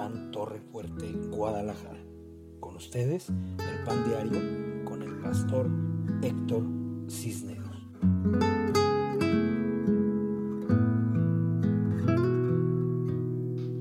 Pan 0.00 0.30
Torre 0.30 0.62
Fuerte, 0.72 1.12
Guadalajara. 1.28 2.00
Con 2.58 2.74
ustedes, 2.76 3.28
el 3.28 3.84
Pan 3.84 4.02
Diario 4.08 4.82
con 4.86 5.02
el 5.02 5.14
pastor 5.20 5.68
Héctor 6.22 6.64
Cisneros. 7.10 7.76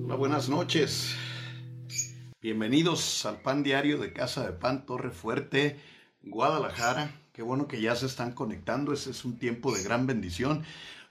Hola, 0.04 0.16
buenas 0.16 0.50
noches. 0.50 1.16
Bienvenidos 2.42 3.26
al 3.26 3.42
Pan 3.42 3.64
Diario 3.64 3.98
de 3.98 4.12
Casa 4.12 4.46
de 4.46 4.52
Pan 4.52 4.86
Torre 4.86 5.12
Fuerte, 5.12 5.80
Guadalajara. 6.24 7.16
Qué 7.32 7.44
bueno 7.44 7.70
que 7.70 7.80
ya 7.80 7.96
se 7.96 8.08
están 8.08 8.34
conectando. 8.34 8.92
Ese 8.92 9.12
es 9.12 9.24
un 9.24 9.40
tiempo 9.40 9.74
de 9.74 9.84
gran 9.84 10.06
bendición. 10.06 10.65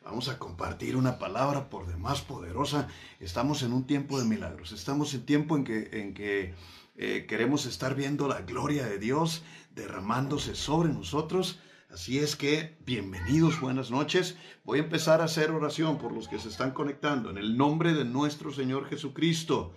Vamos 0.09 0.31
a 0.31 0.39
compartir 0.39 0.97
una 0.97 1.19
palabra 1.19 1.69
por 1.69 1.87
demás 1.87 2.23
poderosa. 2.23 2.89
Estamos 3.21 3.63
en 3.63 3.75
un 3.75 3.87
tiempo 3.87 4.19
de 4.19 4.25
milagros. 4.25 4.73
Estamos 4.73 5.13
en 5.13 5.27
tiempo 5.27 5.55
en 5.55 5.65
que, 5.65 5.91
en 5.93 6.15
que 6.15 6.55
eh, 6.97 7.27
queremos 7.29 7.67
estar 7.67 7.95
viendo 7.95 8.27
la 8.27 8.41
gloria 8.41 8.87
de 8.87 8.99
Dios 8.99 9.43
derramándose 9.75 10.55
sobre 10.55 10.89
nosotros. 10.89 11.61
Así 11.91 12.19
es 12.21 12.37
que, 12.37 12.79
bienvenidos, 12.87 13.61
buenas 13.61 13.91
noches. 13.91 14.39
Voy 14.65 14.79
a 14.79 14.85
empezar 14.85 15.21
a 15.21 15.25
hacer 15.25 15.51
oración 15.51 15.99
por 15.99 16.13
los 16.13 16.27
que 16.27 16.39
se 16.39 16.49
están 16.49 16.71
conectando. 16.71 17.29
En 17.29 17.37
el 17.37 17.59
nombre 17.59 17.93
de 17.93 18.07
nuestro 18.07 18.51
Señor 18.51 18.89
Jesucristo. 18.89 19.75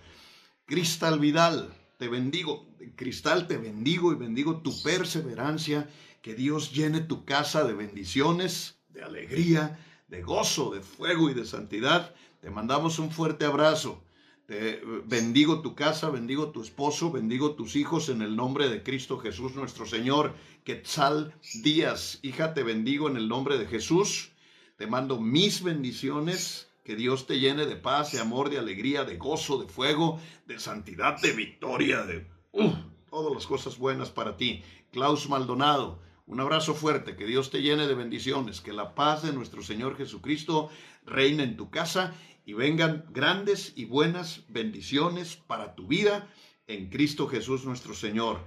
Cristal 0.64 1.20
Vidal, 1.20 1.74
te 1.98 2.08
bendigo. 2.08 2.66
Cristal, 2.96 3.46
te 3.46 3.58
bendigo 3.58 4.14
y 4.14 4.16
bendigo 4.16 4.62
tu 4.62 4.72
perseverancia. 4.82 5.90
Que 6.22 6.34
Dios 6.34 6.72
llene 6.72 7.00
tu 7.00 7.26
casa 7.26 7.64
de 7.64 7.74
bendiciones, 7.74 8.78
de 8.88 9.02
alegría, 9.02 9.78
de 10.12 10.22
gozo, 10.22 10.70
de 10.70 10.82
fuego 10.82 11.30
y 11.30 11.34
de 11.34 11.46
santidad. 11.46 12.14
Te 12.42 12.50
mandamos 12.50 12.98
un 12.98 13.10
fuerte 13.10 13.46
abrazo. 13.46 14.04
Te 14.44 14.82
bendigo 15.06 15.62
tu 15.62 15.74
casa, 15.74 16.10
bendigo 16.10 16.50
tu 16.50 16.60
esposo, 16.60 17.10
bendigo 17.10 17.54
tus 17.54 17.76
hijos 17.76 18.10
en 18.10 18.20
el 18.20 18.36
nombre 18.36 18.68
de 18.68 18.82
Cristo 18.82 19.18
Jesús 19.18 19.54
nuestro 19.54 19.86
Señor. 19.86 20.34
Quetzal 20.64 21.34
Díaz, 21.62 22.18
hija, 22.20 22.52
te 22.52 22.62
bendigo 22.62 23.08
en 23.08 23.16
el 23.16 23.26
nombre 23.26 23.56
de 23.56 23.66
Jesús. 23.66 24.32
Te 24.76 24.86
mando 24.86 25.18
mis 25.18 25.62
bendiciones. 25.62 26.68
Que 26.84 26.96
Dios 26.96 27.28
te 27.28 27.38
llene 27.38 27.64
de 27.64 27.76
paz, 27.76 28.10
de 28.10 28.18
amor, 28.18 28.50
de 28.50 28.58
alegría, 28.58 29.04
de 29.04 29.16
gozo, 29.16 29.56
de 29.56 29.68
fuego, 29.68 30.20
de 30.46 30.58
santidad, 30.58 31.20
de 31.22 31.30
victoria, 31.30 32.02
de 32.02 32.26
uh, 32.50 32.72
todas 33.08 33.32
las 33.32 33.46
cosas 33.46 33.78
buenas 33.78 34.10
para 34.10 34.36
ti. 34.36 34.64
Klaus 34.90 35.28
Maldonado, 35.28 36.00
un 36.26 36.40
abrazo 36.40 36.74
fuerte, 36.74 37.16
que 37.16 37.26
Dios 37.26 37.50
te 37.50 37.62
llene 37.62 37.86
de 37.86 37.94
bendiciones, 37.94 38.60
que 38.60 38.72
la 38.72 38.94
paz 38.94 39.22
de 39.22 39.32
nuestro 39.32 39.62
Señor 39.62 39.96
Jesucristo 39.96 40.70
reine 41.04 41.42
en 41.42 41.56
tu 41.56 41.70
casa 41.70 42.14
y 42.44 42.52
vengan 42.52 43.04
grandes 43.10 43.72
y 43.76 43.84
buenas 43.84 44.44
bendiciones 44.48 45.36
para 45.36 45.74
tu 45.74 45.86
vida 45.86 46.28
en 46.66 46.90
Cristo 46.90 47.28
Jesús 47.28 47.64
nuestro 47.64 47.94
Señor. 47.94 48.40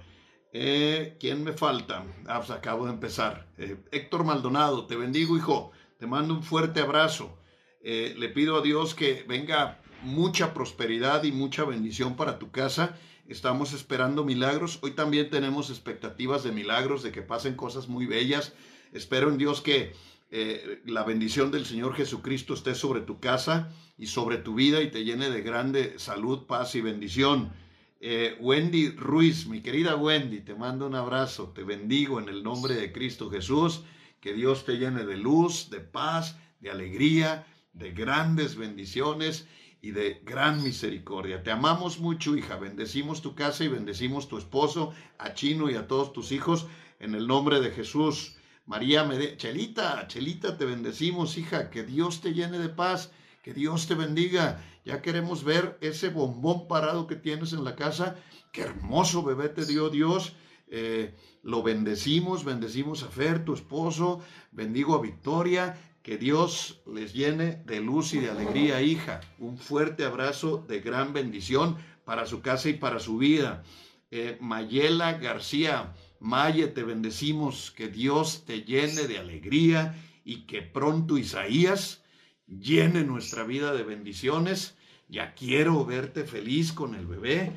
Eh, 0.52 1.16
¿Quién 1.20 1.44
me 1.44 1.52
falta? 1.52 2.04
Ah, 2.26 2.38
pues 2.38 2.50
acabo 2.50 2.86
de 2.86 2.92
empezar. 2.92 3.46
Eh, 3.58 3.76
Héctor 3.92 4.24
Maldonado, 4.24 4.86
te 4.86 4.96
bendigo 4.96 5.36
hijo, 5.36 5.72
te 5.98 6.06
mando 6.06 6.34
un 6.34 6.42
fuerte 6.42 6.80
abrazo. 6.80 7.38
Eh, 7.82 8.14
le 8.16 8.28
pido 8.30 8.56
a 8.56 8.62
Dios 8.62 8.94
que 8.94 9.24
venga 9.28 9.80
mucha 10.02 10.54
prosperidad 10.54 11.24
y 11.24 11.32
mucha 11.32 11.64
bendición 11.64 12.16
para 12.16 12.38
tu 12.38 12.50
casa 12.50 12.98
Estamos 13.28 13.72
esperando 13.72 14.24
milagros. 14.24 14.78
Hoy 14.82 14.92
también 14.92 15.30
tenemos 15.30 15.70
expectativas 15.70 16.44
de 16.44 16.52
milagros, 16.52 17.02
de 17.02 17.10
que 17.10 17.22
pasen 17.22 17.56
cosas 17.56 17.88
muy 17.88 18.06
bellas. 18.06 18.52
Espero 18.92 19.30
en 19.30 19.36
Dios 19.36 19.60
que 19.62 19.94
eh, 20.30 20.80
la 20.84 21.02
bendición 21.02 21.50
del 21.50 21.66
Señor 21.66 21.94
Jesucristo 21.94 22.54
esté 22.54 22.76
sobre 22.76 23.00
tu 23.00 23.18
casa 23.18 23.72
y 23.98 24.06
sobre 24.06 24.36
tu 24.36 24.54
vida 24.54 24.80
y 24.80 24.92
te 24.92 25.04
llene 25.04 25.28
de 25.28 25.42
grande 25.42 25.98
salud, 25.98 26.46
paz 26.46 26.76
y 26.76 26.80
bendición. 26.80 27.52
Eh, 28.00 28.36
Wendy 28.40 28.90
Ruiz, 28.90 29.48
mi 29.48 29.60
querida 29.60 29.96
Wendy, 29.96 30.40
te 30.42 30.54
mando 30.54 30.86
un 30.86 30.94
abrazo, 30.94 31.48
te 31.48 31.64
bendigo 31.64 32.20
en 32.20 32.28
el 32.28 32.44
nombre 32.44 32.74
de 32.74 32.92
Cristo 32.92 33.28
Jesús, 33.28 33.82
que 34.20 34.34
Dios 34.34 34.64
te 34.64 34.76
llene 34.76 35.04
de 35.04 35.16
luz, 35.16 35.68
de 35.68 35.80
paz, 35.80 36.38
de 36.60 36.70
alegría, 36.70 37.44
de 37.72 37.90
grandes 37.90 38.54
bendiciones 38.54 39.48
y 39.80 39.90
de 39.90 40.20
gran 40.24 40.62
misericordia. 40.62 41.42
Te 41.42 41.50
amamos 41.50 41.98
mucho, 41.98 42.36
hija. 42.36 42.56
Bendecimos 42.56 43.22
tu 43.22 43.34
casa 43.34 43.64
y 43.64 43.68
bendecimos 43.68 44.28
tu 44.28 44.38
esposo, 44.38 44.92
a 45.18 45.34
Chino 45.34 45.70
y 45.70 45.74
a 45.74 45.86
todos 45.86 46.12
tus 46.12 46.32
hijos, 46.32 46.66
en 46.98 47.14
el 47.14 47.26
nombre 47.26 47.60
de 47.60 47.70
Jesús. 47.70 48.36
María 48.64 49.04
Mede 49.04 49.36
Chelita, 49.36 50.06
Chelita, 50.08 50.56
te 50.56 50.64
bendecimos, 50.64 51.38
hija. 51.38 51.70
Que 51.70 51.84
Dios 51.84 52.20
te 52.20 52.32
llene 52.32 52.58
de 52.58 52.68
paz. 52.68 53.12
Que 53.42 53.54
Dios 53.54 53.86
te 53.86 53.94
bendiga. 53.94 54.64
Ya 54.84 55.02
queremos 55.02 55.44
ver 55.44 55.78
ese 55.80 56.08
bombón 56.08 56.66
parado 56.66 57.06
que 57.06 57.14
tienes 57.14 57.52
en 57.52 57.62
la 57.62 57.76
casa. 57.76 58.16
Qué 58.52 58.62
hermoso 58.62 59.22
bebé 59.22 59.48
te 59.50 59.66
dio 59.66 59.88
Dios. 59.88 60.34
Eh, 60.68 61.14
lo 61.44 61.62
bendecimos, 61.62 62.44
bendecimos 62.44 63.04
a 63.04 63.08
Fer, 63.08 63.44
tu 63.44 63.54
esposo, 63.54 64.20
bendigo 64.50 64.96
a 64.96 65.00
Victoria 65.00 65.78
que 66.06 66.18
Dios 66.18 66.80
les 66.86 67.14
llene 67.14 67.64
de 67.66 67.80
luz 67.80 68.14
y 68.14 68.20
de 68.20 68.30
alegría, 68.30 68.80
hija. 68.80 69.22
Un 69.40 69.58
fuerte 69.58 70.04
abrazo 70.04 70.64
de 70.68 70.78
gran 70.78 71.12
bendición 71.12 71.78
para 72.04 72.26
su 72.26 72.42
casa 72.42 72.68
y 72.68 72.74
para 72.74 73.00
su 73.00 73.18
vida. 73.18 73.64
Eh, 74.12 74.38
Mayela 74.40 75.14
García, 75.14 75.94
Maye, 76.20 76.68
te 76.68 76.84
bendecimos. 76.84 77.72
Que 77.72 77.88
Dios 77.88 78.44
te 78.46 78.62
llene 78.62 79.08
de 79.08 79.18
alegría 79.18 80.00
y 80.24 80.46
que 80.46 80.62
pronto 80.62 81.18
Isaías 81.18 82.04
llene 82.46 83.02
nuestra 83.02 83.42
vida 83.42 83.74
de 83.74 83.82
bendiciones. 83.82 84.76
Ya 85.08 85.34
quiero 85.34 85.84
verte 85.84 86.22
feliz 86.22 86.72
con 86.72 86.94
el 86.94 87.08
bebé, 87.08 87.50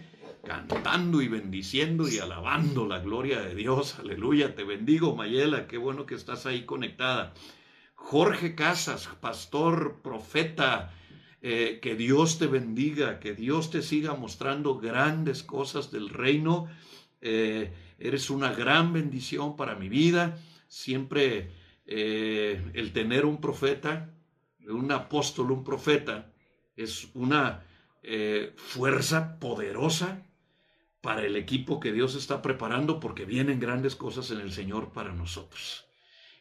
cantando 0.44 1.22
y 1.22 1.28
bendiciendo 1.28 2.10
y 2.10 2.18
alabando 2.18 2.88
la 2.88 2.98
gloria 2.98 3.42
de 3.42 3.54
Dios. 3.54 4.00
Aleluya, 4.00 4.56
te 4.56 4.64
bendigo, 4.64 5.16
Mayela. 5.16 5.68
Qué 5.68 5.78
bueno 5.78 6.08
que 6.08 6.16
estás 6.16 6.48
ahí 6.48 6.66
conectada. 6.66 7.36
Jorge 8.10 8.56
Casas, 8.56 9.08
pastor, 9.22 10.00
profeta, 10.02 10.92
eh, 11.44 11.80
que 11.80 11.96
Dios 11.96 12.40
te 12.40 12.48
bendiga, 12.48 13.20
que 13.20 13.36
Dios 13.36 13.70
te 13.70 13.84
siga 13.84 14.16
mostrando 14.16 14.80
grandes 14.80 15.44
cosas 15.44 15.92
del 15.92 16.10
reino. 16.10 16.68
Eh, 17.22 17.72
eres 18.00 18.32
una 18.32 18.52
gran 18.52 18.94
bendición 18.94 19.56
para 19.56 19.76
mi 19.76 19.90
vida. 19.90 20.40
Siempre 20.68 21.52
eh, 21.86 22.72
el 22.74 22.94
tener 22.94 23.26
un 23.26 23.40
profeta, 23.40 24.10
un 24.68 24.92
apóstol, 24.92 25.52
un 25.52 25.64
profeta, 25.64 26.34
es 26.76 27.10
una 27.14 27.64
fuerza 28.56 29.40
poderosa 29.40 30.26
para 31.02 31.26
el 31.26 31.36
equipo 31.36 31.80
que 31.80 31.92
Dios 31.92 32.16
está 32.16 32.42
preparando 32.42 33.00
porque 33.00 33.26
vienen 33.26 33.60
grandes 33.60 33.96
cosas 33.96 34.32
en 34.32 34.40
el 34.40 34.54
Señor 34.54 34.94
para 34.94 35.12
nosotros 35.12 35.89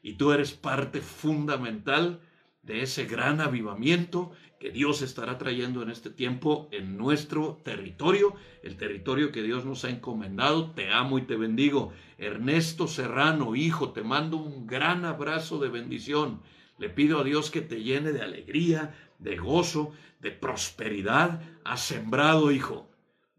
y 0.03 0.15
tú 0.15 0.33
eres 0.33 0.53
parte 0.53 1.01
fundamental 1.01 2.21
de 2.63 2.83
ese 2.83 3.07
gran 3.07 3.41
avivamiento 3.41 4.33
que 4.59 4.71
Dios 4.71 5.03
estará 5.03 5.39
trayendo 5.39 5.83
en 5.83 5.91
este 5.91 6.11
tiempo 6.11 6.69
en 6.73 6.97
nuestro 6.97 7.61
territorio, 7.65 8.35
el 8.63 8.77
territorio 8.77 9.31
que 9.31 9.43
Dios 9.43 9.65
nos 9.65 9.85
ha 9.85 9.91
encomendado. 9.91 10.73
Te 10.73 10.91
amo 10.91 11.19
y 11.19 11.23
te 11.23 11.37
bendigo. 11.37 11.93
Ernesto 12.19 12.89
Serrano, 12.89 13.55
hijo, 13.55 13.93
te 13.93 14.03
mando 14.03 14.37
un 14.37 14.67
gran 14.67 15.05
abrazo 15.05 15.59
de 15.59 15.69
bendición. 15.69 16.43
Le 16.79 16.91
pido 16.91 17.21
a 17.21 17.25
Dios 17.25 17.51
que 17.51 17.61
te 17.61 17.83
llene 17.83 18.13
de 18.13 18.23
alegría, 18.23 18.95
de 19.19 19.37
gozo, 19.37 19.93
de 20.21 20.33
prosperidad. 20.33 21.41
Has 21.65 21.83
sembrado, 21.83 22.51
hijo. 22.51 22.91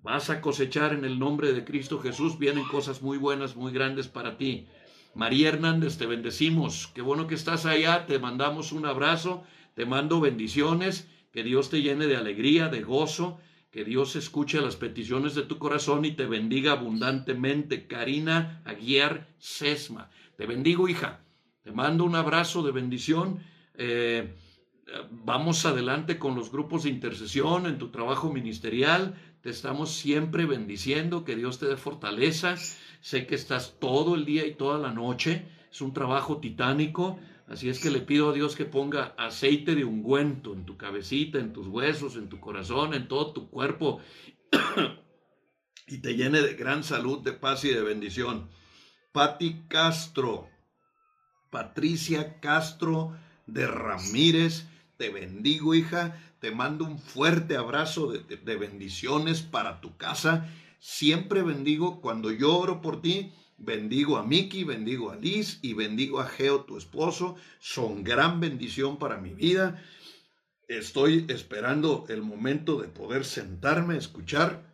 Vas 0.02 0.30
a 0.30 0.40
cosechar 0.40 0.94
en 0.94 1.04
el 1.04 1.20
nombre 1.20 1.52
de 1.52 1.66
Cristo 1.66 2.00
Jesús. 2.00 2.40
Vienen 2.40 2.64
cosas 2.66 3.02
muy 3.02 3.18
buenas, 3.18 3.58
muy 3.58 3.74
grandes 3.74 4.08
para 4.08 4.38
ti. 4.38 4.68
María 5.16 5.50
Hernández, 5.50 5.98
te 5.98 6.06
bendecimos. 6.06 6.92
Qué 6.94 7.02
bueno 7.02 7.28
que 7.28 7.36
estás 7.36 7.66
allá. 7.66 8.06
Te 8.06 8.20
mandamos 8.20 8.72
un 8.72 8.86
abrazo. 8.86 9.44
Te 9.74 9.86
mando 9.86 10.20
bendiciones. 10.20 11.10
Que 11.32 11.44
Dios 11.44 11.70
te 11.70 11.82
llene 11.82 12.08
de 12.08 12.16
alegría, 12.16 12.70
de 12.70 12.82
gozo. 12.82 13.40
Que 13.72 13.84
Dios 13.84 14.16
escuche 14.16 14.62
las 14.62 14.76
peticiones 14.76 15.36
de 15.36 15.44
tu 15.44 15.58
corazón 15.60 16.06
y 16.06 16.12
te 16.12 16.26
bendiga 16.26 16.72
abundantemente. 16.72 17.88
Karina 17.88 18.62
Aguiar 18.66 19.28
Sesma. 19.38 20.10
Te 20.38 20.46
bendigo, 20.46 20.88
hija. 20.88 21.22
Te 21.64 21.72
mando 21.72 22.04
un 22.04 22.16
abrazo 22.16 22.64
de 22.64 22.72
bendición. 22.72 23.40
Eh, 23.76 24.36
vamos 25.12 25.66
adelante 25.66 26.18
con 26.18 26.36
los 26.36 26.52
grupos 26.52 26.84
de 26.84 26.90
intercesión 26.90 27.66
en 27.66 27.78
tu 27.78 27.90
trabajo 27.90 28.32
ministerial. 28.32 29.16
Te 29.42 29.50
estamos 29.50 29.92
siempre 29.92 30.46
bendiciendo. 30.46 31.24
Que 31.24 31.36
Dios 31.36 31.60
te 31.60 31.68
dé 31.68 31.78
fortaleza. 31.78 32.56
Sé 33.02 33.26
que 33.26 33.36
estás 33.36 33.78
todo 33.80 34.16
el 34.16 34.26
día 34.26 34.46
y 34.46 34.56
toda 34.56 34.78
la 34.78 34.92
noche. 34.92 35.48
Es 35.72 35.82
un 35.82 35.94
trabajo 35.94 36.40
titánico. 36.40 37.20
Así 37.48 37.70
es 37.70 37.80
que 37.80 37.90
le 37.90 38.02
pido 38.02 38.30
a 38.30 38.34
Dios 38.34 38.56
que 38.56 38.66
ponga 38.66 39.16
aceite 39.18 39.74
de 39.74 39.84
ungüento 39.84 40.54
en 40.54 40.66
tu 40.66 40.78
cabecita, 40.78 41.40
en 41.40 41.52
tus 41.52 41.68
huesos, 41.68 42.16
en 42.16 42.30
tu 42.30 42.40
corazón, 42.40 42.94
en 42.94 43.08
todo 43.08 43.34
tu 43.34 43.50
cuerpo. 43.50 44.02
y 45.88 45.98
te 45.98 46.16
llene 46.16 46.42
de 46.42 46.54
gran 46.54 46.84
salud, 46.84 47.20
de 47.24 47.34
paz 47.34 47.66
y 47.66 47.70
de 47.70 47.82
bendición. 47.82 48.50
Pati 49.12 49.64
Castro, 49.68 50.48
Patricia 51.50 52.40
Castro 52.40 53.18
de 53.48 53.66
Ramírez, 53.66 54.68
te 54.98 55.10
bendigo, 55.10 55.74
hija. 55.74 56.22
Te 56.40 56.52
mando 56.52 56.86
un 56.86 57.00
fuerte 57.00 57.58
abrazo 57.58 58.12
de, 58.12 58.56
bendiciones 58.56 59.42
para 59.42 59.82
tu 59.82 59.98
casa. 59.98 60.50
Siempre 60.80 61.44
bendigo 61.44 62.02
cuando 62.02 62.32
yo 62.32 62.58
oro 62.58 62.82
por 62.82 63.02
ti. 63.02 63.34
Bendigo 63.58 64.16
a 64.16 64.24
Miki, 64.24 64.64
bendigo 64.64 65.12
a 65.12 65.18
Liz 65.18 65.60
y 65.62 65.74
bendigo 65.74 66.22
a 66.22 66.28
Geo, 66.28 66.62
tu 66.62 66.78
esposo. 66.78 67.36
Son 67.60 68.06
gran 68.06 68.40
bendición 68.40 68.98
para 68.98 69.18
mi 69.18 69.34
vida. 69.34 69.84
Estoy 70.70 71.26
esperando 71.28 72.06
el 72.08 72.22
momento 72.22 72.80
de 72.80 72.88
poder 72.88 73.26
sentarme, 73.26 73.98
escuchar 73.98 74.74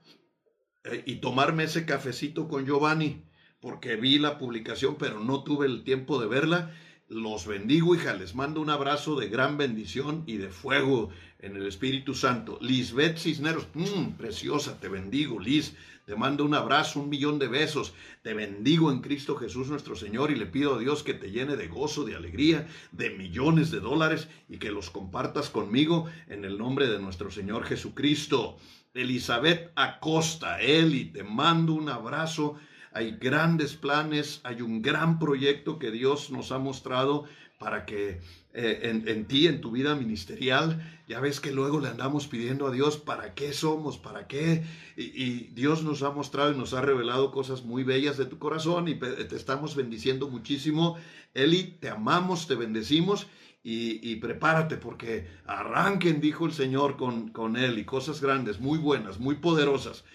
eh, 0.84 1.04
y 1.08 1.16
tomarme 1.16 1.64
ese 1.64 1.86
cafecito 1.86 2.48
con 2.48 2.66
Giovanni, 2.66 3.24
porque 3.60 3.96
vi 3.96 4.20
la 4.20 4.38
publicación, 4.38 4.98
pero 5.00 5.20
no 5.20 5.44
tuve 5.44 5.66
el 5.66 5.84
tiempo 5.84 6.22
de 6.22 6.28
verla. 6.28 6.76
Los 7.08 7.46
bendigo, 7.46 7.94
hija, 7.94 8.16
les 8.16 8.34
mando 8.34 8.62
un 8.62 8.72
abrazo 8.72 9.16
de 9.16 9.30
gran 9.30 9.58
bendición 9.58 10.24
y 10.26 10.38
de 10.38 10.50
fuego 10.50 11.12
en 11.38 11.56
el 11.56 11.68
Espíritu 11.68 12.16
Santo. 12.16 12.58
Lisbeth 12.62 13.20
Cisneros, 13.20 13.68
mmm, 13.76 14.14
preciosa, 14.18 14.80
te 14.80 14.90
bendigo, 14.90 15.40
Liz. 15.40 15.76
Te 16.08 16.16
mando 16.16 16.44
un 16.44 16.56
abrazo, 16.56 17.00
un 17.00 17.10
millón 17.10 17.38
de 17.38 17.48
besos. 17.48 17.94
Te 18.24 18.34
bendigo 18.34 18.92
en 18.92 19.02
Cristo 19.02 19.36
Jesús 19.36 19.68
nuestro 19.68 19.96
Señor 19.96 20.32
y 20.32 20.36
le 20.36 20.48
pido 20.48 20.76
a 20.76 20.80
Dios 20.80 21.04
que 21.04 21.14
te 21.14 21.30
llene 21.30 21.56
de 21.56 21.68
gozo, 21.68 22.06
de 22.06 22.16
alegría, 22.16 22.68
de 22.92 23.12
millones 23.12 23.70
de 23.70 23.82
dólares 23.82 24.28
y 24.50 24.58
que 24.58 24.72
los 24.72 24.90
compartas 24.90 25.52
conmigo 25.52 26.08
en 26.28 26.44
el 26.44 26.58
nombre 26.58 26.88
de 26.88 27.00
nuestro 27.00 27.30
Señor 27.30 27.66
Jesucristo. 27.66 28.58
Elizabeth 28.96 29.72
Acosta, 29.76 30.60
Eli, 30.60 31.06
te 31.06 31.24
mando 31.24 31.74
un 31.74 31.90
abrazo. 31.90 32.56
Hay 32.96 33.18
grandes 33.20 33.76
planes, 33.76 34.40
hay 34.46 34.62
un 34.62 34.82
gran 34.82 35.20
proyecto 35.20 35.80
que 35.80 35.92
Dios 35.92 36.32
nos 36.32 36.54
ha 36.54 36.60
mostrado 36.60 37.26
para 37.58 37.86
que 37.86 38.22
eh, 38.54 39.02
en, 39.06 39.26
ti, 39.26 39.48
en 39.48 39.60
tu 39.60 39.72
vida 39.72 39.96
ministerial, 39.96 40.82
ya 41.06 41.20
ves 41.20 41.42
que 41.42 41.52
luego 41.52 41.82
le 41.82 41.90
andamos 41.90 42.28
pidiendo 42.28 42.68
a 42.68 42.72
Dios 42.72 42.96
para 42.96 43.34
qué 43.34 43.52
somos, 43.52 43.98
para 43.98 44.28
qué, 44.28 44.64
y, 44.96 45.48
Dios 45.54 45.84
nos 45.84 46.04
ha 46.04 46.12
mostrado 46.12 46.54
y 46.54 46.58
nos 46.58 46.74
ha 46.74 46.80
revelado 46.80 47.32
cosas 47.32 47.64
muy 47.64 47.84
bellas 47.84 48.16
de 48.16 48.28
tu 48.28 48.40
corazón 48.40 48.88
y 48.88 48.96
te 48.96 49.36
estamos 49.36 49.76
bendiciendo 49.76 50.30
muchísimo. 50.30 50.96
Eli, 51.34 51.76
te 51.82 51.90
amamos, 51.90 52.48
te 52.48 52.56
bendecimos 52.56 53.28
y, 53.62 54.16
prepárate 54.18 54.78
porque 54.78 55.28
arranquen, 55.46 56.22
dijo 56.22 56.46
el 56.46 56.54
Señor 56.54 56.96
con, 56.96 57.28
con 57.28 57.58
él, 57.58 57.78
y 57.78 57.84
cosas 57.84 58.22
grandes, 58.22 58.62
muy 58.62 58.78
buenas, 58.78 59.20
muy 59.20 59.36
poderosas. 59.36 60.06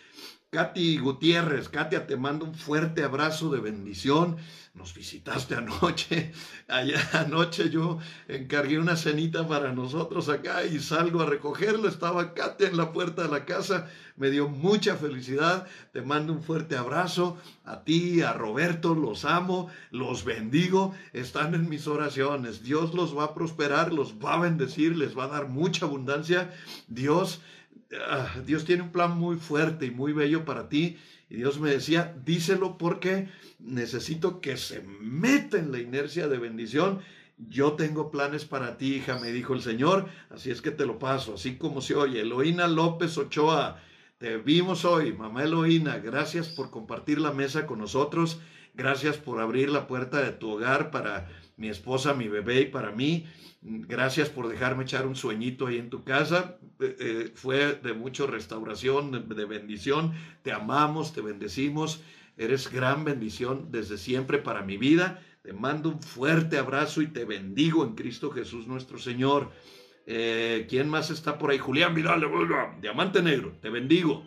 Katy 0.52 0.98
Gutiérrez, 0.98 1.68
Katia, 1.68 2.08
te 2.08 2.16
mando 2.16 2.44
un 2.44 2.56
fuerte 2.56 3.04
abrazo 3.04 3.50
de 3.50 3.60
bendición. 3.60 4.36
Nos 4.74 4.92
visitaste 4.94 5.54
anoche. 5.54 6.32
Allá 6.68 7.08
anoche 7.12 7.70
yo 7.70 8.00
encargué 8.26 8.80
una 8.80 8.96
cenita 8.96 9.46
para 9.46 9.72
nosotros 9.72 10.28
acá 10.28 10.64
y 10.64 10.80
salgo 10.80 11.20
a 11.20 11.26
recogerlo. 11.26 11.86
Estaba 11.86 12.34
Katia 12.34 12.66
en 12.66 12.76
la 12.76 12.92
puerta 12.92 13.22
de 13.22 13.28
la 13.28 13.44
casa. 13.44 13.88
Me 14.16 14.28
dio 14.30 14.48
mucha 14.48 14.96
felicidad. 14.96 15.68
Te 15.92 16.02
mando 16.02 16.32
un 16.32 16.42
fuerte 16.42 16.76
abrazo. 16.76 17.38
A 17.64 17.84
ti, 17.84 18.22
a 18.22 18.32
Roberto, 18.32 18.96
los 18.96 19.24
amo, 19.24 19.70
los 19.92 20.24
bendigo. 20.24 20.96
Están 21.12 21.54
en 21.54 21.68
mis 21.68 21.86
oraciones. 21.86 22.64
Dios 22.64 22.92
los 22.92 23.16
va 23.16 23.22
a 23.26 23.34
prosperar, 23.34 23.92
los 23.92 24.14
va 24.14 24.34
a 24.34 24.40
bendecir, 24.40 24.96
les 24.96 25.16
va 25.16 25.24
a 25.26 25.28
dar 25.28 25.48
mucha 25.48 25.86
abundancia. 25.86 26.52
Dios 26.88 27.40
Ah, 28.06 28.28
Dios 28.46 28.64
tiene 28.64 28.82
un 28.82 28.92
plan 28.92 29.18
muy 29.18 29.36
fuerte 29.36 29.86
y 29.86 29.90
muy 29.90 30.12
bello 30.12 30.44
para 30.44 30.68
ti. 30.68 30.98
Y 31.28 31.36
Dios 31.36 31.60
me 31.60 31.70
decía, 31.70 32.14
díselo 32.24 32.78
porque 32.78 33.28
necesito 33.58 34.40
que 34.40 34.56
se 34.56 34.82
meta 34.82 35.58
en 35.58 35.72
la 35.72 35.78
inercia 35.78 36.28
de 36.28 36.38
bendición. 36.38 37.00
Yo 37.38 37.72
tengo 37.72 38.10
planes 38.10 38.44
para 38.44 38.76
ti, 38.76 38.96
hija, 38.96 39.18
me 39.18 39.32
dijo 39.32 39.54
el 39.54 39.62
Señor. 39.62 40.08
Así 40.28 40.50
es 40.50 40.60
que 40.60 40.70
te 40.70 40.86
lo 40.86 40.98
paso, 40.98 41.34
así 41.34 41.56
como 41.56 41.80
se 41.80 41.94
oye. 41.94 42.20
Eloína 42.20 42.68
López 42.68 43.16
Ochoa, 43.16 43.80
te 44.18 44.36
vimos 44.36 44.84
hoy, 44.84 45.12
mamá 45.12 45.44
Eloína. 45.44 45.98
Gracias 45.98 46.48
por 46.48 46.70
compartir 46.70 47.20
la 47.20 47.32
mesa 47.32 47.66
con 47.66 47.78
nosotros. 47.78 48.40
Gracias 48.74 49.16
por 49.16 49.40
abrir 49.40 49.70
la 49.70 49.86
puerta 49.86 50.20
de 50.20 50.32
tu 50.32 50.50
hogar 50.50 50.90
para 50.90 51.28
mi 51.60 51.68
esposa, 51.68 52.14
mi 52.14 52.26
bebé 52.26 52.62
y 52.62 52.66
para 52.66 52.90
mí. 52.90 53.26
Gracias 53.62 54.30
por 54.30 54.48
dejarme 54.48 54.84
echar 54.84 55.06
un 55.06 55.14
sueñito 55.14 55.66
ahí 55.66 55.76
en 55.76 55.90
tu 55.90 56.02
casa. 56.02 56.58
Eh, 56.80 56.96
eh, 56.98 57.32
fue 57.34 57.74
de 57.74 57.92
mucha 57.92 58.26
restauración, 58.26 59.28
de, 59.28 59.44
bendición. 59.44 60.14
Te 60.42 60.52
amamos, 60.52 61.12
te 61.12 61.20
bendecimos. 61.20 62.02
Eres 62.38 62.72
gran 62.72 63.04
bendición 63.04 63.68
desde 63.70 63.98
siempre 63.98 64.38
para 64.38 64.62
mi 64.62 64.78
vida. 64.78 65.22
Te 65.42 65.52
mando 65.52 65.90
un 65.90 66.02
fuerte 66.02 66.56
abrazo 66.56 67.02
y 67.02 67.08
te 67.08 67.26
bendigo 67.26 67.84
en 67.84 67.94
Cristo 67.94 68.30
Jesús 68.30 68.66
nuestro 68.66 68.98
Señor. 68.98 69.50
Eh, 70.06 70.66
¿Quién 70.68 70.88
más 70.88 71.10
está 71.10 71.36
por 71.36 71.50
ahí? 71.50 71.58
Julián 71.58 71.94
Vidal, 71.94 72.24
Diamante 72.80 73.22
Negro, 73.22 73.52
te 73.60 73.68
bendigo. 73.68 74.24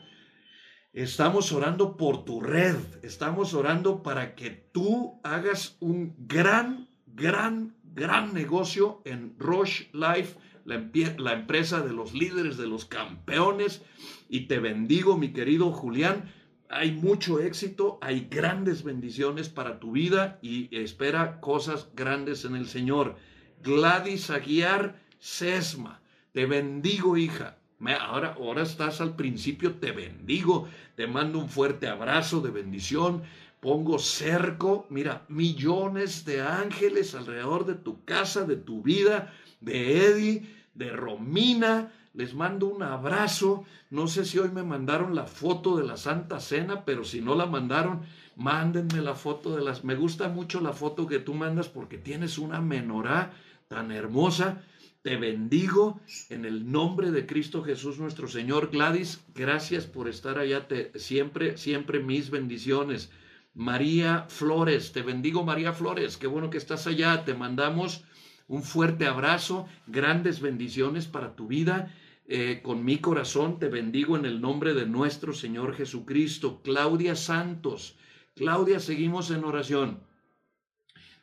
Estamos 0.94 1.52
orando 1.52 1.98
por 1.98 2.24
tu 2.24 2.40
red. 2.40 2.76
Estamos 3.02 3.56
orando 3.56 4.04
para 4.04 4.36
que 4.36 4.52
tú 4.52 5.20
hagas 5.24 5.76
un 5.80 6.14
gran, 6.28 6.88
gran, 7.16 7.76
gran 7.84 8.34
negocio 8.34 9.02
en 9.06 9.36
Roche 9.38 9.90
Life, 9.94 10.36
la, 10.66 11.34
empresa 11.34 11.82
de 11.82 11.94
los 11.94 12.14
líderes, 12.14 12.58
de 12.58 12.68
los 12.68 12.86
campeones. 12.86 13.82
Y 14.30 14.42
te 14.42 14.60
bendigo, 14.60 15.18
mi 15.18 15.34
querido 15.34 15.72
Julián. 15.72 16.32
Hay 16.70 16.92
mucho 16.92 17.40
éxito, 17.40 18.00
hay 18.02 18.28
grandes 18.32 18.84
bendiciones 18.84 19.48
para 19.48 19.80
tu 19.80 19.92
vida 19.92 20.40
y 20.42 20.76
espera 20.76 21.40
cosas 21.40 21.90
grandes 21.96 22.46
en 22.46 22.56
el 22.56 22.68
Señor. 22.68 23.16
Gladys 23.62 24.32
Aguiar 24.32 25.00
Sesma, 25.20 26.02
te 26.32 26.46
bendigo, 26.48 27.16
hija. 27.16 27.58
Ahora, 28.00 28.36
ahora 28.40 28.64
estás 28.64 29.02
al 29.02 29.16
principio, 29.16 29.76
te 29.76 29.92
bendigo, 29.92 30.68
te 30.96 31.06
mando 31.06 31.40
un 31.40 31.50
fuerte 31.50 31.88
abrazo 31.88 32.42
de 32.42 32.50
bendición 32.50 33.24
pongo 33.64 33.98
cerco, 33.98 34.86
mira, 34.90 35.24
millones 35.30 36.26
de 36.26 36.42
ángeles 36.42 37.16
alrededor 37.16 37.66
de 37.66 37.76
tu 37.76 38.04
casa, 38.04 38.44
de 38.44 38.58
tu 38.58 38.82
vida, 38.82 39.34
de 39.62 40.06
Eddie, 40.06 40.46
de 40.74 40.90
Romina. 40.92 41.94
Les 42.14 42.34
mando 42.34 42.68
un 42.68 42.84
abrazo. 42.84 43.64
No 43.90 44.10
sé 44.10 44.26
si 44.26 44.38
hoy 44.38 44.50
me 44.50 44.64
mandaron 44.64 45.16
la 45.16 45.28
foto 45.28 45.78
de 45.78 45.86
la 45.86 45.96
Santa 45.96 46.42
Cena, 46.42 46.84
pero 46.84 47.06
si 47.06 47.22
no 47.22 47.36
la 47.36 47.46
mandaron, 47.46 48.02
mándenme 48.36 49.02
la 49.02 49.16
foto 49.16 49.56
de 49.56 49.64
las... 49.64 49.86
Me 49.86 49.96
gusta 49.96 50.28
mucho 50.28 50.60
la 50.60 50.74
foto 50.74 51.08
que 51.08 51.20
tú 51.20 51.34
mandas 51.34 51.70
porque 51.70 51.98
tienes 51.98 52.38
una 52.38 52.60
menorá 52.60 53.32
tan 53.70 53.94
hermosa. 53.94 54.62
Te 55.04 55.16
bendigo 55.16 56.02
en 56.30 56.44
el 56.44 56.70
nombre 56.70 57.12
de 57.12 57.26
Cristo 57.26 57.64
Jesús 57.64 57.98
nuestro 57.98 58.28
Señor. 58.28 58.72
Gladys, 58.72 59.24
gracias 59.34 59.86
por 59.86 60.10
estar 60.10 60.38
allá. 60.38 60.68
Siempre, 60.96 61.56
siempre 61.58 62.00
mis 62.00 62.30
bendiciones. 62.30 63.10
María 63.54 64.26
Flores. 64.30 64.92
Te 64.92 65.04
bendigo 65.04 65.44
María 65.44 65.74
Flores, 65.74 66.18
qué 66.18 66.28
bueno 66.28 66.50
que 66.50 66.58
estás 66.58 66.88
allá. 66.88 67.24
Te 67.24 67.34
mandamos 67.34 68.04
un 68.48 68.64
fuerte 68.64 69.06
abrazo, 69.06 69.68
grandes 69.88 70.42
bendiciones 70.42 71.08
para 71.08 71.36
tu 71.36 71.48
vida. 71.48 71.94
Eh, 72.26 72.62
con 72.64 72.84
mi 72.84 73.00
corazón 73.00 73.60
te 73.60 73.68
bendigo 73.68 74.18
en 74.18 74.26
el 74.26 74.42
nombre 74.42 74.74
de 74.74 74.86
nuestro 74.86 75.34
Señor 75.34 75.76
Jesucristo. 75.76 76.62
Claudia 76.64 77.16
Santos. 77.16 77.98
Claudia, 78.36 78.80
seguimos 78.80 79.30
en 79.30 79.44
oración. 79.44 80.02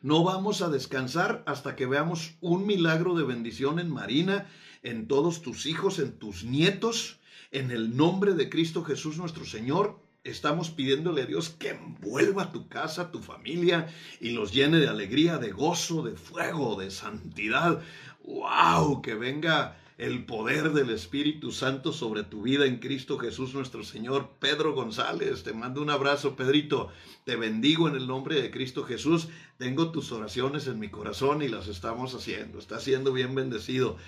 No 0.02 0.22
vamos 0.22 0.62
a 0.62 0.70
descansar 0.70 1.42
hasta 1.46 1.74
que 1.74 1.86
veamos 1.86 2.36
un 2.40 2.64
milagro 2.64 3.14
de 3.14 3.24
bendición 3.24 3.78
en 3.80 3.90
Marina, 3.90 4.46
en 4.82 5.08
todos 5.08 5.42
tus 5.42 5.66
hijos, 5.66 5.98
en 5.98 6.18
tus 6.18 6.44
nietos, 6.44 7.18
en 7.50 7.70
el 7.70 7.96
nombre 7.96 8.34
de 8.34 8.48
Cristo 8.48 8.84
Jesús 8.84 9.18
nuestro 9.18 9.44
Señor 9.44 10.00
estamos 10.24 10.70
pidiéndole 10.70 11.22
a 11.22 11.26
Dios 11.26 11.50
que 11.50 11.70
envuelva 11.70 12.52
tu 12.52 12.68
casa, 12.68 13.10
tu 13.10 13.20
familia 13.20 13.88
y 14.20 14.30
los 14.30 14.52
llene 14.52 14.78
de 14.78 14.88
alegría, 14.88 15.38
de 15.38 15.50
gozo, 15.50 16.02
de 16.02 16.16
fuego, 16.16 16.78
de 16.80 16.90
santidad. 16.90 17.82
¡Wow! 18.24 19.02
Que 19.02 19.14
venga 19.14 19.76
el 19.96 20.24
poder 20.24 20.72
del 20.72 20.90
Espíritu 20.90 21.52
Santo 21.52 21.92
sobre 21.92 22.22
tu 22.22 22.42
vida 22.42 22.64
en 22.64 22.78
Cristo 22.78 23.18
Jesús 23.18 23.54
nuestro 23.54 23.84
Señor. 23.84 24.30
Pedro 24.38 24.74
González, 24.74 25.42
te 25.42 25.52
mando 25.52 25.82
un 25.82 25.90
abrazo, 25.90 26.36
Pedrito. 26.36 26.88
Te 27.24 27.36
bendigo 27.36 27.88
en 27.88 27.96
el 27.96 28.06
nombre 28.06 28.40
de 28.40 28.50
Cristo 28.50 28.84
Jesús. 28.84 29.28
Tengo 29.58 29.90
tus 29.90 30.10
oraciones 30.12 30.66
en 30.68 30.78
mi 30.78 30.88
corazón 30.88 31.42
y 31.42 31.48
las 31.48 31.68
estamos 31.68 32.14
haciendo. 32.14 32.58
Está 32.58 32.80
siendo 32.80 33.12
bien 33.12 33.34
bendecido. 33.34 33.98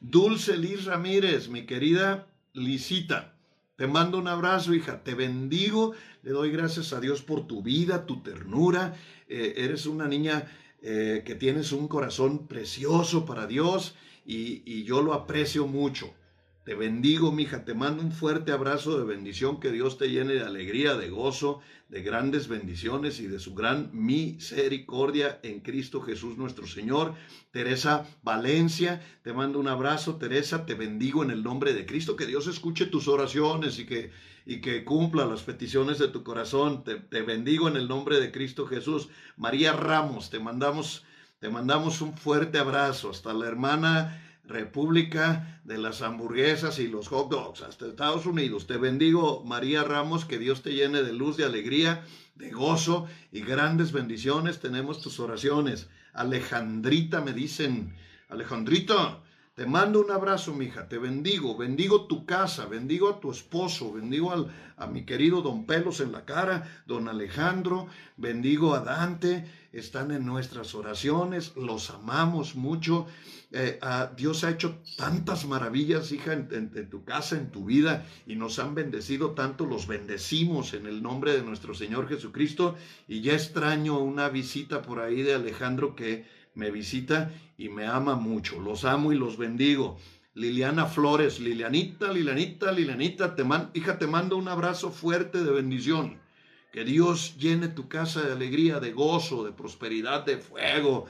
Dulce 0.00 0.56
Liz 0.56 0.84
Ramírez, 0.84 1.48
mi 1.48 1.64
querida 1.64 2.26
Lisita. 2.52 3.35
Te 3.76 3.86
mando 3.86 4.18
un 4.18 4.26
abrazo, 4.26 4.72
hija. 4.72 5.04
Te 5.04 5.14
bendigo. 5.14 5.92
Le 6.22 6.30
doy 6.30 6.50
gracias 6.50 6.94
a 6.94 7.00
Dios 7.00 7.20
por 7.20 7.46
tu 7.46 7.62
vida, 7.62 8.06
tu 8.06 8.22
ternura. 8.22 8.96
Eh, 9.28 9.54
eres 9.58 9.84
una 9.84 10.08
niña 10.08 10.50
eh, 10.80 11.22
que 11.26 11.34
tienes 11.34 11.72
un 11.72 11.86
corazón 11.86 12.48
precioso 12.48 13.26
para 13.26 13.46
Dios 13.46 13.94
y, 14.24 14.84
yo 14.84 15.02
lo 15.02 15.12
aprecio 15.12 15.66
mucho. 15.66 16.14
Te 16.66 16.74
bendigo, 16.74 17.30
mija, 17.30 17.64
te 17.64 17.74
mando 17.74 18.02
un 18.02 18.10
fuerte 18.10 18.50
abrazo 18.50 18.98
de 18.98 19.04
bendición, 19.04 19.60
que 19.60 19.70
Dios 19.70 19.98
te 19.98 20.10
llene 20.10 20.34
de 20.34 20.42
alegría, 20.42 20.96
de 20.96 21.10
gozo, 21.10 21.60
de 21.88 22.02
grandes 22.02 22.48
bendiciones 22.48 23.20
y 23.20 23.28
de 23.28 23.38
su 23.38 23.54
gran 23.54 23.90
misericordia 23.92 25.38
en 25.44 25.60
Cristo 25.60 26.00
Jesús 26.00 26.36
nuestro 26.36 26.66
Señor. 26.66 27.14
Teresa 27.52 28.04
Valencia, 28.24 29.00
te 29.22 29.32
mando 29.32 29.60
un 29.60 29.68
abrazo, 29.68 30.16
Teresa, 30.16 30.66
te 30.66 30.74
bendigo 30.74 31.22
en 31.22 31.30
el 31.30 31.44
nombre 31.44 31.72
de 31.72 31.86
Cristo, 31.86 32.16
que 32.16 32.26
Dios 32.26 32.48
escuche 32.48 32.86
tus 32.86 33.06
oraciones 33.06 33.78
y 33.78 33.86
que, 33.86 34.10
y 34.44 34.60
que 34.60 34.84
cumpla 34.84 35.24
las 35.24 35.42
peticiones 35.42 36.00
de 36.00 36.08
tu 36.08 36.24
corazón. 36.24 36.82
Te, 36.82 36.96
te 36.96 37.22
bendigo 37.22 37.68
en 37.68 37.76
el 37.76 37.86
nombre 37.86 38.18
de 38.18 38.32
Cristo 38.32 38.66
Jesús. 38.66 39.08
María 39.36 39.72
Ramos, 39.72 40.30
te 40.30 40.40
mandamos, 40.40 41.04
te 41.38 41.48
mandamos 41.48 42.00
un 42.00 42.16
fuerte 42.16 42.58
abrazo. 42.58 43.10
Hasta 43.10 43.32
la 43.32 43.46
hermana 43.46 44.25
República 44.46 45.60
de 45.64 45.78
las 45.78 46.02
hamburguesas 46.02 46.78
y 46.78 46.88
los 46.88 47.08
hot 47.08 47.30
dogs, 47.30 47.62
hasta 47.62 47.86
Estados 47.86 48.26
Unidos. 48.26 48.66
Te 48.66 48.76
bendigo, 48.76 49.44
María 49.44 49.82
Ramos, 49.82 50.24
que 50.24 50.38
Dios 50.38 50.62
te 50.62 50.74
llene 50.74 51.02
de 51.02 51.12
luz, 51.12 51.36
de 51.36 51.44
alegría, 51.44 52.04
de 52.36 52.50
gozo 52.50 53.06
y 53.32 53.40
grandes 53.40 53.92
bendiciones. 53.92 54.60
Tenemos 54.60 55.00
tus 55.00 55.18
oraciones. 55.20 55.88
Alejandrita, 56.12 57.20
me 57.20 57.32
dicen, 57.32 57.94
Alejandrita, 58.28 59.20
te 59.56 59.64
mando 59.64 60.00
un 60.00 60.10
abrazo, 60.10 60.52
mija, 60.52 60.86
te 60.86 60.98
bendigo, 60.98 61.56
bendigo 61.56 62.06
tu 62.06 62.26
casa, 62.26 62.66
bendigo 62.66 63.08
a 63.08 63.20
tu 63.20 63.30
esposo, 63.30 63.90
bendigo 63.90 64.30
al, 64.30 64.52
a 64.76 64.86
mi 64.86 65.06
querido 65.06 65.40
don 65.40 65.64
Pelos 65.64 66.00
en 66.00 66.12
la 66.12 66.26
cara, 66.26 66.82
don 66.86 67.08
Alejandro, 67.08 67.86
bendigo 68.18 68.74
a 68.74 68.80
Dante, 68.80 69.46
están 69.72 70.10
en 70.10 70.26
nuestras 70.26 70.74
oraciones, 70.74 71.56
los 71.56 71.88
amamos 71.88 72.54
mucho. 72.54 73.06
Eh, 73.58 73.78
Dios 74.18 74.44
ha 74.44 74.50
hecho 74.50 74.82
tantas 74.98 75.46
maravillas, 75.46 76.12
hija, 76.12 76.34
en, 76.34 76.90
tu 76.90 77.04
casa, 77.04 77.38
en 77.38 77.50
tu 77.50 77.64
vida, 77.64 78.06
y 78.26 78.34
nos 78.34 78.58
han 78.58 78.74
bendecido 78.74 79.30
tanto, 79.30 79.64
los 79.64 79.86
bendecimos 79.86 80.74
en 80.74 80.84
el 80.84 81.02
nombre 81.02 81.32
de 81.32 81.42
nuestro 81.42 81.72
Señor 81.72 82.06
Jesucristo, 82.06 82.76
y 83.08 83.22
ya 83.22 83.32
extraño 83.32 83.98
una 83.98 84.28
visita 84.28 84.82
por 84.82 85.00
ahí 85.00 85.22
de 85.22 85.32
Alejandro 85.32 85.96
que 85.96 86.26
me 86.54 86.70
visita 86.70 87.32
y 87.56 87.70
me 87.70 87.86
ama 87.86 88.14
mucho. 88.16 88.60
Los 88.60 88.84
amo 88.84 89.10
y 89.10 89.16
los 89.16 89.38
bendigo. 89.38 89.98
Liliana 90.34 90.84
Flores, 90.84 91.40
Lilianita, 91.40 92.12
Lilianita, 92.12 92.72
Lilianita, 92.72 93.34
te 93.34 93.44
hija, 93.72 93.98
te 93.98 94.06
mando 94.06 94.36
un 94.36 94.48
abrazo 94.48 94.90
fuerte 94.90 95.42
de 95.42 95.50
bendición. 95.50 96.18
Que 96.72 96.84
Dios 96.84 97.38
llene 97.38 97.68
tu 97.68 97.88
casa 97.88 98.20
de 98.20 98.32
alegría, 98.32 98.80
de 98.80 98.92
gozo, 98.92 99.44
de 99.44 99.52
prosperidad, 99.52 100.26
de 100.26 100.36
fuego. 100.36 101.06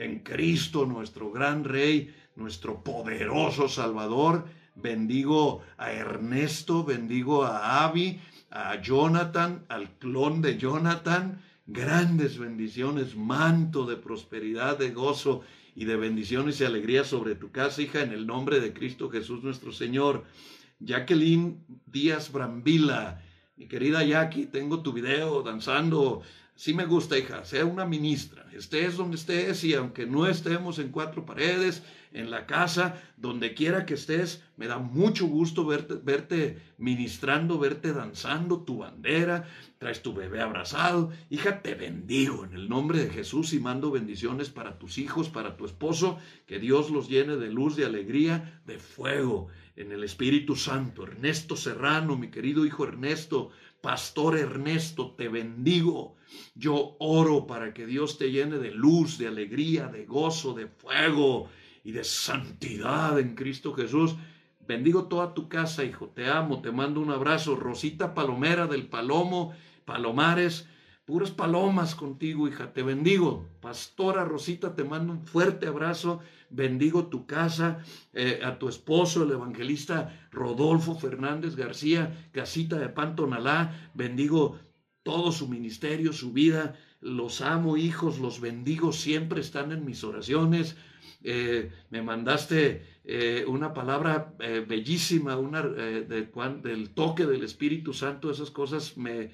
En 0.00 0.20
Cristo, 0.20 0.86
nuestro 0.86 1.30
gran 1.30 1.62
Rey, 1.64 2.14
nuestro 2.34 2.82
poderoso 2.82 3.68
Salvador. 3.68 4.46
Bendigo 4.74 5.62
a 5.76 5.92
Ernesto, 5.92 6.84
bendigo 6.84 7.44
a 7.44 7.84
Abby, 7.84 8.18
a 8.50 8.80
Jonathan, 8.80 9.66
al 9.68 9.98
clon 9.98 10.40
de 10.40 10.56
Jonathan 10.56 11.42
grandes 11.72 12.38
bendiciones, 12.38 13.14
manto 13.14 13.86
de 13.86 13.96
prosperidad, 13.96 14.78
de 14.78 14.90
gozo 14.90 15.42
y 15.76 15.84
de 15.84 15.96
bendiciones 15.96 16.60
y 16.60 16.64
alegría 16.64 17.04
sobre 17.04 17.36
tu 17.36 17.50
casa, 17.52 17.82
hija, 17.82 18.02
en 18.02 18.12
el 18.12 18.26
nombre 18.26 18.60
de 18.60 18.72
Cristo 18.72 19.08
Jesús 19.08 19.42
nuestro 19.42 19.72
Señor. 19.72 20.24
Jacqueline 20.80 21.64
Díaz 21.86 22.32
Brambila, 22.32 23.22
mi 23.56 23.66
querida 23.68 24.02
Jackie, 24.02 24.46
tengo 24.46 24.80
tu 24.80 24.92
video 24.92 25.42
danzando. 25.42 26.22
Sí 26.60 26.74
me 26.74 26.84
gusta, 26.84 27.16
hija, 27.16 27.42
sea 27.46 27.64
una 27.64 27.86
ministra, 27.86 28.44
estés 28.52 28.98
donde 28.98 29.16
estés 29.16 29.64
y 29.64 29.72
aunque 29.72 30.04
no 30.04 30.26
estemos 30.26 30.78
en 30.78 30.90
cuatro 30.90 31.24
paredes, 31.24 31.82
en 32.12 32.30
la 32.30 32.44
casa, 32.44 33.00
donde 33.16 33.54
quiera 33.54 33.86
que 33.86 33.94
estés. 33.94 34.44
Me 34.58 34.66
da 34.66 34.76
mucho 34.76 35.24
gusto 35.24 35.64
verte, 35.64 35.94
verte 35.94 36.60
ministrando, 36.76 37.58
verte 37.58 37.94
danzando 37.94 38.60
tu 38.60 38.76
bandera, 38.76 39.48
traes 39.78 40.02
tu 40.02 40.12
bebé 40.12 40.42
abrazado. 40.42 41.10
Hija, 41.30 41.62
te 41.62 41.74
bendigo 41.74 42.44
en 42.44 42.52
el 42.52 42.68
nombre 42.68 43.04
de 43.04 43.08
Jesús 43.08 43.54
y 43.54 43.58
mando 43.58 43.90
bendiciones 43.90 44.50
para 44.50 44.78
tus 44.78 44.98
hijos, 44.98 45.30
para 45.30 45.56
tu 45.56 45.64
esposo, 45.64 46.18
que 46.46 46.58
Dios 46.58 46.90
los 46.90 47.08
llene 47.08 47.38
de 47.38 47.50
luz, 47.50 47.74
de 47.74 47.86
alegría, 47.86 48.60
de 48.66 48.78
fuego 48.78 49.48
en 49.76 49.92
el 49.92 50.04
Espíritu 50.04 50.56
Santo. 50.56 51.04
Ernesto 51.04 51.56
Serrano, 51.56 52.18
mi 52.18 52.28
querido 52.28 52.66
hijo 52.66 52.84
Ernesto, 52.84 53.50
Pastor 53.80 54.36
Ernesto, 54.36 55.12
te 55.12 55.30
bendigo. 55.30 56.19
Yo 56.54 56.96
oro 56.98 57.46
para 57.46 57.72
que 57.72 57.86
Dios 57.86 58.18
te 58.18 58.30
llene 58.30 58.58
de 58.58 58.70
luz, 58.70 59.18
de 59.18 59.28
alegría, 59.28 59.88
de 59.88 60.04
gozo, 60.04 60.54
de 60.54 60.66
fuego 60.66 61.48
y 61.84 61.92
de 61.92 62.04
santidad 62.04 63.18
en 63.18 63.34
Cristo 63.34 63.72
Jesús. 63.74 64.16
Bendigo 64.66 65.06
toda 65.06 65.34
tu 65.34 65.48
casa, 65.48 65.84
hijo. 65.84 66.08
Te 66.08 66.28
amo, 66.28 66.60
te 66.60 66.70
mando 66.70 67.00
un 67.00 67.10
abrazo. 67.10 67.56
Rosita 67.56 68.14
Palomera 68.14 68.66
del 68.66 68.86
Palomo, 68.86 69.52
Palomares, 69.84 70.68
puras 71.04 71.32
palomas 71.32 71.96
contigo, 71.96 72.46
hija. 72.46 72.72
Te 72.72 72.84
bendigo. 72.84 73.48
Pastora 73.60 74.24
Rosita, 74.24 74.76
te 74.76 74.84
mando 74.84 75.12
un 75.12 75.26
fuerte 75.26 75.66
abrazo. 75.66 76.20
Bendigo 76.50 77.06
tu 77.06 77.26
casa, 77.26 77.78
eh, 78.12 78.40
a 78.44 78.58
tu 78.58 78.68
esposo, 78.68 79.24
el 79.24 79.32
evangelista 79.32 80.28
Rodolfo 80.30 80.94
Fernández 80.94 81.56
García, 81.56 82.28
casita 82.30 82.76
de 82.78 82.88
Pantonalá. 82.88 83.90
Bendigo 83.94 84.58
todo 85.02 85.32
su 85.32 85.48
ministerio, 85.48 86.12
su 86.12 86.32
vida. 86.32 86.76
Los 87.00 87.40
amo, 87.40 87.76
hijos, 87.76 88.18
los 88.18 88.40
bendigo. 88.40 88.92
Siempre 88.92 89.40
están 89.40 89.72
en 89.72 89.84
mis 89.84 90.04
oraciones. 90.04 90.76
Eh, 91.22 91.70
me 91.90 92.02
mandaste 92.02 92.82
eh, 93.04 93.44
una 93.46 93.74
palabra 93.74 94.34
eh, 94.40 94.64
bellísima, 94.66 95.36
una, 95.36 95.62
del 95.62 96.90
toque 96.90 97.26
del 97.26 97.42
Espíritu 97.44 97.92
Santo, 97.92 98.30
esas 98.30 98.50
cosas 98.50 98.96
me, 98.96 99.30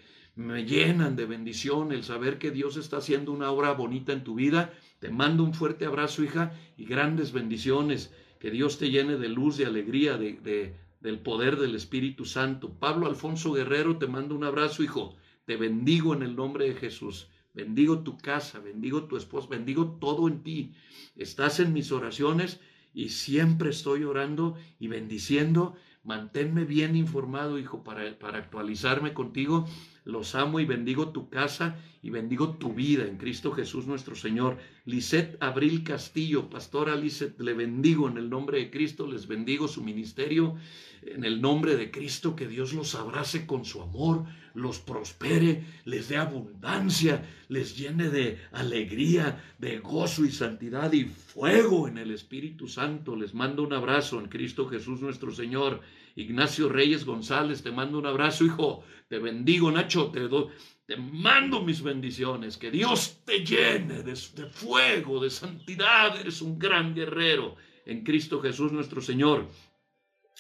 llenan 0.64 1.14
de 1.14 1.26
bendición, 1.26 1.92
el 1.92 2.02
saber 2.02 2.38
que 2.38 2.50
Dios 2.50 2.76
está 2.76 2.99
haciendo 2.99 3.32
una 3.32 3.50
obra 3.50 3.73
bonita 3.73 4.12
en 4.12 4.25
tu 4.25 4.35
vida. 4.35 4.73
Te 4.99 5.11
mando 5.11 5.44
un 5.44 5.54
fuerte 5.54 5.87
abrazo, 5.87 6.25
hija, 6.25 6.52
y 6.76 6.87
grandes 6.87 7.32
bendiciones. 7.32 8.12
Que 8.40 8.50
Dios 8.50 8.78
te 8.78 8.90
llene 8.90 9.16
de 9.16 9.28
luz, 9.28 9.56
de 9.56 9.66
alegría, 9.66 10.18
de, 10.18 10.75
del 11.00 11.18
poder 11.20 11.56
del 11.56 11.75
Espíritu 11.75 12.25
Santo. 12.25 12.70
Pablo 12.70 13.06
Alfonso 13.06 13.52
Guerrero, 13.52 13.96
te 13.96 14.06
mando 14.06 14.35
un 14.35 14.44
abrazo, 14.44 14.82
hijo. 14.82 15.16
Te 15.47 15.57
bendigo 15.57 16.12
en 16.12 16.23
el 16.23 16.35
nombre 16.35 16.67
de 16.67 16.75
Jesús. 16.75 17.29
Bendigo 17.55 18.00
tu 18.00 18.19
casa, 18.19 18.59
bendigo 18.59 19.05
tu 19.05 19.17
esposo, 19.17 19.49
bendigo 19.49 19.97
todo 20.00 20.26
en 20.29 20.43
ti. 20.43 20.75
Estás 21.15 21.61
en 21.61 21.73
mis 21.73 21.93
oraciones 21.93 22.61
y 22.93 23.11
siempre 23.11 23.71
estoy 23.71 24.03
orando 24.03 24.57
y 24.81 24.88
bendiciendo. 24.88 25.76
Manténme 26.03 26.65
bien 26.65 26.97
informado, 26.97 27.61
hijo, 27.61 27.85
para, 27.85 28.19
para 28.19 28.38
actualizarme 28.38 29.15
contigo. 29.15 29.67
Los 30.06 30.36
amo 30.36 30.60
y 30.60 30.64
bendigo 30.64 31.08
tu 31.08 31.28
casa 31.28 31.76
y 32.00 32.10
bendigo 32.10 32.50
tu 32.58 32.72
vida 32.72 33.04
en 33.04 33.16
Cristo 33.16 33.50
Jesús 33.50 33.88
nuestro 33.88 34.14
Señor. 34.14 34.56
Lisette 34.84 35.36
Abril 35.40 35.82
Castillo, 35.82 36.48
pastora 36.48 36.94
Lisette, 36.94 37.40
le 37.40 37.54
bendigo 37.54 38.08
en 38.08 38.16
el 38.16 38.30
nombre 38.30 38.58
de 38.58 38.70
Cristo, 38.70 39.08
les 39.08 39.26
bendigo 39.26 39.66
su 39.66 39.82
ministerio 39.82 40.54
en 41.02 41.25
el 41.25 41.40
nombre 41.40 41.75
de 41.75 41.90
Cristo, 41.90 42.36
que 42.36 42.46
Dios 42.46 42.72
los 42.72 42.94
abrace 42.94 43.46
con 43.46 43.64
su 43.64 43.82
amor, 43.82 44.25
los 44.54 44.78
prospere, 44.78 45.64
les 45.84 46.08
dé 46.08 46.18
abundancia, 46.18 47.25
les 47.48 47.76
llene 47.76 48.08
de 48.08 48.38
alegría, 48.52 49.42
de 49.58 49.78
gozo 49.80 50.25
y 50.25 50.30
santidad 50.30 50.92
y 50.92 51.04
fuego 51.06 51.88
en 51.88 51.98
el 51.98 52.12
Espíritu 52.12 52.68
Santo. 52.68 53.16
Les 53.16 53.34
mando 53.34 53.64
un 53.64 53.72
abrazo 53.72 54.20
en 54.20 54.28
Cristo 54.28 54.68
Jesús 54.68 55.00
nuestro 55.00 55.32
Señor. 55.32 55.80
Ignacio 56.16 56.68
Reyes 56.70 57.04
González, 57.04 57.62
te 57.62 57.70
mando 57.70 57.99
un 57.99 58.06
abrazo, 58.06 58.44
hijo. 58.44 58.82
Te 59.08 59.18
bendigo, 59.18 59.70
Nacho, 59.70 60.11
te 60.11 60.20
doy. 60.20 60.46
Te 60.87 60.96
mando 60.96 61.62
mis 61.62 61.82
bendiciones, 61.82 62.56
que 62.56 62.70
Dios 62.70 63.20
te 63.25 63.44
llene 63.44 64.02
de, 64.02 64.12
de 64.35 64.46
fuego, 64.50 65.20
de 65.20 65.30
santidad. 65.30 66.18
Eres 66.18 66.40
un 66.40 66.58
gran 66.58 66.94
guerrero 66.94 67.56
en 67.85 68.02
Cristo 68.02 68.40
Jesús 68.40 68.73
nuestro 68.73 69.00
Señor. 69.00 69.46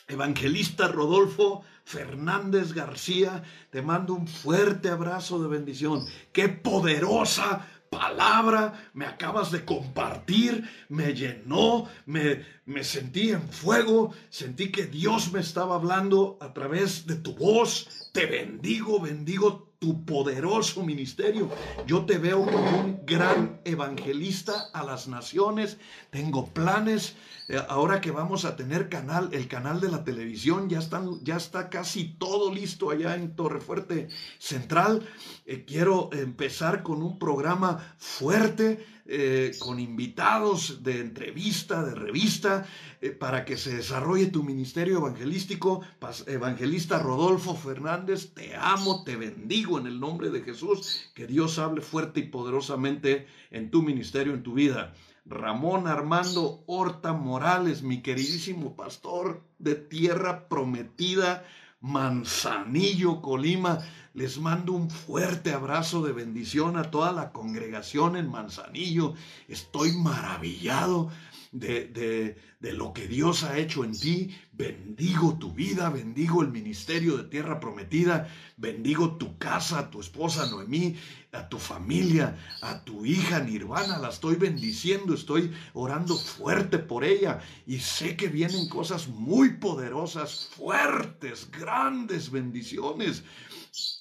Evangelista 0.08 0.88
Rodolfo 0.88 1.64
Fernández 1.84 2.72
García, 2.72 3.42
te 3.70 3.82
mando 3.82 4.14
un 4.14 4.28
fuerte 4.28 4.88
abrazo 4.88 5.42
de 5.42 5.48
bendición. 5.48 6.04
Qué 6.32 6.48
poderosa 6.48 7.66
palabra 7.90 8.90
me 8.94 9.06
acabas 9.06 9.50
de 9.50 9.64
compartir, 9.64 10.68
me 10.88 11.14
llenó, 11.14 11.88
me, 12.06 12.44
me 12.64 12.84
sentí 12.84 13.30
en 13.30 13.48
fuego, 13.48 14.14
sentí 14.28 14.70
que 14.70 14.86
Dios 14.86 15.32
me 15.32 15.40
estaba 15.40 15.76
hablando 15.76 16.38
a 16.40 16.52
través 16.52 17.06
de 17.06 17.16
tu 17.16 17.34
voz. 17.34 18.10
Te 18.12 18.26
bendigo, 18.26 19.00
bendigo 19.00 19.65
tu 19.86 20.04
poderoso 20.04 20.82
ministerio. 20.82 21.48
Yo 21.86 22.04
te 22.06 22.18
veo 22.18 22.44
como 22.44 22.80
un 22.80 23.06
gran 23.06 23.60
evangelista 23.64 24.68
a 24.72 24.82
las 24.82 25.06
naciones. 25.06 25.78
Tengo 26.10 26.48
planes. 26.48 27.14
Eh, 27.48 27.62
ahora 27.68 28.00
que 28.00 28.10
vamos 28.10 28.44
a 28.44 28.56
tener 28.56 28.88
canal, 28.88 29.28
el 29.30 29.46
canal 29.46 29.80
de 29.80 29.88
la 29.88 30.02
televisión, 30.02 30.68
ya, 30.68 30.80
están, 30.80 31.22
ya 31.22 31.36
está 31.36 31.70
casi 31.70 32.16
todo 32.18 32.52
listo 32.52 32.90
allá 32.90 33.14
en 33.14 33.36
Torrefuerte 33.36 34.08
Central. 34.40 35.08
Eh, 35.44 35.64
quiero 35.64 36.10
empezar 36.12 36.82
con 36.82 37.00
un 37.00 37.20
programa 37.20 37.94
fuerte 37.96 38.84
eh, 39.08 39.52
con 39.58 39.78
invitados 39.78 40.82
de 40.82 41.00
entrevista, 41.00 41.84
de 41.84 41.94
revista, 41.94 42.66
eh, 43.00 43.10
para 43.10 43.44
que 43.44 43.56
se 43.56 43.76
desarrolle 43.76 44.26
tu 44.26 44.42
ministerio 44.42 44.98
evangelístico. 44.98 45.82
Evangelista 46.26 46.98
Rodolfo 46.98 47.54
Fernández, 47.54 48.34
te 48.34 48.56
amo, 48.56 49.04
te 49.04 49.16
bendigo 49.16 49.78
en 49.78 49.86
el 49.86 50.00
nombre 50.00 50.30
de 50.30 50.42
Jesús. 50.42 51.10
Que 51.14 51.26
Dios 51.26 51.58
hable 51.58 51.82
fuerte 51.82 52.20
y 52.20 52.24
poderosamente 52.24 53.26
en 53.50 53.70
tu 53.70 53.82
ministerio, 53.82 54.34
en 54.34 54.42
tu 54.42 54.54
vida. 54.54 54.92
Ramón 55.24 55.88
Armando 55.88 56.62
Horta 56.66 57.12
Morales, 57.12 57.82
mi 57.82 58.00
queridísimo 58.00 58.76
pastor 58.76 59.42
de 59.58 59.74
tierra 59.74 60.48
prometida, 60.48 61.44
Manzanillo, 61.80 63.20
Colima. 63.20 63.80
Les 64.14 64.38
mando 64.38 64.72
un 64.72 64.90
fuerte 64.90 65.52
abrazo 65.52 66.02
de 66.02 66.12
bendición 66.12 66.76
a 66.78 66.90
toda 66.90 67.12
la 67.12 67.32
congregación 67.32 68.16
en 68.16 68.30
Manzanillo. 68.30 69.14
Estoy 69.46 69.92
maravillado 69.92 71.10
de, 71.58 72.36
lo 72.60 72.92
que 72.92 73.06
Dios 73.06 73.44
ha 73.44 73.58
hecho 73.58 73.84
en 73.84 73.92
ti. 73.92 74.36
Bendigo 74.52 75.38
tu 75.38 75.52
vida, 75.52 75.90
bendigo 75.90 76.42
el 76.42 76.48
ministerio 76.48 77.16
de 77.16 77.24
tierra 77.24 77.60
prometida, 77.60 78.28
bendigo 78.56 79.16
tu 79.16 79.38
casa, 79.38 79.78
a 79.78 79.90
tu 79.90 80.00
esposa 80.00 80.46
Noemí, 80.50 80.96
a 81.32 81.48
tu 81.48 81.58
familia, 81.58 82.36
a 82.62 82.82
tu 82.84 83.04
hija 83.04 83.40
Nirvana. 83.40 83.98
La 83.98 84.08
estoy 84.08 84.36
bendiciendo, 84.36 85.14
estoy 85.14 85.52
orando 85.74 86.16
fuerte 86.16 86.78
por 86.78 87.04
ella 87.04 87.40
y 87.66 87.78
sé 87.78 88.16
que 88.16 88.28
vienen 88.28 88.68
cosas 88.68 89.08
muy 89.08 89.54
poderosas, 89.54 90.48
fuertes, 90.56 91.50
grandes 91.50 92.30
bendiciones 92.30 93.22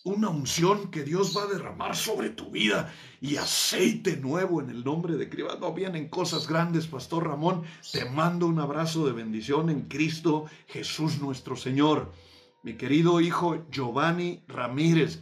una 0.03 0.29
unción 0.29 0.91
que 0.91 1.03
Dios 1.03 1.35
va 1.35 1.43
a 1.43 1.47
derramar 1.47 1.95
sobre 1.95 2.29
tu 2.29 2.51
vida 2.51 2.93
y 3.19 3.37
aceite 3.37 4.17
nuevo 4.17 4.61
en 4.61 4.69
el 4.69 4.83
nombre 4.83 5.15
de 5.15 5.29
Cristo. 5.29 5.57
No 5.59 5.73
vienen 5.73 6.09
cosas 6.09 6.47
grandes, 6.47 6.87
Pastor 6.87 7.27
Ramón. 7.27 7.63
Te 7.91 8.05
mando 8.05 8.47
un 8.47 8.59
abrazo 8.59 9.05
de 9.05 9.13
bendición 9.13 9.69
en 9.69 9.81
Cristo 9.83 10.45
Jesús 10.67 11.19
nuestro 11.19 11.55
Señor. 11.55 12.13
Mi 12.63 12.75
querido 12.75 13.19
hijo 13.19 13.65
Giovanni 13.71 14.43
Ramírez, 14.47 15.19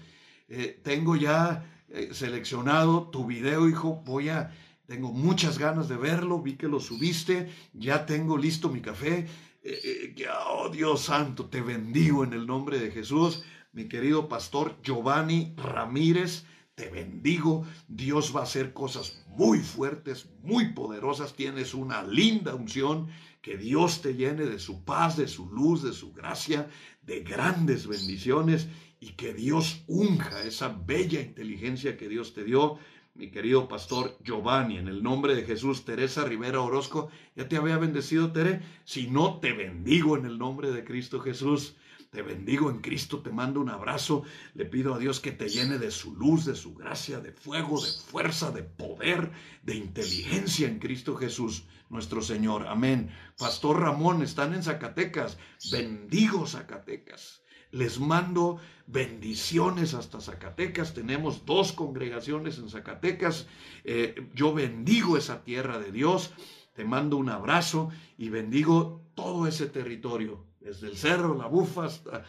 eh, 0.50 0.80
tengo 0.84 1.16
ya 1.16 1.66
eh, 1.90 2.10
seleccionado 2.12 3.10
tu 3.10 3.26
video, 3.26 3.68
hijo. 3.68 4.04
Voy 4.06 4.30
a, 4.30 4.54
tengo 4.86 5.12
muchas 5.12 5.58
ganas 5.58 5.88
de 5.88 5.98
verlo. 5.98 6.42
Vi 6.42 6.58
que 6.58 6.68
lo 6.68 6.80
subiste. 6.80 7.50
Ya 7.74 8.06
tengo 8.06 8.38
listo 8.38 8.70
mi 8.70 8.82
café. 8.82 9.28
Eh, 9.64 10.14
oh 10.50 10.70
Dios 10.70 11.02
santo, 11.02 11.46
te 11.46 11.62
bendigo 11.62 12.26
en 12.26 12.34
el 12.34 12.46
nombre 12.46 12.80
de 12.80 12.92
Jesús 12.92 13.44
mi 13.74 13.88
querido 13.90 14.30
pastor 14.30 14.78
Giovanni 14.84 15.54
Ramírez. 15.58 16.46
Te 16.76 16.90
bendigo. 16.90 17.66
Dios 17.88 18.36
va 18.36 18.42
a 18.42 18.44
hacer 18.44 18.72
cosas 18.72 19.24
muy 19.28 19.60
fuertes, 19.60 20.30
muy 20.42 20.74
poderosas. 20.74 21.34
Tienes 21.34 21.74
una 21.74 22.04
linda 22.04 22.56
unción. 22.56 23.08
Que 23.42 23.58
Dios 23.58 24.02
te 24.02 24.14
llene 24.14 24.46
de 24.46 24.60
su 24.60 24.86
paz, 24.86 25.18
de 25.18 25.28
su 25.28 25.50
luz, 25.50 25.84
de 25.84 25.92
su 25.92 26.14
gracia, 26.14 26.70
de 27.02 27.22
grandes 27.22 27.88
bendiciones 27.88 28.70
y 29.02 29.14
que 29.14 29.34
Dios 29.34 29.84
unja 29.88 30.44
esa 30.44 30.70
bella 30.70 31.20
inteligencia 31.20 31.98
que 31.98 32.08
Dios 32.08 32.34
te 32.34 32.46
dio. 32.46 32.78
Mi 33.16 33.32
querido 33.32 33.68
pastor 33.68 34.18
Giovanni, 34.24 34.78
en 34.78 34.88
el 34.88 35.04
nombre 35.04 35.36
de 35.36 35.44
Jesús, 35.44 35.84
Teresa 35.84 36.24
Rivera 36.24 36.62
Orozco, 36.62 37.10
ya 37.36 37.50
te 37.50 37.58
había 37.58 37.78
bendecido, 37.78 38.32
Tere. 38.32 38.62
Si 38.86 39.08
no, 39.08 39.40
te 39.40 39.52
bendigo 39.52 40.16
en 40.16 40.26
el 40.26 40.40
nombre 40.40 40.72
de 40.72 40.86
Cristo 40.86 41.20
Jesús. 41.20 41.76
Te 42.14 42.22
bendigo 42.22 42.70
en 42.70 42.78
Cristo, 42.78 43.24
te 43.24 43.32
mando 43.32 43.60
un 43.60 43.70
abrazo. 43.70 44.22
Le 44.54 44.66
pido 44.66 44.94
a 44.94 45.00
Dios 45.00 45.20
que 45.20 45.32
te 45.32 45.50
llene 45.50 45.80
de 45.80 45.90
su 45.90 46.16
luz, 46.16 46.46
de 46.46 46.54
su 46.54 46.76
gracia, 46.76 47.20
de 47.20 47.32
fuego, 47.32 47.82
de 47.82 47.90
fuerza, 47.90 48.52
de 48.52 48.62
poder, 48.62 49.32
de 49.64 49.74
inteligencia 49.74 50.68
en 50.68 50.78
Cristo 50.78 51.16
Jesús, 51.16 51.66
nuestro 51.90 52.22
Señor. 52.22 52.68
Amén. 52.68 53.10
Pastor 53.40 53.80
Ramón, 53.80 54.22
están 54.22 54.54
en 54.54 54.62
Zacatecas. 54.62 55.40
Bendigo 55.72 56.46
Zacatecas. 56.46 57.42
Les 57.72 58.00
mando 58.00 58.60
bendiciones 58.86 59.96
hasta 59.96 60.22
Zacatecas. 60.22 60.94
Tenemos 60.94 61.48
dos 61.48 61.74
congregaciones 61.74 62.60
en 62.60 62.70
Zacatecas. 62.70 63.48
Eh, 63.86 64.30
yo 64.36 64.54
bendigo 64.54 65.18
esa 65.18 65.44
tierra 65.44 65.80
de 65.80 65.92
Dios. 65.92 66.32
Te 66.76 66.86
mando 66.86 67.18
un 67.18 67.30
abrazo 67.30 67.90
y 68.20 68.30
bendigo 68.30 69.02
todo 69.16 69.48
ese 69.48 69.66
territorio 69.66 70.53
desde 70.64 70.88
el 70.88 70.98
cerro 70.98 71.38
La 71.38 71.48
Bufa 71.48 71.86
hasta, 71.86 72.24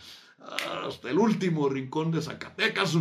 el 1.08 1.18
último 1.18 1.68
rincón 1.68 2.10
de 2.10 2.20
Zacatecas. 2.20 2.96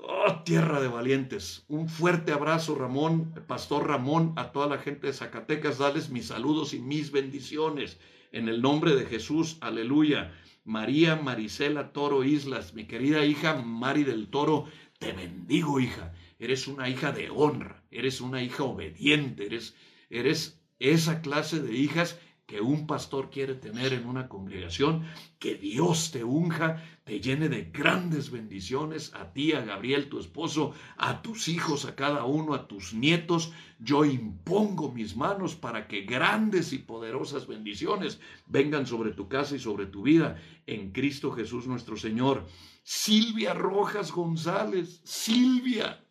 Oh, 0.00 0.42
tierra 0.44 0.80
de 0.80 0.88
valientes. 0.88 1.64
Un 1.68 1.88
fuerte 1.88 2.32
abrazo, 2.32 2.74
Ramón, 2.74 3.34
Pastor 3.46 3.86
Ramón, 3.86 4.32
a 4.36 4.52
toda 4.52 4.66
la 4.66 4.78
gente 4.78 5.08
de 5.08 5.12
Zacatecas. 5.12 5.78
Dales 5.78 6.10
mis 6.10 6.26
saludos 6.26 6.72
y 6.72 6.78
mis 6.78 7.12
bendiciones. 7.12 7.98
En 8.32 8.48
el 8.48 8.62
nombre 8.62 8.94
de 8.94 9.06
Jesús, 9.06 9.58
aleluya. 9.60 10.32
María 10.64 11.16
Marisela 11.16 11.92
Toro 11.92 12.24
Islas, 12.24 12.74
mi 12.74 12.84
querida 12.84 13.24
hija 13.24 13.54
Mari 13.56 14.04
del 14.04 14.28
Toro, 14.28 14.66
te 14.98 15.12
bendigo, 15.12 15.80
hija. 15.80 16.12
Eres 16.38 16.68
una 16.68 16.88
hija 16.88 17.12
de 17.12 17.30
honra, 17.30 17.82
eres 17.90 18.20
una 18.20 18.42
hija 18.42 18.64
obediente, 18.64 19.46
eres, 19.46 19.74
eres 20.10 20.60
esa 20.78 21.20
clase 21.22 21.60
de 21.60 21.74
hijas 21.74 22.18
que 22.48 22.62
un 22.62 22.86
pastor 22.86 23.28
quiere 23.28 23.54
tener 23.54 23.92
en 23.92 24.06
una 24.06 24.26
congregación, 24.26 25.04
que 25.38 25.56
Dios 25.56 26.10
te 26.12 26.24
unja, 26.24 26.82
te 27.04 27.20
llene 27.20 27.50
de 27.50 27.64
grandes 27.64 28.30
bendiciones, 28.30 29.12
a 29.14 29.34
ti, 29.34 29.52
a 29.52 29.60
Gabriel, 29.60 30.08
tu 30.08 30.18
esposo, 30.18 30.72
a 30.96 31.20
tus 31.20 31.48
hijos, 31.48 31.84
a 31.84 31.94
cada 31.94 32.24
uno, 32.24 32.54
a 32.54 32.66
tus 32.66 32.94
nietos. 32.94 33.52
Yo 33.78 34.06
impongo 34.06 34.90
mis 34.90 35.14
manos 35.14 35.56
para 35.56 35.86
que 35.86 36.06
grandes 36.06 36.72
y 36.72 36.78
poderosas 36.78 37.46
bendiciones 37.46 38.18
vengan 38.46 38.86
sobre 38.86 39.12
tu 39.12 39.28
casa 39.28 39.54
y 39.54 39.58
sobre 39.58 39.84
tu 39.84 40.04
vida 40.04 40.40
en 40.66 40.92
Cristo 40.92 41.32
Jesús 41.32 41.66
nuestro 41.66 41.98
Señor. 41.98 42.46
Silvia 42.82 43.52
Rojas 43.52 44.10
González, 44.10 45.02
Silvia, 45.04 46.02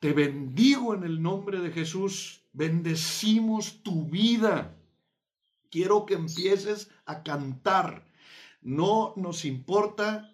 te 0.00 0.14
bendigo 0.14 0.94
en 0.94 1.04
el 1.04 1.20
nombre 1.20 1.60
de 1.60 1.72
Jesús. 1.72 2.40
Bendecimos 2.54 3.82
tu 3.82 4.06
vida 4.06 4.74
quiero 5.74 6.06
que 6.06 6.14
empieces 6.14 6.88
a 7.04 7.24
cantar. 7.24 8.06
No 8.62 9.12
nos 9.16 9.44
importa 9.44 10.30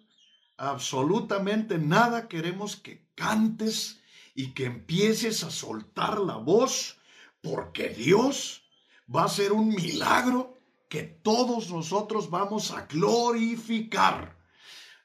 absolutamente 0.55 1.79
nada, 1.79 2.27
queremos 2.27 2.75
que 2.75 3.07
cantes 3.15 3.99
y 4.35 4.53
que 4.53 4.65
empieces 4.65 5.43
a 5.43 5.49
soltar 5.49 6.19
la 6.19 6.37
voz, 6.37 6.99
porque 7.41 7.89
Dios 7.89 8.61
va 9.13 9.23
a 9.23 9.25
hacer 9.25 9.51
un 9.51 9.69
milagro 9.69 10.59
que 10.87 11.01
todos 11.01 11.71
nosotros 11.71 12.29
vamos 12.29 12.69
a 12.69 12.85
glorificar. 12.85 14.37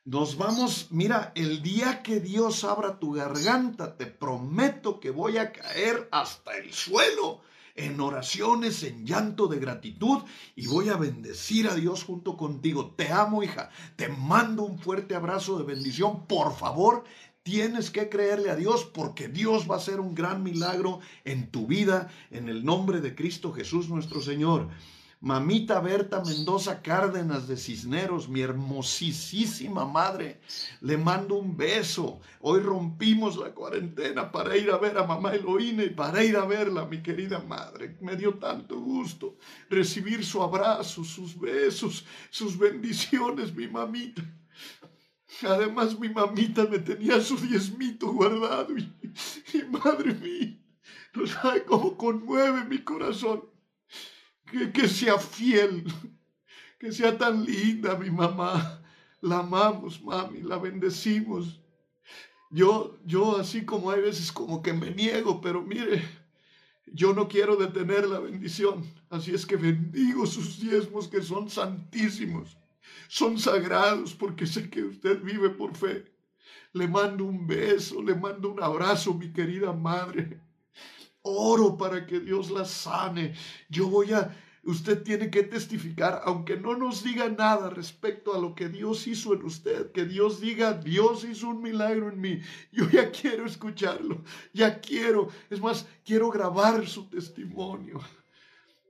Nos 0.04 0.36
vamos, 0.36 0.88
mira, 0.90 1.32
el 1.34 1.62
día 1.62 2.02
que 2.02 2.20
Dios 2.20 2.62
abra 2.62 2.98
tu 2.98 3.12
garganta, 3.12 3.96
te 3.96 4.04
prometo 4.04 5.00
que 5.00 5.10
voy 5.10 5.38
a 5.38 5.50
caer 5.50 6.10
hasta 6.12 6.58
el 6.58 6.74
suelo 6.74 7.40
en 7.76 8.00
oraciones, 8.00 8.82
en 8.82 9.06
llanto 9.06 9.46
de 9.46 9.58
gratitud 9.58 10.22
y 10.54 10.66
voy 10.66 10.88
a 10.88 10.96
bendecir 10.96 11.68
a 11.68 11.74
Dios 11.74 12.04
junto 12.04 12.36
contigo. 12.36 12.94
Te 12.96 13.12
amo, 13.12 13.42
hija. 13.42 13.70
Te 13.96 14.08
mando 14.08 14.62
un 14.62 14.78
fuerte 14.78 15.14
abrazo 15.14 15.58
de 15.58 15.64
bendición. 15.64 16.26
Por 16.26 16.56
favor, 16.56 17.04
tienes 17.42 17.90
que 17.90 18.08
creerle 18.08 18.50
a 18.50 18.56
Dios 18.56 18.84
porque 18.84 19.28
Dios 19.28 19.70
va 19.70 19.74
a 19.74 19.78
hacer 19.78 20.00
un 20.00 20.14
gran 20.14 20.42
milagro 20.42 21.00
en 21.24 21.50
tu 21.50 21.66
vida 21.66 22.10
en 22.30 22.48
el 22.48 22.64
nombre 22.64 23.00
de 23.00 23.14
Cristo 23.14 23.52
Jesús 23.52 23.88
nuestro 23.88 24.20
Señor. 24.20 24.68
Mamita 25.26 25.80
Berta 25.80 26.22
Mendoza 26.22 26.80
Cárdenas 26.80 27.48
de 27.48 27.56
Cisneros, 27.56 28.28
mi 28.28 28.42
hermosísima 28.42 29.84
madre, 29.84 30.38
le 30.80 30.96
mando 30.96 31.34
un 31.34 31.56
beso. 31.56 32.20
Hoy 32.42 32.60
rompimos 32.60 33.36
la 33.36 33.52
cuarentena 33.52 34.30
para 34.30 34.56
ir 34.56 34.70
a 34.70 34.76
ver 34.76 34.96
a 34.96 35.04
mamá 35.04 35.34
Eloína 35.34 35.82
y 35.82 35.90
para 35.90 36.22
ir 36.22 36.36
a 36.36 36.44
verla, 36.44 36.84
mi 36.84 37.02
querida 37.02 37.40
madre. 37.40 37.96
Me 38.00 38.14
dio 38.14 38.34
tanto 38.34 38.78
gusto 38.78 39.36
recibir 39.68 40.24
su 40.24 40.40
abrazo, 40.40 41.02
sus 41.02 41.36
besos, 41.36 42.04
sus 42.30 42.56
bendiciones, 42.56 43.52
mi 43.52 43.66
mamita. 43.66 44.22
Además, 45.42 45.98
mi 45.98 46.08
mamita 46.08 46.66
me 46.66 46.78
tenía 46.78 47.20
su 47.20 47.36
diezmito 47.36 48.12
guardado 48.12 48.78
y, 48.78 48.92
madre 49.72 50.14
mía, 50.14 50.56
no 51.14 51.26
sabe 51.26 51.64
cómo 51.64 51.96
conmueve 51.96 52.62
mi 52.66 52.78
corazón 52.78 53.55
que, 54.46 54.88
sea 54.88 55.18
fiel, 55.18 55.84
que 56.78 56.92
sea 56.92 57.16
tan 57.16 57.44
linda 57.44 57.96
mi 57.96 58.10
mamá. 58.10 58.82
La 59.20 59.40
amamos, 59.40 60.02
mami, 60.02 60.42
la 60.42 60.58
bendecimos. 60.58 61.60
Yo, 62.50 62.98
yo 63.04 63.38
así 63.38 63.64
como 63.64 63.90
hay 63.90 64.00
veces 64.00 64.30
como 64.30 64.62
que 64.62 64.72
me 64.72 64.90
niego, 64.90 65.40
pero 65.40 65.62
mire, 65.62 66.02
yo 66.86 67.12
no 67.12 67.28
quiero 67.28 67.56
detener 67.56 68.06
la 68.06 68.20
bendición. 68.20 68.84
Así 69.10 69.34
es 69.34 69.44
que 69.44 69.56
bendigo 69.56 70.26
sus 70.26 70.60
diezmos 70.60 71.08
que 71.08 71.22
son 71.22 71.50
santísimos, 71.50 72.56
son 73.08 73.38
sagrados 73.38 74.14
porque 74.14 74.46
sé 74.46 74.70
que 74.70 74.84
usted 74.84 75.20
vive 75.22 75.50
por 75.50 75.76
fe. 75.76 76.04
Le 76.72 76.86
mando 76.86 77.24
un 77.24 77.46
beso, 77.46 78.02
le 78.02 78.14
mando 78.14 78.50
un 78.50 78.62
abrazo, 78.62 79.14
mi 79.14 79.32
querida 79.32 79.72
madre. 79.72 80.40
Oro 81.26 81.76
para 81.76 82.06
que 82.06 82.20
Dios 82.20 82.50
la 82.50 82.64
sane. 82.64 83.34
Yo 83.68 83.88
voy 83.88 84.12
a 84.12 84.34
Usted 84.66 85.04
tiene 85.04 85.30
que 85.30 85.44
testificar, 85.44 86.22
aunque 86.24 86.56
no 86.56 86.76
nos 86.76 87.04
diga 87.04 87.28
nada 87.28 87.70
respecto 87.70 88.34
a 88.34 88.40
lo 88.40 88.56
que 88.56 88.68
Dios 88.68 89.06
hizo 89.06 89.32
en 89.32 89.44
usted, 89.44 89.92
que 89.92 90.04
Dios 90.04 90.40
diga, 90.40 90.72
Dios 90.72 91.22
hizo 91.22 91.50
un 91.50 91.62
milagro 91.62 92.08
en 92.08 92.20
mí. 92.20 92.40
Yo 92.72 92.90
ya 92.90 93.12
quiero 93.12 93.46
escucharlo, 93.46 94.24
ya 94.52 94.80
quiero, 94.80 95.28
es 95.50 95.60
más, 95.60 95.86
quiero 96.04 96.32
grabar 96.32 96.84
su 96.88 97.08
testimonio 97.08 98.00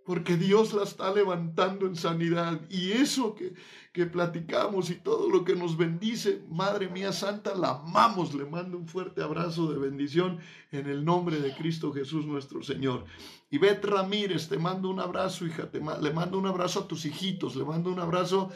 porque 0.07 0.37
Dios 0.37 0.73
la 0.73 0.85
está 0.85 1.13
levantando 1.13 1.85
en 1.85 1.97
sanidad. 1.97 2.61
Y 2.71 2.93
eso 2.93 3.35
que, 3.35 3.55
que 3.93 4.07
platicamos 4.07 4.89
y 4.91 4.95
todo 4.95 5.29
lo 5.29 5.45
que 5.45 5.57
nos 5.57 5.77
bendice, 5.77 6.45
Madre 6.49 6.89
mía 6.89 7.13
Santa, 7.13 7.57
la 7.57 7.71
amamos. 7.71 8.33
Le 8.33 8.47
mando 8.47 8.79
un 8.79 8.87
fuerte 8.87 9.21
abrazo 9.21 9.71
de 9.71 9.79
bendición 9.79 10.39
en 10.71 10.87
el 10.87 11.05
nombre 11.05 11.41
de 11.41 11.53
Cristo 11.57 11.93
Jesús 11.93 12.25
nuestro 12.25 12.63
Señor. 12.63 13.05
Y 13.51 13.59
Bet 13.59 13.85
Ramírez, 13.85 14.49
te 14.49 14.59
mando 14.59 14.91
un 14.91 15.01
abrazo, 15.01 15.45
hija, 15.45 15.69
te, 15.73 15.81
le 15.81 16.13
mando 16.13 16.39
un 16.39 16.47
abrazo 16.47 16.81
a 16.81 16.89
tus 16.89 17.05
hijitos, 17.05 17.57
le 17.57 17.65
mando 17.65 17.91
un 17.91 17.99
abrazo. 17.99 18.51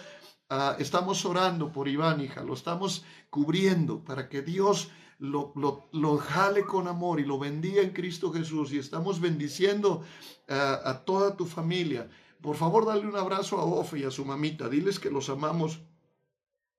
estamos 0.79 1.25
orando 1.25 1.73
por 1.73 1.89
Iván, 1.89 2.21
hija, 2.21 2.45
lo 2.45 2.55
estamos 2.55 3.05
cubriendo 3.29 4.05
para 4.05 4.29
que 4.29 4.43
Dios 4.43 4.91
lo, 5.20 5.52
lo, 5.92 6.18
jale 6.18 6.64
con 6.64 6.88
amor 6.88 7.20
y 7.20 7.24
lo 7.24 7.38
bendiga 7.38 7.83
en 7.83 7.90
Cristo 7.90 8.33
Jesús 8.33 8.72
y 8.72 8.78
estamos 8.78 9.20
bendiciendo 9.20 10.02
a 10.48 11.02
toda 11.04 11.37
tu 11.37 11.46
familia. 11.46 12.09
Por 12.40 12.56
favor, 12.56 12.87
dale 12.87 13.06
un 13.06 13.16
abrazo 13.16 13.59
a 13.59 13.64
Ofe 13.64 14.00
y 14.00 14.04
a 14.04 14.11
su 14.11 14.24
mamita. 14.24 14.68
Diles 14.68 14.98
que 14.98 15.11
los 15.11 15.28
amamos 15.28 15.80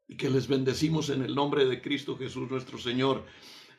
y 0.07 0.17
que 0.17 0.29
les 0.29 0.47
bendecimos 0.47 1.09
en 1.09 1.21
el 1.21 1.35
nombre 1.35 1.65
de 1.65 1.81
Cristo 1.81 2.17
Jesús 2.17 2.49
nuestro 2.49 2.77
Señor. 2.77 3.23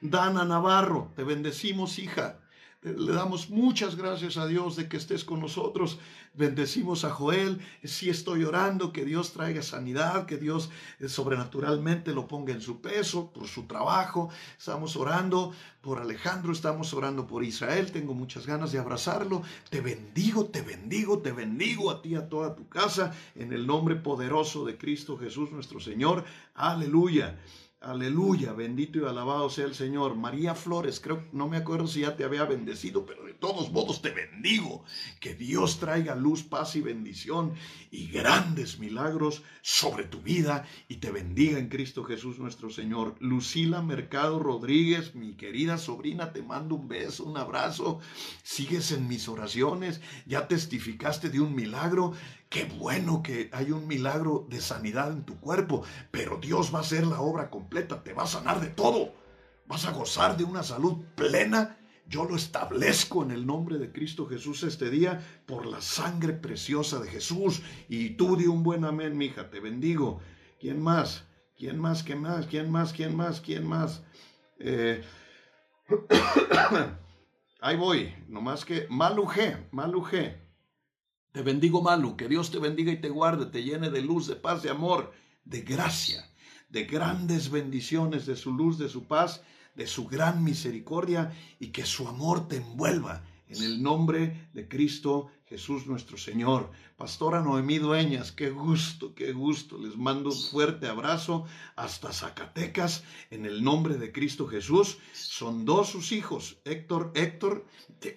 Dana 0.00 0.44
Navarro, 0.44 1.12
te 1.16 1.24
bendecimos, 1.24 1.98
hija. 1.98 2.40
Le 2.82 3.12
damos 3.12 3.48
muchas 3.48 3.94
gracias 3.94 4.36
a 4.36 4.48
Dios 4.48 4.74
de 4.74 4.88
que 4.88 4.96
estés 4.96 5.24
con 5.24 5.38
nosotros. 5.38 6.00
Bendecimos 6.34 7.04
a 7.04 7.10
Joel. 7.10 7.60
Sí 7.84 8.10
estoy 8.10 8.42
orando 8.42 8.92
que 8.92 9.04
Dios 9.04 9.32
traiga 9.32 9.62
sanidad, 9.62 10.26
que 10.26 10.36
Dios 10.36 10.68
eh, 10.98 11.08
sobrenaturalmente 11.08 12.12
lo 12.12 12.26
ponga 12.26 12.52
en 12.52 12.60
su 12.60 12.80
peso 12.80 13.30
por 13.30 13.46
su 13.46 13.68
trabajo. 13.68 14.30
Estamos 14.58 14.96
orando 14.96 15.52
por 15.80 16.00
Alejandro, 16.00 16.52
estamos 16.52 16.92
orando 16.92 17.24
por 17.28 17.44
Israel. 17.44 17.92
Tengo 17.92 18.14
muchas 18.14 18.48
ganas 18.48 18.72
de 18.72 18.80
abrazarlo. 18.80 19.42
Te 19.70 19.80
bendigo, 19.80 20.46
te 20.46 20.62
bendigo, 20.62 21.20
te 21.20 21.30
bendigo 21.30 21.88
a 21.88 22.02
ti, 22.02 22.16
a 22.16 22.28
toda 22.28 22.56
tu 22.56 22.68
casa, 22.68 23.14
en 23.36 23.52
el 23.52 23.64
nombre 23.64 23.94
poderoso 23.94 24.64
de 24.64 24.76
Cristo 24.76 25.16
Jesús 25.16 25.52
nuestro 25.52 25.78
Señor. 25.78 26.24
Aleluya. 26.56 27.38
Aleluya, 27.82 28.52
bendito 28.52 29.00
y 29.00 29.04
alabado 29.04 29.50
sea 29.50 29.64
el 29.64 29.74
Señor. 29.74 30.14
María 30.14 30.54
Flores, 30.54 31.00
creo, 31.00 31.24
no 31.32 31.48
me 31.48 31.56
acuerdo 31.56 31.88
si 31.88 32.00
ya 32.00 32.14
te 32.14 32.22
había 32.22 32.44
bendecido, 32.44 33.04
pero 33.04 33.24
de 33.24 33.34
todos 33.34 33.72
modos 33.72 34.00
te 34.00 34.10
bendigo. 34.10 34.84
Que 35.18 35.34
Dios 35.34 35.80
traiga 35.80 36.14
luz, 36.14 36.44
paz 36.44 36.76
y 36.76 36.80
bendición 36.80 37.54
y 37.90 38.06
grandes 38.06 38.78
milagros 38.78 39.42
sobre 39.62 40.04
tu 40.04 40.22
vida 40.22 40.64
y 40.86 40.96
te 40.96 41.10
bendiga 41.10 41.58
en 41.58 41.68
Cristo 41.68 42.04
Jesús 42.04 42.38
nuestro 42.38 42.70
Señor. 42.70 43.16
Lucila 43.18 43.82
Mercado 43.82 44.38
Rodríguez, 44.38 45.16
mi 45.16 45.34
querida 45.34 45.76
sobrina, 45.76 46.32
te 46.32 46.42
mando 46.42 46.76
un 46.76 46.86
beso, 46.86 47.24
un 47.24 47.36
abrazo. 47.36 47.98
Sigues 48.44 48.92
en 48.92 49.08
mis 49.08 49.28
oraciones, 49.28 50.00
ya 50.24 50.46
testificaste 50.46 51.30
de 51.30 51.40
un 51.40 51.52
milagro 51.56 52.12
Qué 52.52 52.64
bueno 52.66 53.22
que 53.22 53.48
hay 53.54 53.72
un 53.72 53.86
milagro 53.86 54.46
de 54.50 54.60
sanidad 54.60 55.10
en 55.10 55.24
tu 55.24 55.40
cuerpo, 55.40 55.84
pero 56.10 56.36
Dios 56.36 56.72
va 56.72 56.80
a 56.80 56.82
hacer 56.82 57.06
la 57.06 57.22
obra 57.22 57.48
completa, 57.48 58.04
te 58.04 58.12
va 58.12 58.24
a 58.24 58.26
sanar 58.26 58.60
de 58.60 58.66
todo. 58.66 59.14
Vas 59.66 59.86
a 59.86 59.92
gozar 59.92 60.36
de 60.36 60.44
una 60.44 60.62
salud 60.62 61.02
plena. 61.14 61.78
Yo 62.06 62.26
lo 62.26 62.36
establezco 62.36 63.22
en 63.22 63.30
el 63.30 63.46
nombre 63.46 63.78
de 63.78 63.90
Cristo 63.90 64.26
Jesús 64.26 64.64
este 64.64 64.90
día 64.90 65.26
por 65.46 65.64
la 65.64 65.80
sangre 65.80 66.34
preciosa 66.34 66.98
de 66.98 67.08
Jesús. 67.08 67.62
Y 67.88 68.10
tú 68.16 68.36
di 68.36 68.48
un 68.48 68.62
buen 68.62 68.84
amén, 68.84 69.16
mija, 69.16 69.48
te 69.48 69.58
bendigo. 69.58 70.20
¿Quién 70.60 70.78
más? 70.78 71.24
¿Quién 71.56 71.78
más? 71.78 72.02
¿Quién 72.02 72.20
más? 72.20 72.46
¿Quién 72.46 72.70
más? 72.70 72.92
¿Quién 72.92 73.16
más? 73.16 73.40
¿Quién 73.40 73.66
más? 73.66 74.04
Eh, 74.58 75.02
ahí 77.62 77.76
voy, 77.78 78.14
nomás 78.28 78.66
que 78.66 78.86
Maluje, 78.90 79.68
Maluje. 79.70 80.41
Te 81.32 81.40
bendigo, 81.40 81.80
Malu, 81.80 82.14
que 82.14 82.28
Dios 82.28 82.50
te 82.50 82.58
bendiga 82.58 82.92
y 82.92 83.00
te 83.00 83.08
guarde, 83.08 83.46
te 83.46 83.62
llene 83.62 83.88
de 83.88 84.02
luz, 84.02 84.26
de 84.26 84.36
paz, 84.36 84.62
de 84.62 84.68
amor, 84.68 85.12
de 85.46 85.62
gracia, 85.62 86.30
de 86.68 86.84
grandes 86.84 87.50
bendiciones, 87.50 88.26
de 88.26 88.36
su 88.36 88.52
luz, 88.52 88.78
de 88.78 88.90
su 88.90 89.04
paz, 89.04 89.42
de 89.74 89.86
su 89.86 90.06
gran 90.06 90.44
misericordia 90.44 91.32
y 91.58 91.68
que 91.68 91.86
su 91.86 92.06
amor 92.06 92.48
te 92.48 92.56
envuelva 92.56 93.24
en 93.48 93.62
el 93.62 93.82
nombre 93.82 94.48
de 94.52 94.68
Cristo 94.68 95.30
Jesús 95.46 95.86
nuestro 95.86 96.18
Señor. 96.18 96.70
Pastora 96.98 97.40
Noemí 97.40 97.78
Dueñas, 97.78 98.30
qué 98.30 98.50
gusto, 98.50 99.14
qué 99.14 99.32
gusto. 99.32 99.78
Les 99.78 99.96
mando 99.96 100.28
un 100.28 100.36
fuerte 100.36 100.86
abrazo 100.86 101.46
hasta 101.76 102.12
Zacatecas 102.12 103.04
en 103.30 103.46
el 103.46 103.64
nombre 103.64 103.96
de 103.96 104.12
Cristo 104.12 104.46
Jesús. 104.46 104.98
Son 105.14 105.64
dos 105.64 105.88
sus 105.88 106.12
hijos. 106.12 106.58
Héctor, 106.66 107.10
Héctor, 107.14 107.66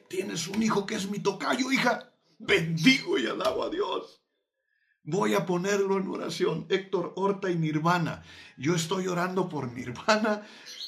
tienes 0.10 0.50
un 0.50 0.62
hijo 0.62 0.86
que 0.86 0.96
es 0.96 1.10
mi 1.10 1.20
tocayo, 1.20 1.72
hija. 1.72 2.12
Bendigo 2.40 3.18
y 3.18 3.28
alabo 3.28 3.64
a 3.64 3.70
Dios. 3.70 4.22
Voy 5.04 5.36
a 5.36 5.46
ponerlo 5.46 5.98
en 5.98 6.08
oración. 6.08 6.66
Héctor 6.70 7.14
Horta 7.16 7.52
y 7.52 7.56
Nirvana. 7.56 8.24
Yo 8.58 8.76
estoy 8.76 9.08
orando 9.08 9.48
por 9.48 9.72
Nirvana. 9.72 10.42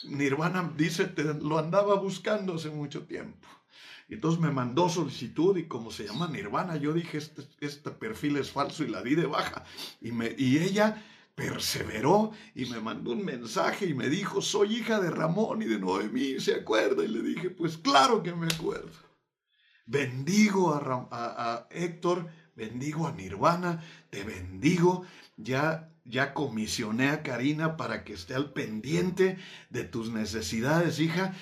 Nirvana 0.06 0.74
dice, 0.76 1.06
te, 1.06 1.24
lo 1.24 1.60
andaba 1.60 1.96
buscando 1.96 2.56
hace 2.56 2.70
mucho 2.70 3.06
tiempo. 3.06 3.48
Y 4.10 4.16
entonces 4.16 4.40
me 4.40 4.52
mandó 4.52 4.90
solicitud 4.90 5.58
y 5.58 5.68
como 5.68 5.92
se 5.92 6.08
llama 6.08 6.30
Nirvana, 6.30 6.78
yo 6.78 6.94
dije, 6.94 7.18
este, 7.18 7.44
este 7.60 7.92
perfil 7.92 8.38
es 8.38 8.52
falso 8.52 8.84
y 8.84 8.88
la 8.88 9.04
di 9.04 9.16
de 9.16 9.26
baja. 9.26 9.66
Y, 10.02 10.12
y 10.42 10.58
ella 10.60 11.04
perseveró 11.36 12.32
y 12.56 12.66
me 12.66 12.80
mandó 12.80 13.12
un 13.12 13.24
mensaje 13.24 13.86
y 13.86 13.94
me 13.94 14.10
dijo, 14.10 14.42
soy 14.42 14.78
hija 14.78 15.00
de 15.00 15.12
Ramón 15.12 15.62
y 15.62 15.66
de 15.66 15.78
Noemí, 15.78 16.40
¿se 16.40 16.56
acuerda? 16.56 17.04
Y 17.04 17.10
le 17.10 17.22
dije, 17.22 17.52
pues 17.52 17.78
claro 17.78 18.24
que 18.24 18.34
me 18.34 18.48
acuerdo. 18.48 19.07
Bendigo 19.88 20.74
a, 20.74 21.68
Héctor, 21.72 22.28
bendigo 22.56 23.08
a 23.08 23.14
Nirvana, 23.14 23.82
te 24.10 24.24
bendigo. 24.24 25.06
Ya, 25.38 25.90
ya 26.04 26.34
comisioné 26.34 27.10
a 27.10 27.24
Karina 27.24 27.78
para 27.78 28.04
que 28.04 28.14
esté 28.14 28.36
al 28.36 28.52
pendiente 28.52 29.38
de 29.70 29.86
tus 29.86 30.12
necesidades, 30.12 31.00
hija. 31.00 31.34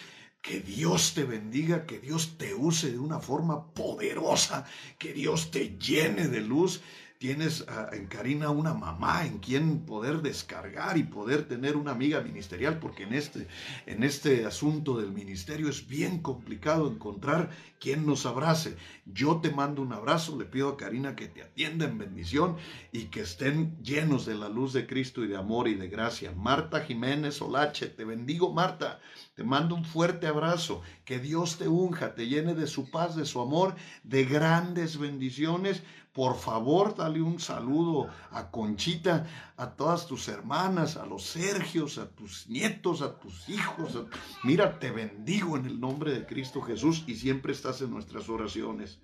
Que 0.44 0.60
Dios 0.60 1.16
te 1.16 1.24
bendiga, 1.24 1.88
que 1.88 2.00
Dios 2.00 2.38
te 2.38 2.54
use 2.54 2.92
de 2.92 3.00
una 3.00 3.20
forma 3.20 3.74
poderosa, 3.74 4.66
que 5.00 5.12
Dios 5.12 5.50
te 5.50 5.80
llene 5.80 6.28
de 6.28 6.42
luz 6.42 6.82
tienes 7.26 7.66
en 7.92 8.06
Karina 8.06 8.52
una 8.52 8.76
mamá 8.76 9.26
en 9.26 9.40
quien 9.40 9.80
poder 9.80 10.22
descargar 10.22 10.96
y 10.96 11.02
poder 11.02 11.48
tener 11.48 11.76
una 11.76 11.90
amiga 11.90 12.22
ministerial, 12.22 12.78
porque 12.78 13.02
en 13.02 13.16
este, 13.16 13.48
en 13.88 14.04
este 14.04 14.46
asunto 14.46 15.00
del 15.00 15.12
ministerio 15.12 15.68
es 15.68 15.88
bien 15.88 16.20
complicado 16.20 16.88
encontrar 16.88 17.50
quien 17.80 18.06
nos 18.06 18.28
abrace. 18.28 18.76
Yo 19.08 19.38
te 19.38 19.50
mando 19.50 19.82
un 19.82 19.92
abrazo, 19.92 20.38
le 20.38 20.46
pido 20.46 20.70
a 20.70 20.78
Karina 20.78 21.16
que 21.16 21.28
te 21.28 21.42
atienda 21.42 21.86
en 21.86 21.98
bendición 21.98 22.58
y 22.92 23.06
que 23.06 23.22
estén 23.22 23.76
llenos 23.82 24.28
de 24.28 24.36
la 24.36 24.48
luz 24.48 24.74
de 24.74 24.86
Cristo 24.86 25.24
y 25.24 25.28
de 25.28 25.38
amor 25.38 25.68
y 25.68 25.74
de 25.74 25.88
gracia. 25.88 26.32
Marta 26.32 26.82
Jiménez 26.82 27.42
Olache, 27.42 27.88
te 27.88 28.06
bendigo 28.06 28.54
Marta, 28.54 29.00
te 29.36 29.43
mando 29.43 29.76
un 29.76 29.86
fuerte 29.86 30.28
abrazo, 30.28 30.82
que 31.04 31.19
Dios 31.19 31.58
te 31.58 31.67
unja, 31.67 32.15
te 32.15 32.28
llene 32.28 32.56
de 32.56 32.67
su 32.67 32.89
paz, 32.89 33.15
de 33.15 33.26
su 33.26 33.41
amor, 33.41 33.76
de 34.04 34.26
grandes 34.26 34.98
bendiciones 34.98 35.84
por 36.15 36.38
favor, 36.38 36.95
dale 36.95 37.21
un 37.21 37.41
saludo 37.41 38.08
a 38.32 38.50
Conchita, 38.50 39.28
a 39.58 39.71
todas 39.71 40.08
tus 40.08 40.30
hermanas, 40.30 40.95
a 40.95 41.06
los 41.06 41.26
Sergios, 41.26 41.98
a 41.98 42.10
tus 42.10 42.48
nietos, 42.48 43.02
a 43.02 43.19
tus 43.19 43.50
hijos. 43.50 44.00
Mira, 44.41 44.80
te 44.80 44.91
bendigo 44.91 45.58
en 45.58 45.65
el 45.65 45.78
nombre 45.78 46.13
de 46.13 46.26
Cristo 46.26 46.62
Jesús 46.62 47.04
y 47.06 47.15
siempre 47.15 47.52
estás 47.52 47.82
en 47.82 47.91
nuestras 47.91 48.30
oraciones. 48.30 49.02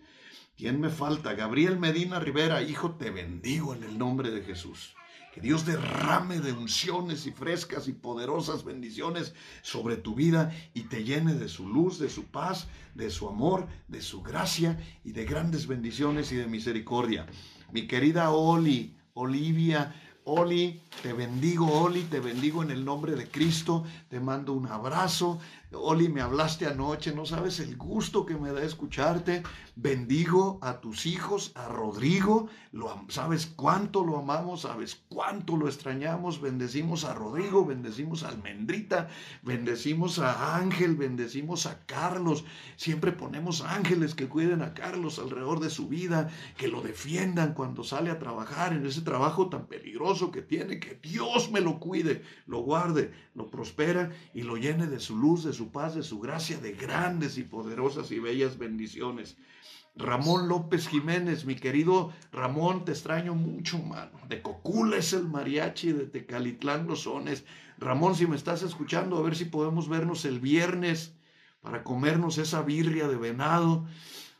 ¿Quién 0.56 0.80
me 0.80 0.89
falta? 0.89 1.34
Gabriel 1.34 1.78
Medina 1.78 2.17
Rivera, 2.17 2.62
hijo, 2.62 2.91
te 2.91 3.12
bendigo 3.12 3.76
en 3.76 3.84
el 3.84 3.98
nombre 3.98 4.32
de 4.32 4.44
Jesús. 4.44 4.96
Que 5.34 5.39
Dios 5.39 5.65
derrame 5.65 6.41
de 6.41 6.52
unciones 6.52 7.26
y 7.26 7.32
frescas 7.32 7.88
y 7.88 7.94
poderosas 7.94 8.65
bendiciones 8.65 9.34
sobre 9.62 9.96
tu 9.96 10.13
vida 10.13 10.54
y 10.74 10.84
te 10.84 11.06
llene 11.06 11.36
de 11.36 11.48
su 11.48 11.70
luz, 11.70 12.00
de 12.00 12.10
su 12.10 12.26
paz, 12.26 12.67
de 12.96 13.10
su 13.10 13.30
amor, 13.30 13.67
de 13.88 14.02
su 14.02 14.22
gracia 14.22 14.78
y 15.06 15.13
de 15.13 15.24
grandes 15.24 15.67
bendiciones 15.67 16.34
y 16.34 16.36
de 16.36 16.48
misericordia. 16.48 17.28
Mi 17.72 17.88
querida 17.88 18.32
Oli, 18.32 18.98
Olivia, 19.13 19.96
Oli, 20.26 20.82
te 21.02 21.13
bendigo, 21.13 21.82
Oli, 21.82 22.04
te 22.04 22.20
bendigo 22.20 22.62
en 22.62 22.70
el 22.70 22.84
nombre 22.84 23.15
de 23.15 23.28
Cristo, 23.28 23.86
te 24.10 24.20
mando 24.20 24.52
un 24.52 24.67
abrazo, 24.67 25.39
Oli, 25.74 26.10
me 26.10 26.20
hablaste 26.20 26.68
anoche, 26.68 27.14
no 27.16 27.26
sabes 27.26 27.62
el 27.62 27.78
gusto 27.78 28.26
que 28.26 28.36
me 28.36 28.52
da 28.52 28.62
escucharte. 28.62 29.42
Bendigo 29.78 30.60
a 30.62 30.82
tus 30.82 31.06
hijos, 31.06 31.54
a 31.56 31.70
Rodrigo, 31.70 32.50
lo, 32.74 33.06
sabes 33.08 33.46
cuánto 33.46 34.04
lo 34.04 34.18
amamos, 34.18 34.62
sabes 34.62 35.02
cuánto 35.08 35.56
lo 35.56 35.68
extrañamos. 35.70 36.42
Bendecimos 36.42 37.06
a 37.06 37.14
Rodrigo, 37.14 37.66
bendecimos 37.66 38.24
a 38.24 38.30
Almendrita, 38.30 39.08
bendecimos 39.44 40.20
a 40.20 40.58
Ángel, 40.58 40.96
bendecimos 40.96 41.66
a 41.66 41.86
Carlos. 41.86 42.44
Siempre 42.76 43.14
ponemos 43.14 43.62
ángeles 43.62 44.14
que 44.14 44.28
cuiden 44.28 44.62
a 44.64 44.74
Carlos 44.74 45.20
alrededor 45.20 45.62
de 45.62 45.70
su 45.70 45.88
vida, 45.88 46.30
que 46.58 46.68
lo 46.68 46.82
defiendan 46.82 47.54
cuando 47.54 47.86
sale 47.86 48.12
a 48.12 48.20
trabajar 48.20 48.74
en 48.74 48.86
ese 48.86 49.02
trabajo 49.02 49.48
tan 49.48 49.68
peligroso 49.68 50.32
que 50.32 50.42
tiene. 50.42 50.82
Que 50.82 51.00
Dios 51.02 51.50
me 51.50 51.62
lo 51.62 51.80
cuide, 51.80 52.24
lo 52.46 52.60
guarde, 52.60 53.14
lo 53.36 53.50
prospera 53.50 54.12
y 54.34 54.42
lo 54.42 54.58
llene 54.58 54.88
de 54.88 55.00
su 55.00 55.16
luz, 55.16 55.46
de 55.46 55.54
su 55.54 55.61
paz, 55.69 55.95
de 55.95 56.04
su 56.04 56.19
gracia, 56.19 56.58
de 56.58 56.74
grandes 56.74 57.38
y 57.38 57.43
poderosas 57.43 58.12
y 58.12 58.19
bellas 58.19 58.58
bendiciones. 58.58 59.38
Ramón 59.95 60.47
López 60.47 60.88
Jiménez, 60.88 61.45
mi 61.45 61.56
querido 61.56 62.13
Ramón, 62.32 62.86
te 62.86 62.93
extraño 62.93 63.36
mucho, 63.36 63.78
mano. 63.80 64.12
De 64.30 64.41
Cocula 64.41 64.97
es 64.97 65.13
el 65.13 65.28
mariachi, 65.28 65.91
de 65.91 66.06
Tecalitlán 66.06 66.88
los 66.88 67.04
sones. 67.04 67.43
Ramón, 67.78 68.15
si 68.15 68.26
me 68.26 68.38
estás 68.38 68.63
escuchando, 68.63 69.17
a 69.17 69.21
ver 69.21 69.36
si 69.36 69.45
podemos 69.45 69.89
vernos 69.89 70.24
el 70.26 70.39
viernes 70.39 71.13
para 71.62 71.84
comernos 71.84 72.38
esa 72.38 72.62
birria 72.62 73.08
de 73.08 73.17
venado. 73.17 73.86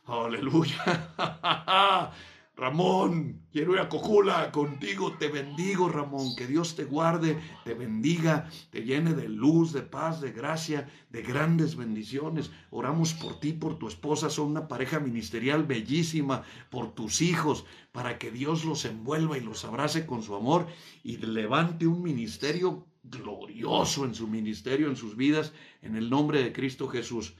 Aleluya. 0.06 1.12
Ramón, 2.54 3.40
quiero 3.50 3.72
ir 3.72 3.80
a 3.80 3.88
Cojula 3.88 4.52
contigo, 4.52 5.16
te 5.18 5.28
bendigo, 5.28 5.88
Ramón, 5.88 6.36
que 6.36 6.46
Dios 6.46 6.76
te 6.76 6.84
guarde, 6.84 7.38
te 7.64 7.72
bendiga, 7.72 8.50
te 8.70 8.84
llene 8.84 9.14
de 9.14 9.26
luz, 9.28 9.72
de 9.72 9.80
paz, 9.80 10.20
de 10.20 10.32
gracia, 10.32 10.86
de 11.08 11.22
grandes 11.22 11.76
bendiciones. 11.76 12.50
Oramos 12.70 13.14
por 13.14 13.40
ti, 13.40 13.54
por 13.54 13.78
tu 13.78 13.88
esposa, 13.88 14.28
son 14.28 14.48
una 14.48 14.68
pareja 14.68 15.00
ministerial 15.00 15.64
bellísima, 15.64 16.42
por 16.68 16.94
tus 16.94 17.22
hijos, 17.22 17.64
para 17.90 18.18
que 18.18 18.30
Dios 18.30 18.66
los 18.66 18.84
envuelva 18.84 19.38
y 19.38 19.40
los 19.40 19.64
abrace 19.64 20.04
con 20.04 20.22
su 20.22 20.34
amor 20.34 20.66
y 21.02 21.16
levante 21.16 21.86
un 21.86 22.02
ministerio 22.02 22.86
glorioso 23.02 24.04
en 24.04 24.14
su 24.14 24.28
ministerio, 24.28 24.88
en 24.88 24.96
sus 24.96 25.16
vidas, 25.16 25.54
en 25.80 25.96
el 25.96 26.10
nombre 26.10 26.42
de 26.42 26.52
Cristo 26.52 26.86
Jesús. 26.86 27.34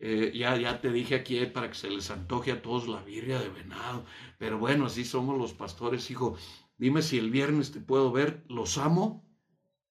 Eh, 0.00 0.32
ya, 0.34 0.56
ya 0.56 0.80
te 0.80 0.92
dije 0.92 1.16
aquí 1.16 1.44
para 1.46 1.68
que 1.68 1.74
se 1.74 1.90
les 1.90 2.10
antoje 2.10 2.52
a 2.52 2.62
todos 2.62 2.86
la 2.86 3.02
birria 3.02 3.40
de 3.40 3.48
venado. 3.48 4.04
Pero 4.38 4.58
bueno, 4.58 4.86
así 4.86 5.04
somos 5.04 5.36
los 5.36 5.52
pastores, 5.54 6.10
hijo. 6.10 6.36
Dime 6.76 7.02
si 7.02 7.18
el 7.18 7.30
viernes 7.30 7.72
te 7.72 7.80
puedo 7.80 8.12
ver. 8.12 8.44
Los 8.48 8.78
amo, 8.78 9.26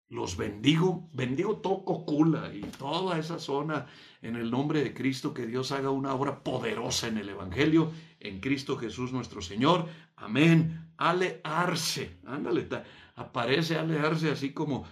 los 0.08 0.38
bendigo. 0.38 1.10
Bendigo 1.14 1.58
todo 1.58 2.06
Cula 2.06 2.54
y 2.54 2.62
toda 2.62 3.20
esa 3.20 3.40
zona 3.40 3.88
en 4.22 4.38
el 4.38 4.50
nombre 4.50 4.82
de 4.82 4.94
Cristo. 4.94 5.34
Que 5.34 5.46
Dios 5.46 5.72
haga 5.74 5.90
una 5.90 6.14
obra 6.14 6.44
poderosa 6.44 7.08
en 7.08 7.18
el 7.18 7.30
Evangelio, 7.30 7.92
en 8.20 8.40
Cristo 8.40 8.78
Jesús 8.78 9.12
nuestro 9.12 9.42
Señor. 9.42 9.88
Amén. 10.16 10.94
Alearse. 10.98 12.18
Ándale, 12.26 12.68
aparece 13.16 13.78
alearse 13.78 14.32
así 14.32 14.54
como, 14.54 14.88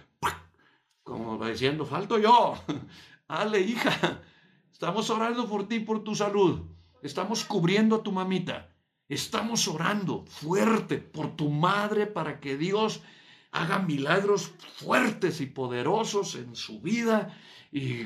como 1.02 1.42
diciendo, 1.46 1.86
falto 1.86 2.18
yo. 2.18 2.54
Ale, 3.28 3.60
hija. 3.60 4.20
Estamos 4.76 5.08
orando 5.08 5.48
por 5.48 5.66
ti, 5.68 5.80
por 5.80 6.04
tu 6.04 6.14
salud. 6.14 6.60
Estamos 7.00 7.46
cubriendo 7.46 7.96
a 7.96 8.02
tu 8.02 8.12
mamita. 8.12 8.76
Estamos 9.08 9.66
orando 9.68 10.26
fuerte 10.28 10.98
por 10.98 11.34
tu 11.34 11.48
madre 11.48 12.06
para 12.06 12.40
que 12.40 12.58
Dios 12.58 13.00
haga 13.52 13.78
milagros 13.78 14.52
fuertes 14.74 15.40
y 15.40 15.46
poderosos 15.46 16.34
en 16.34 16.54
su 16.54 16.82
vida 16.82 17.34
y, 17.72 18.04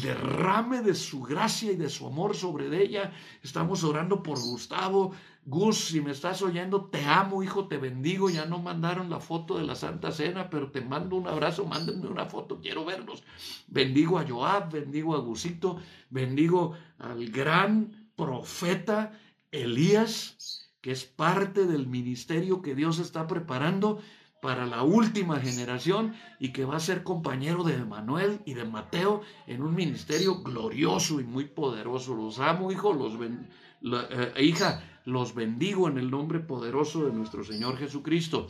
derrame 0.00 0.80
de 0.80 0.94
su 0.94 1.20
gracia 1.20 1.72
y 1.72 1.76
de 1.76 1.90
su 1.90 2.06
amor 2.06 2.34
sobre 2.34 2.82
ella. 2.82 3.12
Estamos 3.42 3.84
orando 3.84 4.22
por 4.22 4.40
Gustavo. 4.40 5.12
Gus, 5.46 5.88
si 5.88 6.00
me 6.00 6.12
estás 6.12 6.40
oyendo, 6.42 6.86
te 6.86 7.04
amo, 7.04 7.42
hijo, 7.42 7.68
te 7.68 7.76
bendigo. 7.76 8.30
Ya 8.30 8.46
no 8.46 8.60
mandaron 8.60 9.10
la 9.10 9.20
foto 9.20 9.58
de 9.58 9.64
la 9.64 9.74
Santa 9.74 10.10
Cena, 10.10 10.48
pero 10.48 10.70
te 10.70 10.80
mando 10.80 11.16
un 11.16 11.28
abrazo, 11.28 11.66
mándenme 11.66 12.08
una 12.08 12.26
foto, 12.26 12.60
quiero 12.60 12.84
verlos. 12.84 13.22
Bendigo 13.66 14.18
a 14.18 14.26
Joab, 14.26 14.72
bendigo 14.72 15.14
a 15.14 15.18
Gusito, 15.18 15.78
bendigo 16.08 16.74
al 16.98 17.28
gran 17.30 18.10
profeta 18.16 19.18
Elías, 19.50 20.70
que 20.80 20.92
es 20.92 21.04
parte 21.04 21.66
del 21.66 21.86
ministerio 21.86 22.62
que 22.62 22.74
Dios 22.74 22.98
está 22.98 23.26
preparando 23.26 24.00
para 24.40 24.66
la 24.66 24.82
última 24.82 25.40
generación 25.40 26.14
y 26.38 26.52
que 26.52 26.66
va 26.66 26.76
a 26.76 26.80
ser 26.80 27.02
compañero 27.02 27.64
de 27.64 27.76
Emanuel 27.76 28.40
y 28.44 28.52
de 28.52 28.64
Mateo 28.64 29.22
en 29.46 29.62
un 29.62 29.74
ministerio 29.74 30.42
glorioso 30.42 31.18
y 31.18 31.24
muy 31.24 31.46
poderoso. 31.46 32.14
Los 32.14 32.38
amo, 32.40 32.70
hijo, 32.70 32.92
los 32.92 33.14
eh, 33.20 34.42
hija, 34.42 34.82
los 35.04 35.34
bendigo 35.34 35.88
en 35.88 35.98
el 35.98 36.10
nombre 36.10 36.40
poderoso 36.40 37.04
de 37.04 37.12
nuestro 37.12 37.44
Señor 37.44 37.76
Jesucristo. 37.78 38.48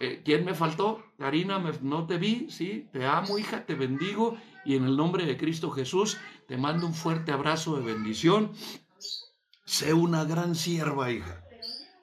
Eh, 0.00 0.22
¿Quién 0.24 0.44
me 0.44 0.54
faltó? 0.54 1.02
Karina, 1.18 1.58
no 1.82 2.06
te 2.06 2.18
vi, 2.18 2.48
sí, 2.50 2.88
te 2.92 3.04
amo, 3.04 3.38
hija, 3.38 3.66
te 3.66 3.74
bendigo 3.74 4.36
y 4.64 4.76
en 4.76 4.84
el 4.84 4.96
nombre 4.96 5.26
de 5.26 5.36
Cristo 5.36 5.70
Jesús 5.70 6.18
te 6.46 6.56
mando 6.56 6.86
un 6.86 6.94
fuerte 6.94 7.32
abrazo 7.32 7.76
de 7.76 7.84
bendición. 7.84 8.52
Sé 9.64 9.92
una 9.92 10.24
gran 10.24 10.54
sierva, 10.54 11.10
hija. 11.10 11.44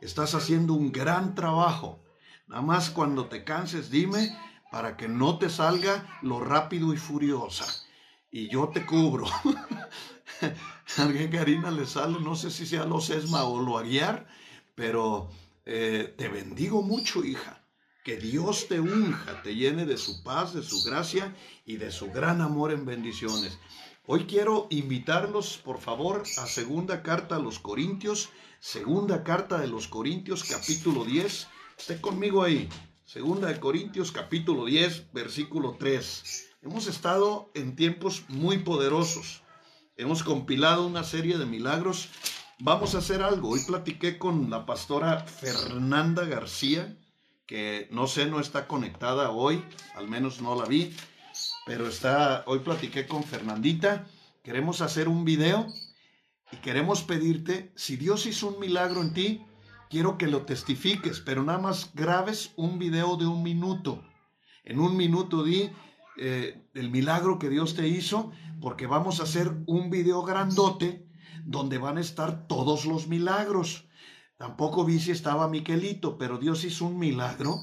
Estás 0.02 0.36
haciendo 0.36 0.74
un 0.74 0.92
gran 0.92 1.36
trabajo 1.36 2.06
Nada 2.48 2.62
más 2.62 2.92
cuando 2.92 3.26
te 3.26 3.44
canses, 3.44 3.90
dime 3.90 4.38
para 4.72 4.98
que 4.98 5.08
no 5.08 5.40
te 5.40 5.50
salga 5.50 6.20
lo 6.22 6.40
rápido 6.40 6.94
y 6.94 6.98
furiosa. 6.98 7.66
Y 8.30 8.50
yo 8.50 8.70
te 8.70 8.86
cubro. 8.86 9.26
Alguien 10.98 11.32
Karina 11.32 11.72
le 11.72 11.86
sale, 11.86 12.20
no 12.20 12.36
sé 12.36 12.52
si 12.52 12.66
sea 12.66 12.86
lo 12.86 13.02
sesma 13.02 13.44
o 13.46 13.62
lo 13.62 13.78
aguiar, 13.78 14.28
pero 14.76 15.30
eh, 15.66 16.14
te 16.18 16.28
bendigo 16.28 16.82
mucho, 16.82 17.24
hija. 17.24 17.62
Que 18.04 18.18
Dios 18.18 18.68
te 18.68 18.80
unja, 18.80 19.42
te 19.42 19.56
llene 19.56 19.86
de 19.86 19.98
su 19.98 20.24
paz, 20.24 20.54
de 20.54 20.62
su 20.62 20.84
gracia 20.84 21.36
y 21.66 21.78
de 21.78 21.92
su 21.92 22.12
gran 22.12 22.42
amor 22.42 22.72
en 22.72 22.86
bendiciones. 22.86 23.58
Hoy 24.06 24.26
quiero 24.26 24.68
invitarlos, 24.70 25.58
por 25.58 25.82
favor, 25.82 26.22
a 26.38 26.46
segunda 26.46 27.02
carta 27.02 27.38
a 27.38 27.40
los 27.40 27.58
Corintios, 27.58 28.30
segunda 28.60 29.24
carta 29.24 29.58
de 29.58 29.68
los 29.68 29.88
Corintios, 29.88 30.44
capítulo 30.44 31.04
10 31.04 31.48
Esté 31.78 32.00
conmigo 32.00 32.42
ahí. 32.42 32.70
Segunda 33.04 33.50
de 33.50 33.60
Corintios 33.60 34.12
capítulo 34.12 34.66
10, 34.66 35.12
versículo 35.12 35.76
3. 35.78 36.48
Hemos 36.64 36.88
estado 36.88 37.52
en 37.54 37.76
tiempos 37.76 38.24
muy 38.30 38.60
poderosos. 38.60 39.44
Hemos 39.98 40.24
compilado 40.24 40.86
una 40.86 41.06
serie 41.06 41.38
de 41.38 41.46
milagros. 41.46 42.10
Vamos 42.60 42.96
a 42.96 42.98
hacer 42.98 43.24
algo. 43.24 43.52
Hoy 43.52 43.62
platiqué 43.66 44.18
con 44.18 44.50
la 44.50 44.66
pastora 44.66 45.22
Fernanda 45.22 46.26
García, 46.26 46.98
que 47.46 47.88
no 47.92 48.06
sé, 48.06 48.26
no 48.26 48.42
está 48.42 48.68
conectada 48.68 49.32
hoy, 49.32 49.64
al 49.96 50.10
menos 50.10 50.42
no 50.42 50.54
la 50.54 50.66
vi, 50.66 50.94
pero 51.66 51.88
está, 51.88 52.44
hoy 52.46 52.60
platiqué 52.60 53.08
con 53.08 53.24
Fernandita. 53.24 54.06
Queremos 54.44 54.82
hacer 54.82 55.08
un 55.08 55.24
video 55.24 55.66
y 56.52 56.58
queremos 56.58 57.04
pedirte, 57.04 57.72
si 57.78 57.96
Dios 57.96 58.26
hizo 58.26 58.50
un 58.50 58.60
milagro 58.60 59.02
en 59.02 59.14
ti, 59.14 59.46
quiero 59.90 60.18
que 60.18 60.28
lo 60.28 60.42
testifiques, 60.42 61.22
pero 61.22 61.42
nada 61.42 61.60
más 61.60 61.92
grabes 61.94 62.52
un 62.58 62.80
video 62.80 63.16
de 63.16 63.28
un 63.28 63.44
minuto. 63.44 64.04
En 64.66 64.82
un 64.82 64.98
minuto 64.98 65.42
di 65.42 65.70
eh, 66.18 66.62
el 66.74 66.90
milagro 66.90 67.40
que 67.40 67.50
Dios 67.50 67.76
te 67.76 67.88
hizo, 67.88 68.32
porque 68.62 68.88
vamos 68.88 69.20
a 69.20 69.24
hacer 69.24 69.52
un 69.68 69.90
video 69.90 70.24
grandote 70.24 71.06
donde 71.46 71.78
van 71.78 71.98
a 71.98 72.02
estar 72.02 72.48
todos 72.48 72.86
los 72.86 73.08
milagros. 73.08 73.88
Tampoco 74.38 74.86
vi 74.86 75.00
si 75.00 75.12
estaba 75.12 75.48
Miquelito, 75.48 76.18
pero 76.18 76.38
Dios 76.38 76.64
hizo 76.64 76.86
un 76.86 76.98
milagro 77.00 77.58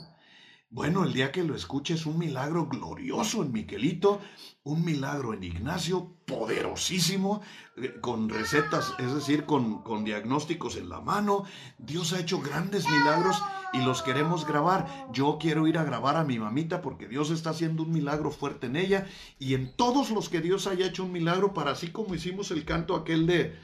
bueno, 0.73 1.05
el 1.05 1.13
día 1.13 1.33
que 1.33 1.45
lo 1.45 1.55
escuches, 1.55 2.07
un 2.07 2.19
milagro 2.19 2.67
glorioso 2.67 3.43
en 3.43 3.53
Miquelito, 3.53 4.23
un 4.63 4.83
milagro 4.83 5.35
en 5.35 5.45
Ignacio, 5.45 6.17
poderosísimo, 6.25 7.43
eh, 7.77 8.01
con 8.01 8.31
recetas, 8.31 8.95
es 8.99 9.13
decir, 9.13 9.45
con, 9.45 9.83
con 9.83 10.03
diagnósticos 10.03 10.77
en 10.77 10.89
la 10.89 11.03
mano. 11.03 11.45
Dios 11.77 12.15
ha 12.15 12.21
hecho 12.21 12.41
grandes 12.41 12.89
milagros 12.89 13.37
y 13.75 13.85
los 13.85 14.01
queremos 14.01 14.47
grabar. 14.47 15.11
Yo 15.13 15.37
quiero 15.39 15.67
ir 15.67 15.77
a 15.77 15.85
grabar 15.85 16.17
a 16.17 16.25
mi 16.25 16.39
mamita 16.39 16.81
porque 16.81 17.07
Dios 17.07 17.29
está 17.31 17.51
haciendo 17.51 17.83
un 17.83 17.93
milagro 17.93 18.31
fuerte 18.31 18.69
en 18.69 18.77
ella 18.77 19.07
y 19.39 19.53
en 19.53 19.77
todos 19.77 20.11
los 20.11 20.31
que 20.31 20.41
Dios 20.41 20.67
haya 20.67 20.87
hecho 20.87 21.05
un 21.05 21.13
milagro, 21.13 21.53
para 21.53 21.73
así 21.73 21.89
como 21.89 22.15
hicimos 22.15 22.51
el 22.51 22.65
canto 22.65 22.97
aquel 22.97 23.27
de 23.27 23.59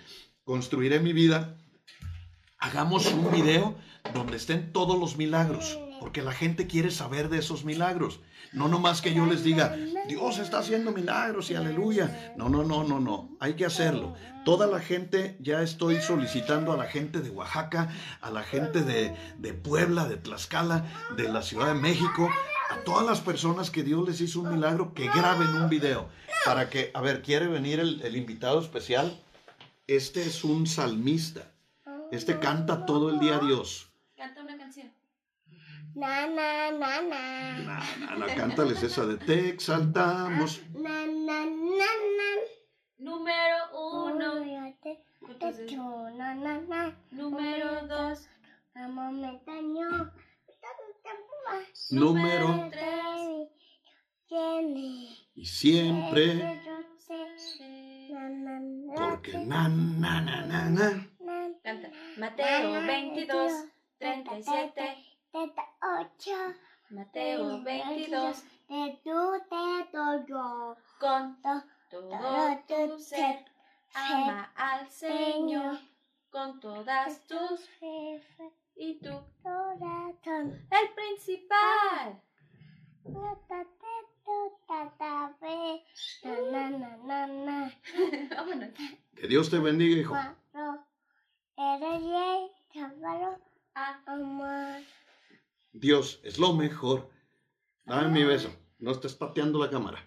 construiré 0.45 1.01
mi 1.01 1.15
vida, 1.15 1.57
hagamos 2.59 3.11
un 3.11 3.33
video 3.33 3.79
donde 4.13 4.37
estén 4.37 4.75
todos 4.75 4.99
los 4.99 5.17
milagros 5.17 5.79
porque 6.01 6.23
la 6.23 6.33
gente 6.33 6.67
quiere 6.67 6.91
saber 6.91 7.29
de 7.29 7.39
esos 7.39 7.65
milagros. 7.65 8.21
No 8.53 8.69
nomás 8.69 9.03
que 9.03 9.13
yo 9.13 9.27
les 9.27 9.45
diga, 9.45 9.77
Dios 10.07 10.39
está 10.39 10.61
haciendo 10.61 10.93
milagros 10.93 11.51
y 11.51 11.55
aleluya. 11.55 12.33
No, 12.37 12.49
no, 12.49 12.65
no, 12.65 12.83
no, 12.85 12.99
no. 12.99 13.37
Hay 13.41 13.55
que 13.55 13.67
hacerlo. 13.67 14.15
Toda 14.45 14.67
la 14.67 14.81
gente, 14.81 15.37
ya 15.41 15.63
estoy 15.63 16.01
solicitando 16.01 16.73
a 16.73 16.77
la 16.77 16.87
gente 16.87 17.21
de 17.21 17.31
Oaxaca, 17.31 17.91
a 18.23 18.31
la 18.31 18.43
gente 18.43 18.83
de, 18.83 19.15
de 19.37 19.53
Puebla, 19.53 20.09
de 20.09 20.17
Tlaxcala, 20.17 20.87
de 21.17 21.29
la 21.29 21.43
Ciudad 21.43 21.75
de 21.75 21.81
México, 21.81 22.31
a 22.71 22.79
todas 22.85 23.07
las 23.07 23.21
personas 23.21 23.71
que 23.71 23.83
Dios 23.83 24.07
les 24.09 24.21
hizo 24.21 24.41
un 24.41 24.53
milagro, 24.53 24.95
que 24.95 25.07
graben 25.07 25.49
un 25.49 25.69
video. 25.69 26.09
para 26.45 26.71
que, 26.71 26.91
a 26.95 27.01
ver, 27.01 27.23
¿quiere 27.23 27.47
venir 27.47 27.81
el, 27.81 28.17
invitado 28.17 28.61
especial? 28.61 29.21
Este 29.87 30.23
es 30.23 30.45
un 30.45 30.67
salmista. 30.67 31.53
Este 32.11 32.39
canta 32.39 32.87
todo 32.87 33.11
el 33.11 33.19
día 33.19 33.37
a 33.37 33.41
Dios. 33.41 33.91
Na, 35.99 36.27
na, 36.27 36.71
na, 36.71 37.03
na. 37.03 37.23
Na, 37.67 37.79
na, 38.01 38.17
na, 38.19 38.27
cántales 38.39 38.83
esa 38.83 39.05
de 39.07 39.17
te 39.19 39.49
exaltamos. 39.51 40.63
Na, 40.75 40.97
na, 41.07 41.39
na, 41.45 41.91
na. 42.19 42.31
Número 42.99 43.59
uno. 43.75 44.29
Uno, 44.43 44.75
te- 44.83 45.03
te- 45.41 45.67
chu, 45.67 45.83
na, 46.19 46.35
na, 46.35 46.55
na. 46.71 46.83
número 47.11 47.87
dos. 47.89 48.29
Amor 48.75 49.11
me 49.13 49.41
dañó. 49.47 49.91
Número 51.91 52.69
tres. 52.71 53.49
Tiene. 54.29 55.17
y 55.35 55.45
siempre, 55.47 56.35
Na, 58.11 58.29
na, 58.29 58.61
na, 58.61 58.95
porque 58.95 59.39
na, 59.39 59.69
na, 59.69 60.21
na, 60.21 60.47
na, 60.47 60.69
na. 60.71 60.91
na. 61.19 61.55
Canta. 61.65 61.89
Mateo 62.19 62.71
22, 62.87 63.53
37. 63.99 65.09
Teta 65.99 66.07
ocho. 66.17 66.55
Mateo 66.91 67.63
22. 67.63 68.45
De 68.69 69.01
tu 69.03 69.35
yo. 70.27 70.77
Con 71.01 71.41
To- 71.43 71.65
todo 71.91 72.59
tu 72.69 72.99
ser. 72.99 73.45
Ama 73.95 74.53
al 74.55 74.89
Señor 74.91 75.79
con 76.31 76.61
todas 76.61 77.27
tus 77.27 77.67
y 78.77 79.01
tu 79.01 79.11
corazón. 79.43 80.69
el 80.71 80.89
principal. 80.95 82.23
Te. 83.03 83.11
Que 89.17 89.27
Dios 89.27 89.51
te 89.51 89.59
bendiga, 89.59 90.01
hijo. 90.01 90.15
Cuatro. 90.15 90.87
Eres 91.57 92.03
rey, 92.03 92.53
chaval, 92.73 93.43
Ah, 93.75 94.01
amor. 94.07 94.81
Dios 95.89 96.21
es 96.23 96.39
lo 96.39 96.53
mejor. 96.53 97.09
Dame 97.87 98.09
mi 98.09 98.23
beso. 98.23 98.51
No 98.79 98.91
estés 98.91 99.15
pateando 99.15 99.59
la 99.59 99.71
cámara. 99.71 100.07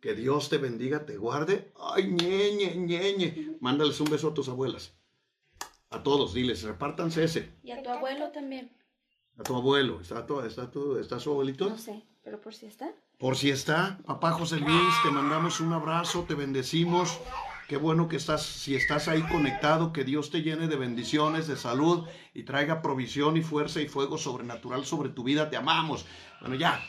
Que 0.00 0.14
Dios 0.14 0.48
te 0.48 0.58
bendiga, 0.58 1.06
te 1.06 1.16
guarde. 1.16 1.72
Ay, 1.78 2.08
ñeñe, 2.10 2.74
ñeñe. 2.74 3.56
Mándales 3.60 4.00
un 4.00 4.10
beso 4.10 4.30
a 4.30 4.34
tus 4.34 4.48
abuelas. 4.48 4.98
A 5.90 6.02
todos, 6.02 6.34
diles, 6.34 6.64
repártanse 6.64 7.22
ese. 7.22 7.52
y 7.62 7.70
a 7.70 7.84
tu 7.84 7.88
abuelo 7.88 8.32
también. 8.32 8.76
A 9.38 9.44
tu 9.44 9.54
abuelo. 9.54 10.00
¿Está, 10.00 10.26
tu, 10.26 10.40
está, 10.40 10.72
tu, 10.72 10.98
¿Está 10.98 11.20
su 11.20 11.30
abuelito? 11.30 11.68
No 11.68 11.78
sé, 11.78 12.02
pero 12.24 12.40
por 12.40 12.52
si 12.52 12.66
está. 12.66 12.92
Por 13.16 13.36
si 13.36 13.50
está, 13.50 14.00
papá 14.06 14.32
José 14.32 14.56
Luis, 14.56 14.94
te 15.04 15.12
mandamos 15.12 15.60
un 15.60 15.72
abrazo, 15.72 16.24
te 16.24 16.34
bendecimos. 16.34 17.16
Qué 17.68 17.76
bueno 17.76 18.06
que 18.06 18.14
estás, 18.14 18.42
si 18.44 18.76
estás 18.76 19.08
ahí 19.08 19.22
conectado, 19.22 19.92
que 19.92 20.04
Dios 20.04 20.30
te 20.30 20.42
llene 20.42 20.68
de 20.68 20.76
bendiciones, 20.76 21.48
de 21.48 21.56
salud 21.56 22.06
y 22.32 22.44
traiga 22.44 22.80
provisión 22.80 23.36
y 23.36 23.42
fuerza 23.42 23.80
y 23.80 23.88
fuego 23.88 24.18
sobrenatural 24.18 24.86
sobre 24.86 25.08
tu 25.08 25.24
vida. 25.24 25.50
Te 25.50 25.56
amamos. 25.56 26.06
Bueno, 26.40 26.54
ya, 26.54 26.80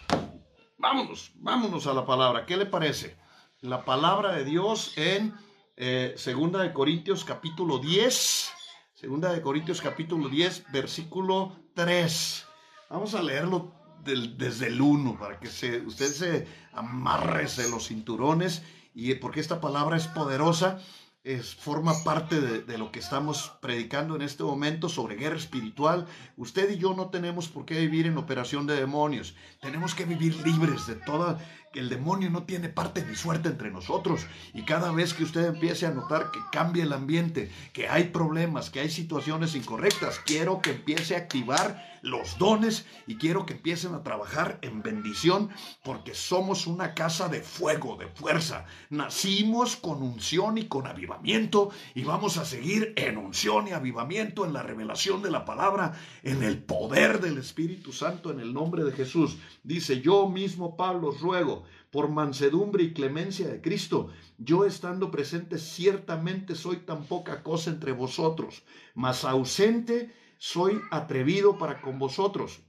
vámonos, 0.77 1.31
vámonos 1.37 1.87
a 1.87 1.93
la 1.93 2.05
palabra. 2.05 2.45
¿Qué 2.45 2.57
le 2.57 2.67
parece? 2.67 3.17
La 3.61 3.85
palabra 3.85 4.33
de 4.33 4.45
Dios 4.45 4.93
en 4.97 5.33
eh, 5.77 6.13
Segunda 6.15 6.61
de 6.61 6.71
Corintios 6.71 7.23
capítulo 7.23 7.79
10. 7.79 8.51
Segunda 8.93 9.33
de 9.33 9.41
Corintios 9.41 9.81
capítulo 9.81 10.29
10, 10.29 10.71
versículo 10.71 11.55
3. 11.73 12.45
Vamos 12.91 13.15
a 13.15 13.23
leerlo 13.23 13.73
desde 14.03 14.67
el 14.67 14.79
1 14.79 15.17
para 15.17 15.39
que 15.39 15.47
usted 15.47 16.07
se 16.07 16.47
amarrese 16.71 17.67
los 17.67 17.87
cinturones 17.87 18.61
y 18.97 19.13
porque 19.13 19.39
esta 19.39 19.61
palabra 19.61 19.95
es 19.95 20.07
poderosa, 20.07 20.79
es, 21.23 21.53
forma 21.53 22.03
parte 22.03 22.41
de, 22.41 22.63
de 22.63 22.77
lo 22.79 22.91
que 22.91 22.97
estamos 22.97 23.53
predicando 23.61 24.15
en 24.15 24.23
este 24.23 24.41
momento 24.43 24.89
sobre 24.89 25.15
guerra 25.15 25.35
espiritual. 25.35 26.07
Usted 26.35 26.71
y 26.71 26.77
yo 26.77 26.95
no 26.95 27.11
tenemos 27.11 27.47
por 27.47 27.63
qué 27.63 27.79
vivir 27.79 28.07
en 28.07 28.17
operación 28.17 28.65
de 28.65 28.75
demonios. 28.75 29.35
Tenemos 29.61 29.93
que 29.93 30.05
vivir 30.05 30.35
libres 30.43 30.87
de 30.87 30.95
toda... 30.95 31.37
que 31.71 31.79
El 31.79 31.89
demonio 31.89 32.29
no 32.29 32.43
tiene 32.43 32.69
parte 32.69 33.05
ni 33.05 33.15
suerte 33.15 33.49
entre 33.49 33.71
nosotros. 33.71 34.25
Y 34.53 34.63
cada 34.63 34.91
vez 34.91 35.13
que 35.13 35.23
usted 35.23 35.45
empiece 35.45 35.85
a 35.85 35.91
notar 35.91 36.31
que 36.31 36.39
cambia 36.51 36.83
el 36.83 36.93
ambiente, 36.93 37.51
que 37.73 37.87
hay 37.87 38.05
problemas, 38.05 38.69
que 38.69 38.79
hay 38.79 38.89
situaciones 38.89 39.55
incorrectas, 39.55 40.19
quiero 40.25 40.61
que 40.61 40.71
empiece 40.71 41.15
a 41.15 41.19
activar 41.19 41.97
los 42.01 42.37
dones 42.37 42.85
y 43.05 43.15
quiero 43.15 43.45
que 43.45 43.53
empiecen 43.53 43.93
a 43.93 44.03
trabajar 44.03 44.59
en 44.61 44.81
bendición 44.81 45.49
porque 45.83 46.13
somos 46.13 46.67
una 46.67 46.93
casa 46.93 47.27
de 47.27 47.41
fuego, 47.41 47.97
de 47.97 48.07
fuerza. 48.07 48.65
Nacimos 48.89 49.75
con 49.75 50.01
unción 50.01 50.57
y 50.57 50.65
con 50.67 50.87
avivamiento 50.87 51.69
y 51.95 52.03
vamos 52.03 52.37
a 52.37 52.45
seguir 52.45 52.93
en 52.95 53.17
unción 53.17 53.67
y 53.67 53.71
avivamiento 53.71 54.45
en 54.45 54.53
la 54.53 54.63
revelación 54.63 55.21
de 55.21 55.31
la 55.31 55.45
palabra, 55.45 55.99
en 56.23 56.43
el 56.43 56.59
poder 56.59 57.19
del 57.19 57.37
Espíritu 57.37 57.91
Santo, 57.91 58.31
en 58.31 58.39
el 58.39 58.53
nombre 58.53 58.83
de 58.83 58.91
Jesús. 58.91 59.37
Dice, 59.63 60.01
yo 60.01 60.29
mismo 60.29 60.75
Pablo 60.77 61.09
os 61.09 61.21
ruego 61.21 61.56
por 61.91 62.09
mansedumbre 62.09 62.83
y 62.83 62.93
clemencia 62.93 63.47
de 63.47 63.61
Cristo, 63.61 64.09
yo 64.37 64.65
estando 64.65 65.11
presente 65.11 65.57
ciertamente 65.57 66.55
soy 66.55 66.77
tan 66.77 67.05
poca 67.05 67.43
cosa 67.43 67.69
entre 67.69 67.91
vosotros, 67.91 68.63
mas 68.93 69.25
ausente 69.25 70.13
soy 70.37 70.79
atrevido 70.91 71.57
para 71.57 71.81
con 71.81 71.99
vosotros. 71.99 72.61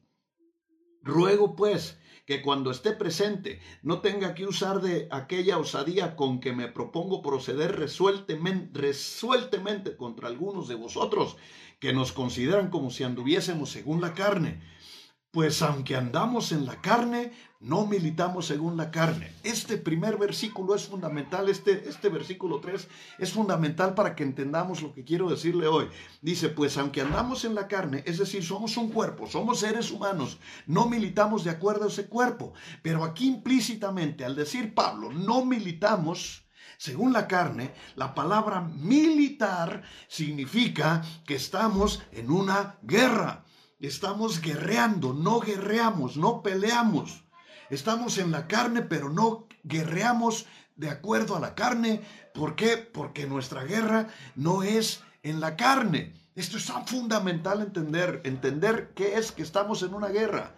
Ruego 1.03 1.57
pues 1.57 1.98
que 2.29 2.42
cuando 2.42 2.70
esté 2.70 2.92
presente 2.92 3.61
no 3.83 4.03
tenga 4.03 4.35
que 4.35 4.46
usar 4.46 4.83
de 4.83 5.09
aquella 5.11 5.57
osadía 5.57 6.14
con 6.14 6.40
que 6.40 6.53
me 6.53 6.68
propongo 6.68 7.22
proceder 7.22 7.77
resueltamente, 7.77 9.96
contra 9.96 10.29
algunos 10.29 10.68
de 10.68 10.74
vosotros 10.74 11.38
que 11.81 11.94
nos 11.94 12.12
consideran 12.12 12.68
como 12.68 12.90
si 12.90 13.05
anduviésemos 13.05 13.70
según 13.70 14.03
la 14.03 14.12
carne. 14.12 14.61
Pues 15.38 15.62
aunque 15.62 15.94
andamos 15.94 16.51
en 16.51 16.66
la 16.66 16.81
carne, 16.81 17.31
no 17.61 17.87
militamos 17.87 18.46
según 18.46 18.77
la 18.77 18.90
carne. 18.90 19.33
Este 19.44 19.77
primer 19.77 20.18
versículo 20.18 20.74
es 20.74 20.88
fundamental, 20.88 21.48
este, 21.48 21.88
este 21.88 22.09
versículo 22.09 22.59
3 22.59 22.88
es 23.20 23.33
fundamental 23.33 23.94
para 23.94 24.16
que 24.16 24.24
entendamos 24.24 24.83
lo 24.83 24.92
que 24.92 25.05
quiero 25.05 25.31
decirle 25.31 25.68
hoy. 25.68 25.87
Dice, 26.22 26.48
pues 26.48 26.77
aunque 26.77 27.03
andamos 27.03 27.44
en 27.44 27.55
la 27.55 27.68
carne, 27.68 28.03
es 28.05 28.18
decir, 28.18 28.44
somos 28.44 28.77
un 28.77 28.90
cuerpo, 28.90 29.29
somos 29.29 29.61
seres 29.61 29.92
humanos, 29.92 30.40
no 30.66 30.88
militamos 30.88 31.44
de 31.44 31.51
acuerdo 31.51 31.85
a 31.85 31.88
ese 31.88 32.09
cuerpo. 32.09 32.53
Pero 32.83 33.05
aquí 33.05 33.29
implícitamente, 33.29 34.24
al 34.24 34.35
decir 34.35 34.74
Pablo, 34.74 35.12
no 35.12 35.44
militamos, 35.44 36.48
según 36.79 37.12
la 37.12 37.29
carne, 37.29 37.74
la 37.94 38.12
palabra 38.12 38.61
militar 38.61 39.85
significa 40.09 41.01
que 41.24 41.37
estamos 41.37 42.03
en 42.11 42.29
una 42.29 42.81
guerra. 42.83 43.44
Estamos 43.81 44.41
guerreando, 44.41 45.14
no 45.14 45.38
guerreamos, 45.38 46.17
no 46.17 46.43
peleamos. 46.43 47.23
Estamos 47.71 48.19
en 48.19 48.33
la 48.33 48.49
carne, 48.49 48.83
pero 48.83 49.09
no 49.09 49.47
guerreamos 49.62 50.47
de 50.75 50.91
acuerdo 50.91 51.37
a 51.37 51.41
la 51.41 51.55
carne. 51.55 52.03
¿Por 52.35 52.57
qué? 52.57 52.77
Porque 52.77 53.29
nuestra 53.29 53.62
guerra 53.62 54.09
no 54.35 54.64
es 54.64 55.05
en 55.23 55.38
la 55.38 55.57
carne. 55.57 56.14
Esto 56.35 56.57
es 56.57 56.67
tan 56.67 56.88
fundamental 56.88 57.61
entender, 57.61 58.21
entender 58.25 58.91
qué 58.97 59.17
es 59.17 59.31
que 59.31 59.43
estamos 59.43 59.85
en 59.85 59.95
una 59.95 60.09
guerra. 60.09 60.57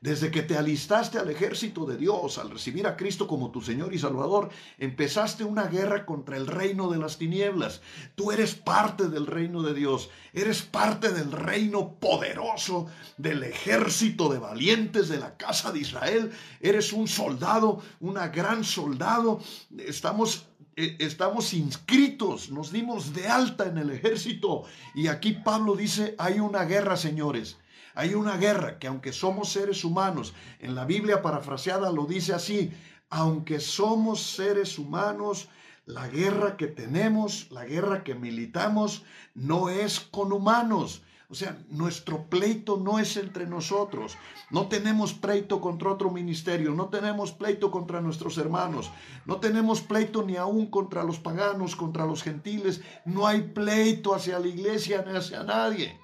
Desde 0.00 0.30
que 0.30 0.40
te 0.40 0.56
alistaste 0.56 1.18
al 1.18 1.28
ejército 1.28 1.84
de 1.84 1.98
Dios, 1.98 2.38
al 2.38 2.50
recibir 2.50 2.86
a 2.86 2.96
Cristo 2.96 3.26
como 3.26 3.50
tu 3.50 3.60
Señor 3.60 3.92
y 3.92 3.98
Salvador, 3.98 4.48
empezaste 4.78 5.44
una 5.44 5.66
guerra 5.66 6.06
contra 6.06 6.38
el 6.38 6.46
reino 6.46 6.90
de 6.90 6.96
las 6.96 7.18
tinieblas. 7.18 7.82
Tú 8.14 8.32
eres 8.32 8.54
parte 8.54 9.08
del 9.08 9.26
reino 9.26 9.62
de 9.62 9.74
Dios, 9.74 10.08
eres 10.32 10.62
parte 10.62 11.12
del 11.12 11.30
reino 11.30 11.96
poderoso, 12.00 12.86
del 13.18 13.42
ejército 13.42 14.30
de 14.32 14.38
valientes 14.38 15.10
de 15.10 15.18
la 15.18 15.36
casa 15.36 15.70
de 15.70 15.80
Israel. 15.80 16.32
Eres 16.62 16.94
un 16.94 17.06
soldado, 17.06 17.82
una 18.00 18.28
gran 18.28 18.64
soldado. 18.64 19.40
Estamos 19.76 20.46
eh, 20.76 20.96
estamos 20.98 21.52
inscritos, 21.52 22.50
nos 22.50 22.72
dimos 22.72 23.12
de 23.12 23.28
alta 23.28 23.66
en 23.66 23.76
el 23.76 23.90
ejército. 23.90 24.62
Y 24.94 25.08
aquí 25.08 25.32
Pablo 25.32 25.76
dice, 25.76 26.14
hay 26.16 26.40
una 26.40 26.64
guerra, 26.64 26.96
señores. 26.96 27.58
Hay 27.94 28.14
una 28.14 28.36
guerra 28.36 28.78
que 28.78 28.86
aunque 28.86 29.12
somos 29.12 29.52
seres 29.52 29.84
humanos, 29.84 30.34
en 30.60 30.74
la 30.74 30.84
Biblia 30.84 31.22
parafraseada 31.22 31.90
lo 31.90 32.06
dice 32.06 32.32
así, 32.32 32.72
aunque 33.08 33.60
somos 33.60 34.22
seres 34.22 34.78
humanos, 34.78 35.48
la 35.86 36.08
guerra 36.08 36.56
que 36.56 36.68
tenemos, 36.68 37.50
la 37.50 37.64
guerra 37.64 38.04
que 38.04 38.14
militamos, 38.14 39.04
no 39.34 39.68
es 39.68 40.00
con 40.00 40.32
humanos. 40.32 41.02
O 41.28 41.34
sea, 41.34 41.56
nuestro 41.68 42.24
pleito 42.28 42.76
no 42.76 42.98
es 42.98 43.16
entre 43.16 43.46
nosotros. 43.46 44.16
No 44.50 44.66
tenemos 44.66 45.14
pleito 45.14 45.60
contra 45.60 45.92
otro 45.92 46.10
ministerio, 46.10 46.72
no 46.72 46.88
tenemos 46.88 47.30
pleito 47.30 47.70
contra 47.70 48.00
nuestros 48.00 48.36
hermanos, 48.36 48.90
no 49.26 49.36
tenemos 49.38 49.80
pleito 49.80 50.24
ni 50.24 50.36
aún 50.36 50.66
contra 50.66 51.04
los 51.04 51.20
paganos, 51.20 51.76
contra 51.76 52.04
los 52.04 52.24
gentiles. 52.24 52.80
No 53.04 53.28
hay 53.28 53.42
pleito 53.42 54.12
hacia 54.12 54.40
la 54.40 54.48
iglesia 54.48 55.04
ni 55.06 55.16
hacia 55.16 55.44
nadie. 55.44 56.00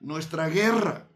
Nuestra 0.00 0.48
guerra, 0.48 1.06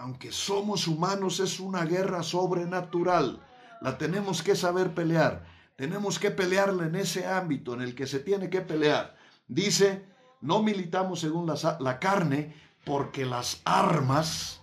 aunque 0.00 0.32
somos 0.32 0.88
humanos, 0.88 1.40
es 1.40 1.60
una 1.60 1.84
guerra 1.84 2.22
sobrenatural. 2.22 3.46
La 3.82 3.98
tenemos 3.98 4.42
que 4.42 4.56
saber 4.56 4.94
pelear. 4.94 5.44
Tenemos 5.76 6.18
que 6.18 6.30
pelearle 6.30 6.86
en 6.86 6.96
ese 6.96 7.26
ámbito 7.26 7.74
en 7.74 7.82
el 7.82 7.94
que 7.94 8.06
se 8.06 8.20
tiene 8.20 8.48
que 8.48 8.62
pelear. 8.62 9.16
Dice, 9.46 10.06
no 10.40 10.62
militamos 10.62 11.20
según 11.20 11.46
la, 11.46 11.78
la 11.80 11.98
carne, 11.98 12.54
porque 12.84 13.26
las 13.26 13.60
armas, 13.64 14.62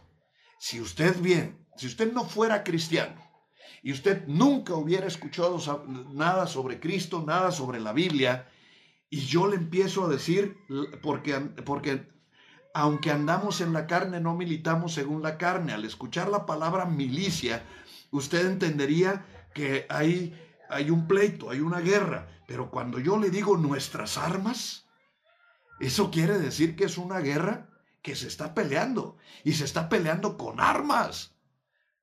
si 0.60 0.82
usted 0.82 1.20
bien, 1.22 1.68
si 1.76 1.86
usted 1.86 2.12
no 2.12 2.26
fuera 2.26 2.64
cristiano, 2.64 3.22
y 3.84 3.92
usted 3.92 4.26
nunca 4.28 4.74
hubiera 4.74 5.06
escuchado 5.06 5.60
nada 6.14 6.48
sobre 6.48 6.80
Cristo, 6.80 7.24
nada 7.26 7.52
sobre 7.52 7.80
la 7.80 7.94
Biblia, 7.94 8.50
y 9.10 9.20
yo 9.20 9.48
le 9.48 9.56
empiezo 9.56 10.06
a 10.06 10.10
decir, 10.10 10.58
porque, 11.04 11.40
porque 11.64 12.08
aunque 12.80 13.10
andamos 13.10 13.60
en 13.62 13.74
la 13.74 13.88
carne, 13.88 14.20
no 14.20 14.36
militamos 14.36 14.94
según 14.94 15.24
la 15.24 15.40
carne. 15.40 15.74
Al 15.74 15.84
escuchar 15.84 16.30
la 16.30 16.46
palabra 16.46 16.86
milicia, 16.86 17.64
usted 18.12 18.46
entendería 18.46 19.26
que 19.56 19.88
hay, 19.90 20.40
hay 20.70 20.92
un 20.92 21.08
pleito, 21.08 21.50
hay 21.50 21.60
una 21.60 21.80
guerra. 21.80 22.28
Pero 22.46 22.70
cuando 22.70 23.00
yo 23.00 23.18
le 23.18 23.32
digo 23.32 23.58
nuestras 23.58 24.20
armas, 24.20 24.86
eso 25.80 26.12
quiere 26.12 26.38
decir 26.38 26.76
que 26.76 26.84
es 26.84 27.00
una 27.00 27.18
guerra 27.18 27.68
que 28.04 28.16
se 28.16 28.28
está 28.28 28.54
peleando 28.54 29.18
y 29.44 29.54
se 29.54 29.66
está 29.66 29.90
peleando 29.90 30.38
con 30.38 30.60
armas. 30.60 31.34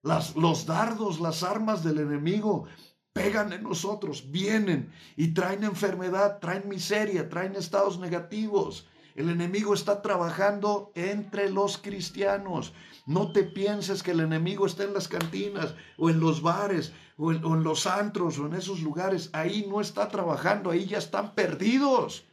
Las, 0.03 0.35
los 0.35 0.67
dardos, 0.67 1.21
las 1.21 1.45
armas 1.45 1.85
del 1.85 1.99
enemigo 1.99 2.67
pegan 3.13 3.53
en 3.53 3.63
nosotros, 3.63 4.33
vienen 4.33 4.93
y 5.15 5.35
traen 5.35 5.63
enfermedad, 5.63 6.41
traen 6.41 6.69
miseria, 6.69 7.29
traen 7.29 7.55
estados 7.55 8.01
negativos. 8.01 8.89
El 9.15 9.31
enemigo 9.31 9.75
está 9.75 10.03
trabajando 10.03 10.91
entre 10.97 11.49
los 11.49 11.79
cristianos. 11.79 12.73
No 13.07 13.31
te 13.31 13.45
pienses 13.45 14.03
que 14.03 14.11
el 14.11 14.21
enemigo 14.21 14.67
está 14.67 14.83
en 14.83 14.93
las 14.93 15.07
cantinas 15.07 15.75
o 15.97 16.11
en 16.11 16.19
los 16.19 16.43
bares 16.43 16.93
o 17.17 17.31
en, 17.31 17.63
los 17.63 17.87
antros 17.87 18.39
o 18.41 18.47
en 18.47 18.55
esos 18.55 18.81
lugares. 18.81 19.31
Ahí 19.33 19.67
no 19.69 19.81
está 19.81 20.09
trabajando, 20.09 20.71
ahí 20.71 20.87
ya 20.87 20.99
están 20.99 21.35
perdidos. 21.35 22.25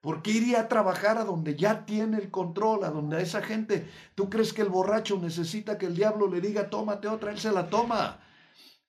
¿Por 0.00 0.22
qué 0.22 0.32
iría 0.32 0.60
a 0.62 0.68
trabajar 0.68 1.18
a 1.18 1.24
donde 1.24 1.54
ya 1.54 1.86
tiene 1.86 2.18
el 2.18 2.30
control, 2.32 2.82
a 2.82 2.90
donde 2.90 3.22
esa 3.22 3.40
gente, 3.40 3.88
tú 4.16 4.28
crees 4.28 4.52
que 4.52 4.62
el 4.62 4.68
borracho 4.68 5.18
necesita 5.18 5.78
que 5.78 5.86
el 5.86 5.94
diablo 5.94 6.28
le 6.28 6.40
diga, 6.40 6.68
tómate 6.68 7.06
otra, 7.06 7.30
él 7.30 7.38
se 7.38 7.52
la 7.52 7.70
toma. 7.70 8.20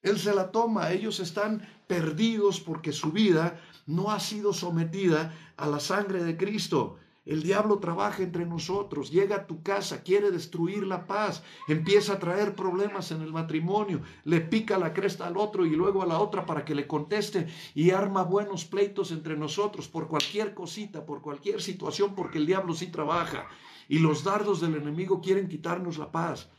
Él 0.02 0.20
se 0.20 0.34
la 0.34 0.52
toma. 0.52 0.92
Ellos 0.92 1.20
están 1.20 1.62
perdidos 1.88 2.60
porque 2.60 2.92
su 2.92 3.12
vida 3.12 3.60
no 3.86 4.12
ha 4.12 4.20
sido 4.20 4.52
sometida 4.52 5.34
a 5.58 5.68
la 5.68 5.80
sangre 5.80 6.24
de 6.24 6.38
Cristo. 6.38 6.98
El 7.26 7.42
diablo 7.42 7.80
trabaja 7.80 8.22
entre 8.22 8.46
nosotros, 8.46 9.10
llega 9.10 9.38
a 9.38 9.48
tu 9.48 9.64
casa, 9.64 10.04
quiere 10.04 10.30
destruir 10.30 10.86
la 10.86 11.08
paz, 11.08 11.42
empieza 11.68 12.14
a 12.14 12.20
traer 12.20 12.54
problemas 12.54 13.10
en 13.12 13.24
el 13.24 13.34
matrimonio, 13.34 14.02
le 14.26 14.42
pica 14.42 14.78
la 14.78 14.94
cresta 14.94 15.26
al 15.26 15.36
otro 15.36 15.66
y 15.66 15.72
luego 15.72 16.04
a 16.04 16.06
la 16.06 16.20
otra 16.20 16.46
para 16.46 16.64
que 16.64 16.76
le 16.76 16.86
conteste 16.86 17.48
y 17.74 17.90
arma 17.90 18.24
buenos 18.24 18.66
pleitos 18.66 19.12
entre 19.12 19.36
nosotros 19.36 19.88
por 19.88 20.08
cualquier 20.08 20.54
cosita, 20.54 21.04
por 21.04 21.24
cualquier 21.24 21.64
situación, 21.64 22.14
porque 22.14 22.38
el 22.38 22.46
diablo 22.46 22.76
sí 22.76 22.88
trabaja. 22.88 23.48
Y 23.90 24.00
los 24.00 24.24
dardos 24.24 24.62
del 24.62 24.76
enemigo 24.76 25.20
quieren 25.20 25.48
quitarnos 25.48 25.98
la 25.98 26.12
paz. 26.12 26.50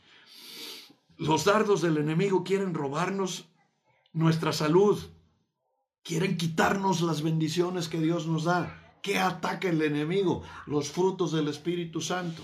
Los 1.15 1.45
dardos 1.45 1.81
del 1.81 1.97
enemigo 1.97 2.43
quieren 2.43 2.73
robarnos 2.73 3.49
nuestra 4.11 4.51
salud, 4.51 4.99
quieren 6.03 6.35
quitarnos 6.35 7.01
las 7.01 7.21
bendiciones 7.21 7.87
que 7.87 8.01
Dios 8.01 8.27
nos 8.27 8.43
da. 8.43 8.86
¿Qué 9.01 9.19
ataca 9.19 9.69
el 9.69 9.81
enemigo? 9.81 10.43
Los 10.65 10.89
frutos 10.91 11.31
del 11.31 11.47
Espíritu 11.47 12.01
Santo. 12.01 12.43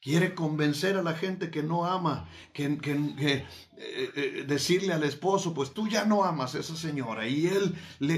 Quiere 0.00 0.34
convencer 0.34 0.96
a 0.96 1.02
la 1.02 1.14
gente 1.14 1.50
que 1.50 1.64
no 1.64 1.84
ama, 1.84 2.28
que, 2.52 2.78
que, 2.78 2.92
eh, 2.92 3.44
eh, 3.76 4.44
decirle 4.46 4.92
al 4.92 5.02
esposo, 5.02 5.52
pues 5.52 5.74
tú 5.74 5.88
ya 5.88 6.04
no 6.04 6.22
amas 6.22 6.54
a 6.54 6.60
esa 6.60 6.76
señora. 6.76 7.26
Y 7.26 7.48
él, 7.48 7.74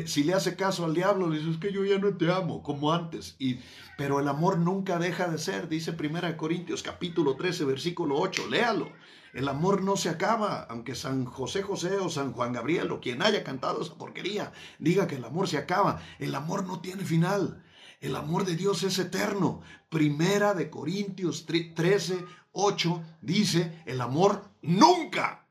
si 0.06 0.22
le 0.22 0.34
hace 0.34 0.54
caso 0.54 0.84
al 0.84 0.92
diablo, 0.92 1.30
le 1.30 1.38
dice, 1.38 1.50
es 1.50 1.56
que 1.56 1.72
yo 1.72 1.86
ya 1.86 1.98
no 1.98 2.14
te 2.14 2.30
amo, 2.30 2.62
como 2.62 2.92
antes. 2.92 3.36
Y, 3.38 3.60
pero 3.96 4.20
el 4.20 4.28
amor 4.28 4.58
nunca 4.58 4.98
deja 4.98 5.28
de 5.28 5.38
ser, 5.38 5.70
dice 5.70 5.96
1 5.98 6.36
Corintios 6.36 6.82
capítulo 6.82 7.36
13, 7.36 7.64
versículo 7.64 8.16
8, 8.18 8.48
léalo. 8.50 8.92
El 9.32 9.48
amor 9.48 9.82
no 9.82 9.96
se 9.96 10.08
acaba, 10.08 10.62
aunque 10.70 10.94
San 10.94 11.24
José 11.24 11.62
José 11.62 11.96
o 11.96 12.08
San 12.08 12.32
Juan 12.32 12.52
Gabriel 12.52 12.90
o 12.90 13.00
quien 13.00 13.22
haya 13.22 13.44
cantado 13.44 13.82
esa 13.82 13.94
porquería 13.94 14.52
diga 14.78 15.06
que 15.06 15.16
el 15.16 15.24
amor 15.24 15.48
se 15.48 15.58
acaba. 15.58 16.02
El 16.18 16.34
amor 16.34 16.66
no 16.66 16.80
tiene 16.80 17.04
final. 17.04 17.62
El 18.00 18.14
amor 18.14 18.44
de 18.44 18.54
Dios 18.54 18.84
es 18.84 18.98
eterno. 18.98 19.60
Primera 19.88 20.54
de 20.54 20.70
Corintios 20.70 21.46
13, 21.46 22.24
8 22.52 23.02
dice, 23.22 23.82
el 23.86 24.00
amor 24.00 24.50
nunca 24.62 25.48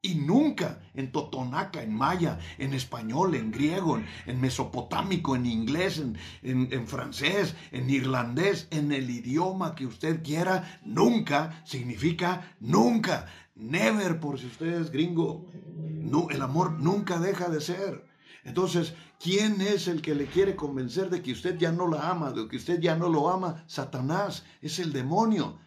y 0.00 0.14
nunca 0.14 0.80
en 0.94 1.10
totonaca, 1.10 1.82
en 1.82 1.94
maya, 1.94 2.38
en 2.58 2.74
español, 2.74 3.34
en 3.34 3.50
griego, 3.50 4.00
en, 4.26 4.40
mesopotámico, 4.40 5.34
en 5.34 5.46
inglés, 5.46 5.98
en, 5.98 6.18
en, 6.42 6.86
francés, 6.86 7.54
en 7.72 7.90
irlandés, 7.90 8.68
en 8.70 8.92
el 8.92 9.10
idioma 9.10 9.74
que 9.74 9.86
usted 9.86 10.22
quiera, 10.22 10.80
nunca 10.84 11.62
significa 11.64 12.56
nunca. 12.60 13.26
Never, 13.54 14.20
por 14.20 14.38
si 14.38 14.46
usted 14.46 14.80
es 14.80 14.90
gringo. 14.90 15.48
No, 15.74 16.30
el 16.30 16.42
amor 16.42 16.72
nunca 16.80 17.18
deja 17.18 17.48
de 17.48 17.60
ser. 17.60 18.11
Entonces, 18.44 18.94
¿quién 19.20 19.60
es 19.60 19.88
el 19.88 20.02
que 20.02 20.14
le 20.14 20.26
quiere 20.26 20.56
convencer 20.56 21.10
de 21.10 21.22
que 21.22 21.32
usted 21.32 21.58
ya 21.58 21.70
no 21.72 21.88
la 21.88 22.10
ama, 22.10 22.32
de 22.32 22.48
que 22.48 22.56
usted 22.56 22.80
ya 22.80 22.96
no 22.96 23.08
lo 23.08 23.30
ama? 23.30 23.64
Satanás, 23.68 24.44
es 24.60 24.78
el 24.78 24.92
demonio, 24.92 25.60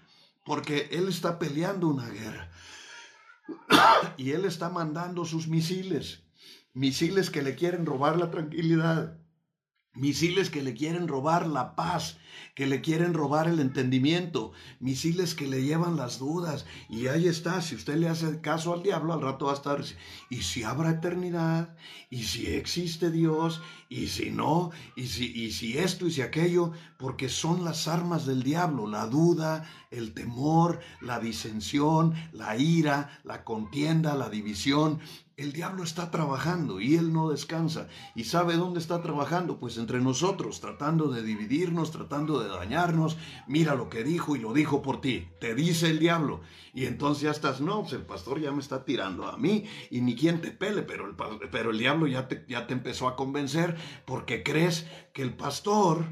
porque 0.44 0.90
él 0.92 1.08
está 1.08 1.40
peleando 1.40 1.88
una 1.88 2.10
guerra. 2.10 2.50
y 4.18 4.32
él 4.32 4.46
está 4.46 4.70
mandando 4.70 5.26
sus 5.26 5.48
misiles, 5.48 6.24
misiles 6.74 7.30
que 7.30 7.42
le 7.42 7.56
quieren 7.56 7.86
robar 7.86 8.18
la 8.18 8.32
tranquilidad, 8.32 9.18
misiles 9.96 10.50
que 10.50 10.62
le 10.62 10.74
quieren 10.74 11.08
robar 11.08 11.48
la 11.48 11.76
paz, 11.76 12.18
que 12.54 12.68
le 12.68 12.82
quieren 12.82 13.14
robar 13.14 13.48
el 13.48 13.60
entendimiento, 13.60 14.52
misiles 14.80 15.36
que 15.36 15.48
le 15.48 15.64
llevan 15.64 15.96
las 15.96 16.20
dudas. 16.20 16.66
Y 16.90 17.08
ahí 17.08 17.28
está, 17.28 17.62
si 17.62 17.76
usted 17.76 17.96
le 17.98 18.10
hace 18.10 18.40
caso 18.42 18.74
al 18.74 18.84
diablo, 18.84 19.14
al 19.14 19.22
rato 19.22 19.46
va 19.46 19.52
a 19.52 19.56
estar, 19.56 19.84
y 20.30 20.42
si 20.42 20.64
habrá 20.64 20.92
eternidad, 20.92 21.76
y 22.10 22.24
si 22.24 22.48
existe 22.48 23.12
Dios, 23.12 23.62
y 23.90 24.08
si 24.08 24.32
no, 24.32 24.72
y 24.96 25.08
si, 25.08 25.32
y 25.32 25.52
si 25.52 25.78
esto 25.78 26.08
y 26.08 26.12
si 26.12 26.22
aquello, 26.22 26.72
porque 26.98 27.30
son 27.30 27.64
las 27.64 27.88
armas 27.88 28.26
del 28.26 28.44
diablo, 28.44 28.88
la 28.88 29.08
duda, 29.08 29.70
el 29.92 30.14
temor, 30.14 30.80
la 31.02 31.20
disensión, 31.20 32.14
la 32.32 32.58
ira, 32.58 33.20
la 33.24 33.44
contienda, 33.44 34.16
la 34.16 34.30
división. 34.30 35.00
El 35.38 35.52
diablo 35.52 35.84
está 35.84 36.12
trabajando 36.12 36.80
y 36.80 36.96
él 36.96 37.12
no 37.12 37.30
descansa. 37.30 37.90
¿Y 38.16 38.24
sabe 38.24 38.56
dónde 38.56 38.80
está 38.80 39.02
trabajando? 39.02 39.60
Pues 39.60 39.78
entre 39.78 40.00
nosotros, 40.00 40.62
tratando 40.62 41.10
de 41.10 41.24
dividirnos, 41.24 41.92
tratando 41.92 42.40
de 42.40 42.48
dañarnos. 42.48 43.18
Mira 43.46 43.76
lo 43.76 43.90
que 43.90 44.06
dijo 44.06 44.38
y 44.38 44.40
lo 44.40 44.54
dijo 44.54 44.82
por 44.82 45.02
ti. 45.02 45.28
Te 45.42 45.54
dice 45.54 45.90
el 45.90 46.00
diablo. 46.00 46.40
Y 46.74 46.86
entonces 46.86 47.24
ya 47.24 47.32
estás, 47.32 47.60
no, 47.60 47.82
pues 47.82 47.94
el 47.94 48.04
pastor 48.04 48.40
ya 48.40 48.54
me 48.54 48.62
está 48.62 48.86
tirando 48.86 49.28
a 49.28 49.38
mí 49.38 49.66
y 49.92 50.00
ni 50.00 50.16
quien 50.16 50.40
te 50.40 50.52
pele, 50.52 50.84
pero 50.84 51.06
el, 51.06 51.16
pero 51.52 51.72
el 51.72 51.80
diablo 51.80 52.08
ya 52.08 52.30
te, 52.30 52.46
ya 52.48 52.66
te 52.66 52.74
empezó 52.74 53.10
a 53.10 53.18
convencer 53.18 53.76
porque 54.06 54.42
crees 54.42 54.88
que 55.14 55.22
el 55.22 55.34
pastor 55.34 56.06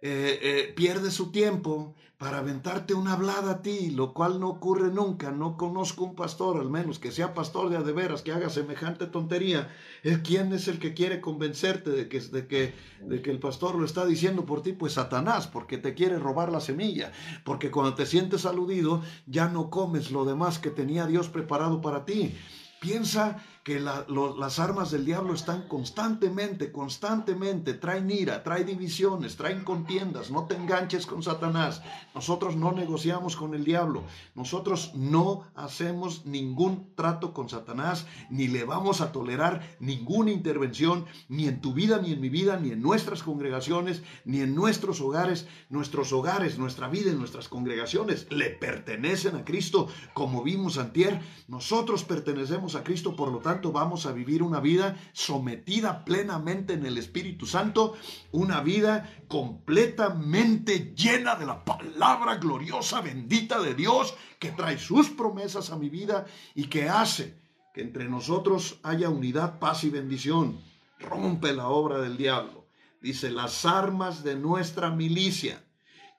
eh, 0.00 0.38
eh, 0.42 0.72
pierde 0.74 1.10
su 1.10 1.32
tiempo 1.32 1.94
para 2.18 2.38
aventarte 2.38 2.94
una 2.94 3.12
hablada 3.12 3.52
a 3.52 3.62
ti, 3.62 3.90
lo 3.90 4.12
cual 4.12 4.40
no 4.40 4.48
ocurre 4.48 4.90
nunca. 4.90 5.30
No 5.30 5.56
conozco 5.56 6.02
un 6.02 6.16
pastor, 6.16 6.60
al 6.60 6.68
menos 6.68 6.98
que 6.98 7.12
sea 7.12 7.32
pastor 7.32 7.70
de 7.70 7.76
a 7.76 7.82
de 7.82 7.92
veras, 7.92 8.22
que 8.22 8.32
haga 8.32 8.50
semejante 8.50 9.06
tontería. 9.06 9.72
¿Es 10.02 10.18
quién 10.18 10.52
es 10.52 10.66
el 10.66 10.80
que 10.80 10.94
quiere 10.94 11.20
convencerte 11.20 11.90
de 11.90 12.08
que, 12.08 12.20
de, 12.20 12.48
que, 12.48 12.74
de 13.02 13.22
que 13.22 13.30
el 13.30 13.38
pastor 13.38 13.76
lo 13.76 13.84
está 13.84 14.04
diciendo 14.04 14.46
por 14.46 14.62
ti? 14.62 14.72
Pues 14.72 14.94
Satanás, 14.94 15.46
porque 15.46 15.78
te 15.78 15.94
quiere 15.94 16.18
robar 16.18 16.50
la 16.50 16.60
semilla. 16.60 17.12
Porque 17.44 17.70
cuando 17.70 17.94
te 17.94 18.04
sientes 18.04 18.46
aludido, 18.46 19.00
ya 19.26 19.48
no 19.48 19.70
comes 19.70 20.10
lo 20.10 20.24
demás 20.24 20.58
que 20.58 20.70
tenía 20.70 21.06
Dios 21.06 21.28
preparado 21.28 21.80
para 21.80 22.04
ti. 22.04 22.34
Piensa 22.80 23.44
que 23.64 23.80
las 23.80 24.58
armas 24.58 24.90
del 24.90 25.04
diablo 25.04 25.34
están 25.34 25.68
constantemente, 25.68 26.72
constantemente, 26.72 27.74
traen 27.74 28.10
ira, 28.10 28.42
traen 28.42 28.66
divisiones, 28.66 29.36
traen 29.36 29.62
contiendas, 29.62 30.30
no 30.30 30.46
te 30.46 30.54
enganches 30.54 31.04
con 31.04 31.22
Satanás. 31.22 31.82
Nosotros 32.14 32.56
no 32.56 32.72
negociamos 32.72 33.36
con 33.36 33.54
el 33.54 33.64
diablo, 33.64 34.04
nosotros 34.34 34.92
no 34.94 35.44
hacemos 35.54 36.24
ningún 36.24 36.94
trato 36.94 37.34
con 37.34 37.48
Satanás, 37.48 38.06
ni 38.30 38.48
le 38.48 38.64
vamos 38.64 39.00
a 39.00 39.12
tolerar 39.12 39.76
ninguna 39.80 40.30
intervención, 40.30 41.04
ni 41.28 41.46
en 41.46 41.60
tu 41.60 41.74
vida, 41.74 42.00
ni 42.00 42.12
en 42.12 42.20
mi 42.20 42.30
vida, 42.30 42.56
ni 42.56 42.70
en 42.70 42.80
nuestras 42.80 43.22
congregaciones, 43.22 44.02
ni 44.24 44.40
en 44.40 44.54
nuestros 44.54 45.00
hogares. 45.00 45.46
Nuestros 45.68 46.12
hogares, 46.12 46.58
nuestra 46.58 46.88
vida, 46.88 47.10
en 47.10 47.18
nuestras 47.18 47.48
congregaciones 47.48 48.26
le 48.30 48.48
pertenecen 48.50 49.36
a 49.36 49.44
Cristo, 49.44 49.88
como 50.14 50.42
vimos 50.42 50.78
antier. 50.78 51.20
Nosotros 51.48 52.04
pertenecemos 52.04 52.74
a 52.74 52.82
Cristo, 52.82 53.14
por 53.14 53.30
lo 53.30 53.38
tanto, 53.40 53.47
vamos 53.72 54.06
a 54.06 54.12
vivir 54.12 54.42
una 54.42 54.60
vida 54.60 54.96
sometida 55.12 56.04
plenamente 56.04 56.74
en 56.74 56.86
el 56.86 56.98
Espíritu 56.98 57.46
Santo, 57.46 57.96
una 58.32 58.60
vida 58.60 59.10
completamente 59.28 60.94
llena 60.94 61.34
de 61.36 61.46
la 61.46 61.64
palabra 61.64 62.36
gloriosa, 62.36 63.00
bendita 63.00 63.60
de 63.60 63.74
Dios, 63.74 64.14
que 64.38 64.52
trae 64.52 64.78
sus 64.78 65.10
promesas 65.10 65.70
a 65.70 65.76
mi 65.76 65.88
vida 65.88 66.26
y 66.54 66.64
que 66.64 66.88
hace 66.88 67.38
que 67.74 67.82
entre 67.82 68.08
nosotros 68.08 68.78
haya 68.82 69.08
unidad, 69.08 69.58
paz 69.58 69.84
y 69.84 69.90
bendición. 69.90 70.60
rompe 71.00 71.52
la 71.52 71.68
obra 71.68 72.00
del 72.00 72.16
diablo. 72.16 72.66
Dice, 73.00 73.30
las 73.30 73.64
armas 73.64 74.24
de 74.24 74.34
nuestra 74.34 74.90
milicia. 74.90 75.64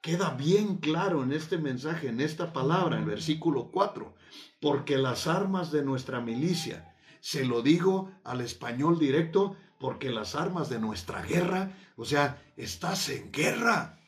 Queda 0.00 0.30
bien 0.30 0.78
claro 0.78 1.22
en 1.22 1.32
este 1.32 1.58
mensaje, 1.58 2.08
en 2.08 2.22
esta 2.22 2.54
palabra, 2.54 2.96
en 2.96 3.04
versículo 3.04 3.70
4, 3.70 4.14
porque 4.58 4.96
las 4.96 5.26
armas 5.26 5.70
de 5.70 5.84
nuestra 5.84 6.20
milicia, 6.20 6.94
se 7.20 7.44
lo 7.44 7.62
digo 7.62 8.12
al 8.24 8.40
español 8.40 8.98
directo, 8.98 9.56
porque 9.78 10.10
las 10.10 10.34
armas 10.34 10.68
de 10.68 10.78
nuestra 10.78 11.22
guerra, 11.22 11.72
o 11.96 12.04
sea, 12.04 12.42
estás 12.56 13.08
en 13.08 13.30
guerra, 13.32 13.98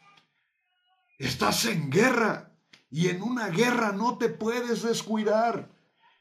estás 1.18 1.64
en 1.66 1.90
guerra, 1.90 2.52
y 2.90 3.08
en 3.08 3.22
una 3.22 3.48
guerra 3.48 3.92
no 3.92 4.18
te 4.18 4.28
puedes 4.28 4.82
descuidar. 4.82 5.70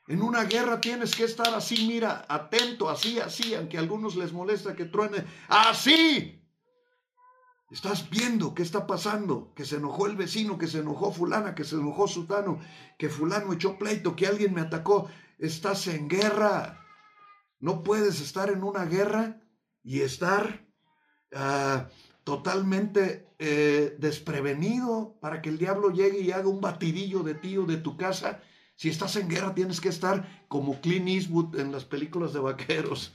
En 0.07 0.21
una 0.21 0.45
guerra 0.45 0.79
tienes 0.79 1.13
que 1.13 1.25
estar 1.25 1.53
así, 1.53 1.85
mira, 1.85 2.25
atento, 2.29 2.89
así, 2.89 3.19
así, 3.19 3.53
aunque 3.53 3.77
a 3.77 3.81
algunos 3.81 4.15
les 4.15 4.31
molesta 4.31 4.73
que 4.73 4.85
truene, 4.85 5.25
así. 5.49 6.41
Estás 7.69 8.09
viendo 8.09 8.53
qué 8.53 8.63
está 8.63 8.87
pasando, 8.87 9.53
que 9.53 9.65
se 9.65 9.77
enojó 9.77 10.07
el 10.07 10.15
vecino, 10.15 10.57
que 10.57 10.67
se 10.67 10.79
enojó 10.79 11.11
fulana, 11.11 11.55
que 11.55 11.63
se 11.63 11.75
enojó 11.75 12.07
sutano, 12.07 12.59
que 12.97 13.09
fulano 13.09 13.53
echó 13.53 13.77
pleito, 13.77 14.15
que 14.15 14.27
alguien 14.27 14.53
me 14.53 14.61
atacó. 14.61 15.09
Estás 15.39 15.87
en 15.87 16.07
guerra. 16.07 16.80
No 17.61 17.83
puedes 17.83 18.19
estar 18.19 18.49
en 18.49 18.63
una 18.63 18.85
guerra 18.85 19.39
y 19.83 20.01
estar 20.01 20.65
ah, 21.33 21.87
totalmente 22.23 23.27
eh, 23.39 23.95
desprevenido 23.99 25.17
para 25.21 25.41
que 25.41 25.49
el 25.49 25.57
diablo 25.57 25.91
llegue 25.91 26.19
y 26.19 26.31
haga 26.31 26.47
un 26.47 26.59
batidillo 26.59 27.23
de 27.23 27.35
ti 27.35 27.57
o 27.57 27.65
de 27.65 27.77
tu 27.77 27.97
casa. 27.97 28.41
Si 28.75 28.89
estás 28.89 29.15
en 29.15 29.29
guerra 29.29 29.53
tienes 29.53 29.79
que 29.79 29.89
estar 29.89 30.43
como 30.47 30.81
Clint 30.81 31.07
Eastwood 31.07 31.59
en 31.59 31.71
las 31.71 31.85
películas 31.85 32.33
de 32.33 32.39
vaqueros. 32.39 33.13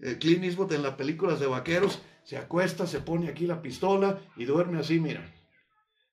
Eh, 0.00 0.16
Clint 0.18 0.44
Eastwood 0.44 0.72
en 0.72 0.82
las 0.82 0.94
películas 0.94 1.38
de 1.38 1.46
vaqueros 1.46 2.00
se 2.24 2.38
acuesta, 2.38 2.86
se 2.86 3.00
pone 3.00 3.28
aquí 3.28 3.46
la 3.46 3.60
pistola 3.60 4.18
y 4.36 4.46
duerme 4.46 4.78
así, 4.80 4.98
mira. 4.98 5.30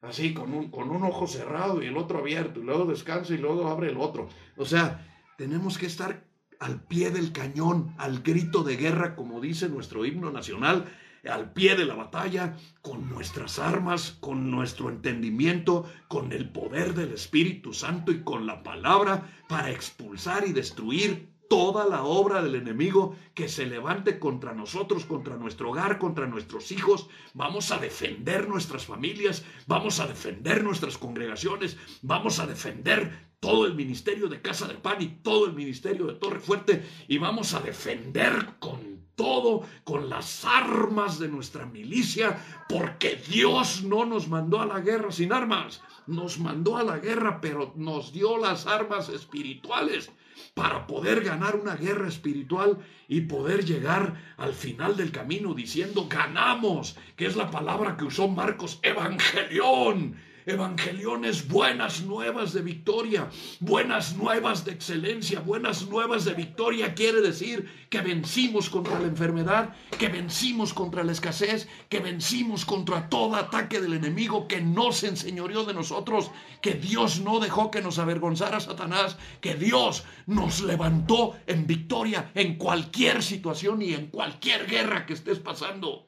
Así, 0.01 0.33
con 0.33 0.53
un, 0.53 0.69
con 0.71 0.89
un 0.89 1.03
ojo 1.03 1.25
cerrado 1.25 1.81
y 1.81 1.85
el 1.85 1.95
otro 1.95 2.19
abierto, 2.19 2.59
y 2.59 2.63
luego 2.63 2.85
descansa 2.85 3.33
y 3.33 3.37
luego 3.37 3.67
abre 3.67 3.89
el 3.91 3.97
otro. 3.97 4.27
O 4.57 4.65
sea, 4.65 5.07
tenemos 5.37 5.77
que 5.77 5.85
estar 5.85 6.30
al 6.61 6.79
pie 6.79 7.09
del 7.09 7.31
cañón, 7.31 7.93
al 7.97 8.21
grito 8.21 8.63
de 8.63 8.77
guerra, 8.77 9.15
como 9.15 9.41
dice 9.41 9.67
nuestro 9.67 10.05
himno 10.05 10.31
nacional, 10.31 10.85
al 11.27 11.53
pie 11.53 11.75
de 11.75 11.85
la 11.85 11.95
batalla, 11.95 12.55
con 12.83 13.09
nuestras 13.09 13.57
armas, 13.57 14.17
con 14.19 14.51
nuestro 14.51 14.89
entendimiento, 14.89 15.85
con 16.07 16.31
el 16.31 16.49
poder 16.49 16.93
del 16.93 17.13
Espíritu 17.13 17.73
Santo 17.73 18.11
y 18.11 18.21
con 18.21 18.45
la 18.45 18.61
palabra 18.61 19.27
para 19.49 19.71
expulsar 19.71 20.47
y 20.47 20.53
destruir 20.53 21.31
toda 21.49 21.87
la 21.87 22.03
obra 22.03 22.43
del 22.43 22.55
enemigo 22.55 23.15
que 23.33 23.49
se 23.49 23.65
levante 23.65 24.19
contra 24.19 24.53
nosotros, 24.53 25.05
contra 25.05 25.37
nuestro 25.37 25.71
hogar, 25.71 25.97
contra 25.97 26.27
nuestros 26.27 26.71
hijos. 26.71 27.09
Vamos 27.33 27.71
a 27.71 27.79
defender 27.79 28.47
nuestras 28.47 28.85
familias, 28.85 29.43
vamos 29.65 29.99
a 29.99 30.05
defender 30.05 30.63
nuestras 30.63 30.99
congregaciones, 30.99 31.75
vamos 32.03 32.39
a 32.39 32.45
defender 32.45 33.30
todo 33.41 33.65
el 33.65 33.73
ministerio 33.73 34.27
de 34.27 34.39
Casa 34.39 34.67
de 34.67 34.75
Pan 34.75 35.01
y 35.01 35.07
todo 35.07 35.47
el 35.47 35.53
ministerio 35.53 36.05
de 36.05 36.13
Torre 36.13 36.39
Fuerte 36.39 36.87
y 37.07 37.17
vamos 37.17 37.55
a 37.55 37.59
defender 37.59 38.51
con 38.59 39.01
todo, 39.15 39.63
con 39.83 40.09
las 40.09 40.45
armas 40.45 41.17
de 41.17 41.27
nuestra 41.27 41.65
milicia, 41.65 42.39
porque 42.69 43.19
Dios 43.27 43.83
no 43.83 44.05
nos 44.05 44.27
mandó 44.27 44.61
a 44.61 44.67
la 44.67 44.79
guerra 44.79 45.11
sin 45.11 45.33
armas, 45.33 45.81
nos 46.05 46.37
mandó 46.37 46.77
a 46.77 46.83
la 46.83 46.99
guerra, 46.99 47.41
pero 47.41 47.73
nos 47.75 48.13
dio 48.13 48.37
las 48.37 48.67
armas 48.67 49.09
espirituales 49.09 50.11
para 50.53 50.85
poder 50.85 51.23
ganar 51.23 51.55
una 51.55 51.75
guerra 51.75 52.07
espiritual 52.07 52.77
y 53.07 53.21
poder 53.21 53.65
llegar 53.65 54.21
al 54.37 54.53
final 54.53 54.95
del 54.95 55.11
camino 55.11 55.55
diciendo 55.55 56.05
ganamos, 56.07 56.95
que 57.15 57.25
es 57.25 57.35
la 57.35 57.49
palabra 57.49 57.97
que 57.97 58.05
usó 58.05 58.27
Marcos, 58.27 58.79
evangelión 58.83 60.15
Evangeliones, 60.45 61.47
buenas 61.47 62.01
nuevas 62.01 62.53
de 62.53 62.61
victoria, 62.61 63.29
buenas 63.59 64.15
nuevas 64.15 64.65
de 64.65 64.71
excelencia, 64.71 65.39
buenas 65.39 65.87
nuevas 65.87 66.25
de 66.25 66.33
victoria 66.33 66.95
quiere 66.95 67.21
decir 67.21 67.69
que 67.89 68.01
vencimos 68.01 68.69
contra 68.69 68.99
la 68.99 69.07
enfermedad, 69.07 69.75
que 69.99 70.07
vencimos 70.07 70.73
contra 70.73 71.03
la 71.03 71.11
escasez, 71.11 71.67
que 71.89 71.99
vencimos 71.99 72.65
contra 72.65 73.07
todo 73.07 73.35
ataque 73.35 73.79
del 73.79 73.93
enemigo 73.93 74.47
que 74.47 74.61
no 74.61 74.91
se 74.91 75.09
enseñoreó 75.09 75.63
de 75.63 75.75
nosotros, 75.75 76.31
que 76.61 76.73
Dios 76.73 77.19
no 77.19 77.39
dejó 77.39 77.69
que 77.69 77.81
nos 77.81 77.99
avergonzara 77.99 78.59
Satanás, 78.59 79.17
que 79.41 79.55
Dios 79.55 80.05
nos 80.25 80.61
levantó 80.61 81.35
en 81.45 81.67
victoria 81.67 82.31
en 82.33 82.57
cualquier 82.57 83.21
situación 83.21 83.81
y 83.81 83.93
en 83.93 84.07
cualquier 84.07 84.65
guerra 84.65 85.05
que 85.05 85.13
estés 85.13 85.39
pasando. 85.39 86.07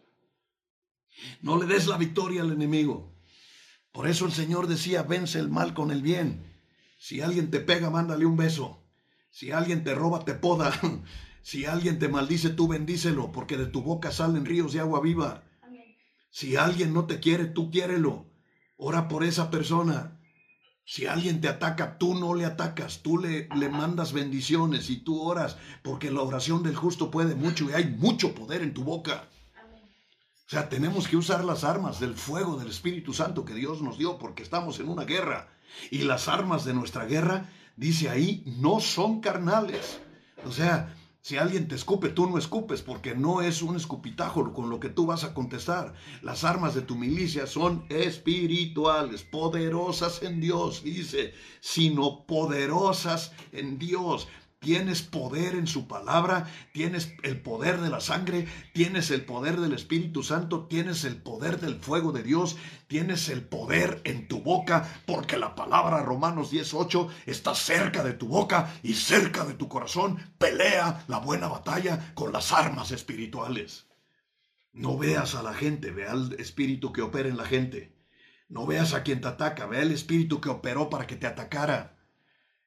No 1.42 1.58
le 1.58 1.68
des 1.68 1.88
la 1.88 1.98
victoria 1.98 2.42
al 2.42 2.52
enemigo. 2.52 3.13
Por 3.94 4.08
eso 4.08 4.26
el 4.26 4.34
Señor 4.34 4.66
decía, 4.66 5.04
vence 5.04 5.38
el 5.40 5.50
mal 5.50 5.76
con 5.76 5.92
el 5.92 6.02
bien. 6.02 6.44
Si 6.98 7.22
alguien 7.22 7.52
te 7.52 7.60
pega, 7.60 7.92
mándale 7.92 8.26
un 8.26 8.36
beso. 8.36 8.84
Si 9.30 9.52
alguien 9.52 9.84
te 9.84 9.94
roba, 9.96 10.26
te 10.26 10.34
poda. 10.34 10.74
Si 11.46 11.66
alguien 11.66 12.00
te 12.00 12.08
maldice, 12.08 12.52
tú 12.52 12.70
bendícelo, 12.70 13.34
porque 13.34 13.58
de 13.58 13.66
tu 13.66 13.82
boca 13.82 14.14
salen 14.14 14.46
ríos 14.46 14.72
de 14.72 14.80
agua 14.80 15.02
viva. 15.02 15.44
Si 16.30 16.56
alguien 16.56 16.94
no 16.94 17.06
te 17.06 17.20
quiere, 17.20 17.48
tú 17.48 17.70
quiérelo. 17.70 18.28
Ora 18.78 19.10
por 19.10 19.26
esa 19.26 19.52
persona. 19.52 20.22
Si 20.86 21.06
alguien 21.06 21.42
te 21.42 21.50
ataca, 21.50 21.98
tú 21.98 22.16
no 22.16 22.34
le 22.34 22.46
atacas, 22.46 23.04
tú 23.04 23.18
le, 23.18 23.50
le 23.58 23.68
mandas 23.68 24.14
bendiciones 24.14 24.90
y 24.90 25.04
tú 25.04 25.22
oras, 25.22 25.58
porque 25.82 26.12
la 26.12 26.22
oración 26.22 26.64
del 26.64 26.78
justo 26.78 27.12
puede 27.12 27.36
mucho 27.36 27.70
y 27.70 27.74
hay 27.74 27.88
mucho 27.90 28.34
poder 28.34 28.62
en 28.62 28.74
tu 28.74 28.86
boca. 28.86 29.28
Sea, 30.54 30.70
tenemos 30.70 31.08
que 31.08 31.18
usar 31.18 31.44
las 31.44 31.64
armas 31.64 32.00
del 32.00 32.14
fuego 32.14 32.58
del 32.58 32.70
Espíritu 32.70 33.12
Santo 33.12 33.44
que 33.44 33.56
Dios 33.56 33.82
nos 33.82 33.98
dio 33.98 34.20
porque 34.20 34.44
estamos 34.44 34.80
en 34.80 34.88
una 34.88 35.04
guerra. 35.04 35.50
Y 35.90 36.04
las 36.04 36.28
armas 36.28 36.64
de 36.64 36.76
nuestra 36.76 37.06
guerra, 37.06 37.50
dice 37.76 38.08
ahí, 38.08 38.44
no 38.46 38.80
son 38.80 39.20
carnales. 39.20 40.00
O 40.46 40.52
sea, 40.52 40.96
si 41.22 41.38
alguien 41.38 41.68
te 41.68 41.74
escupe, 41.74 42.10
tú 42.10 42.30
no 42.30 42.38
escupes 42.38 42.84
porque 42.84 43.16
no 43.16 43.42
es 43.42 43.64
un 43.64 43.76
escupitajo 43.76 44.54
con 44.54 44.70
lo 44.70 44.80
que 44.80 44.90
tú 44.90 45.08
vas 45.08 45.24
a 45.24 45.34
contestar. 45.34 45.96
Las 46.22 46.44
armas 46.44 46.76
de 46.76 46.84
tu 46.84 46.98
milicia 46.98 47.48
son 47.48 47.88
espirituales, 47.90 49.24
poderosas 49.24 50.22
en 50.22 50.40
Dios, 50.40 50.84
dice, 50.84 51.34
sino 51.62 52.28
poderosas 52.28 53.32
en 53.54 53.80
Dios. 53.80 54.28
Tienes 54.64 55.02
poder 55.02 55.56
en 55.56 55.68
su 55.68 55.90
palabra, 55.90 56.50
tienes 56.72 57.12
el 57.24 57.42
poder 57.42 57.82
de 57.82 57.90
la 57.90 58.00
sangre, 58.00 58.48
tienes 58.72 59.12
el 59.12 59.26
poder 59.26 59.60
del 59.60 59.74
Espíritu 59.74 60.24
Santo, 60.24 60.68
tienes 60.68 61.04
el 61.04 61.18
poder 61.18 61.60
del 61.60 61.76
fuego 61.76 62.14
de 62.14 62.24
Dios, 62.24 62.56
tienes 62.88 63.28
el 63.28 63.44
poder 63.44 64.00
en 64.06 64.30
tu 64.30 64.42
boca, 64.42 64.88
porque 65.06 65.38
la 65.38 65.54
palabra 65.54 66.02
Romanos 66.02 66.50
18 66.50 67.10
está 67.26 67.54
cerca 67.56 68.06
de 68.06 68.14
tu 68.14 68.30
boca 68.30 68.74
y 68.84 68.94
cerca 68.94 69.44
de 69.44 69.54
tu 69.54 69.68
corazón. 69.68 70.18
Pelea 70.38 71.04
la 71.10 71.18
buena 71.18 71.50
batalla 71.50 72.14
con 72.14 72.32
las 72.32 72.54
armas 72.54 72.92
espirituales. 72.92 73.88
No 74.72 74.98
veas 74.98 75.36
a 75.36 75.44
la 75.44 75.54
gente, 75.54 75.92
vea 75.92 76.14
al 76.14 76.40
espíritu 76.40 76.94
que 76.94 77.02
opera 77.02 77.28
en 77.28 77.36
la 77.36 77.46
gente. 77.46 77.98
No 78.48 78.66
veas 78.66 78.94
a 78.94 79.04
quien 79.04 79.20
te 79.20 79.28
ataca, 79.28 79.66
vea 79.66 79.82
el 79.82 79.92
espíritu 79.92 80.40
que 80.40 80.48
operó 80.48 80.90
para 80.90 81.06
que 81.06 81.18
te 81.18 81.28
atacara. 81.28 81.93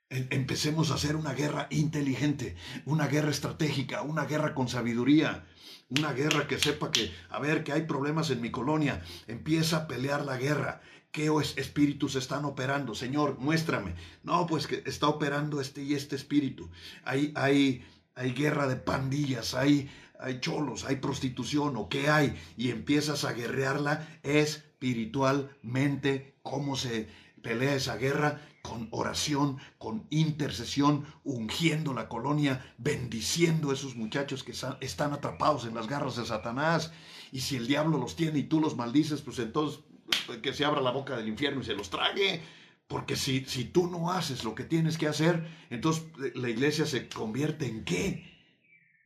Empecemos 0.08 0.90
a 0.90 0.94
hacer 0.94 1.16
una 1.16 1.34
guerra 1.34 1.66
inteligente, 1.70 2.54
una 2.84 3.08
guerra 3.08 3.30
estratégica, 3.30 4.02
una 4.02 4.24
guerra 4.24 4.54
con 4.54 4.68
sabiduría, 4.68 5.44
una 5.88 6.12
guerra 6.12 6.46
que 6.46 6.60
sepa 6.60 6.92
que, 6.92 7.12
a 7.28 7.40
ver, 7.40 7.64
que 7.64 7.72
hay 7.72 7.82
problemas 7.82 8.30
en 8.30 8.40
mi 8.40 8.52
colonia. 8.52 9.02
Empieza 9.26 9.78
a 9.78 9.88
pelear 9.88 10.24
la 10.24 10.36
guerra. 10.36 10.80
¿Qué 11.10 11.28
espíritus 11.56 12.14
están 12.14 12.44
operando? 12.44 12.94
Señor, 12.94 13.38
muéstrame. 13.40 13.96
No, 14.22 14.46
pues 14.46 14.68
que 14.68 14.84
está 14.86 15.08
operando 15.08 15.60
este 15.60 15.82
y 15.82 15.94
este 15.94 16.14
espíritu. 16.14 16.70
Hay, 17.04 17.32
hay, 17.34 17.84
hay 18.14 18.32
guerra 18.32 18.68
de 18.68 18.76
pandillas, 18.76 19.54
hay, 19.54 19.90
hay 20.20 20.38
cholos, 20.40 20.84
hay 20.84 20.96
prostitución 20.96 21.76
o 21.76 21.88
qué 21.88 22.10
hay. 22.10 22.40
Y 22.56 22.70
empiezas 22.70 23.24
a 23.24 23.32
guerrearla 23.32 24.06
espiritualmente. 24.22 26.36
¿Cómo 26.42 26.76
se 26.76 27.08
pelea 27.42 27.74
esa 27.74 27.96
guerra? 27.96 28.40
Con 28.66 28.88
oración, 28.90 29.58
con 29.78 30.06
intercesión, 30.10 31.06
ungiendo 31.24 31.94
la 31.94 32.08
colonia, 32.08 32.74
bendiciendo 32.78 33.70
a 33.70 33.74
esos 33.74 33.94
muchachos 33.94 34.42
que 34.42 34.52
están 34.80 35.12
atrapados 35.12 35.66
en 35.66 35.74
las 35.74 35.86
garras 35.86 36.16
de 36.16 36.26
Satanás. 36.26 36.92
Y 37.30 37.40
si 37.40 37.56
el 37.56 37.66
diablo 37.66 37.98
los 37.98 38.16
tiene 38.16 38.40
y 38.40 38.44
tú 38.44 38.60
los 38.60 38.76
maldices, 38.76 39.22
pues 39.22 39.38
entonces 39.38 39.80
pues, 40.26 40.38
que 40.38 40.52
se 40.52 40.64
abra 40.64 40.80
la 40.80 40.90
boca 40.90 41.16
del 41.16 41.28
infierno 41.28 41.60
y 41.60 41.64
se 41.64 41.74
los 41.74 41.90
trague. 41.90 42.42
Porque 42.88 43.16
si, 43.16 43.44
si 43.44 43.64
tú 43.64 43.88
no 43.88 44.12
haces 44.12 44.44
lo 44.44 44.54
que 44.54 44.64
tienes 44.64 44.98
que 44.98 45.08
hacer, 45.08 45.46
entonces 45.70 46.04
eh, 46.24 46.32
la 46.34 46.48
iglesia 46.48 46.86
se 46.86 47.08
convierte 47.08 47.66
en 47.66 47.84
qué? 47.84 48.32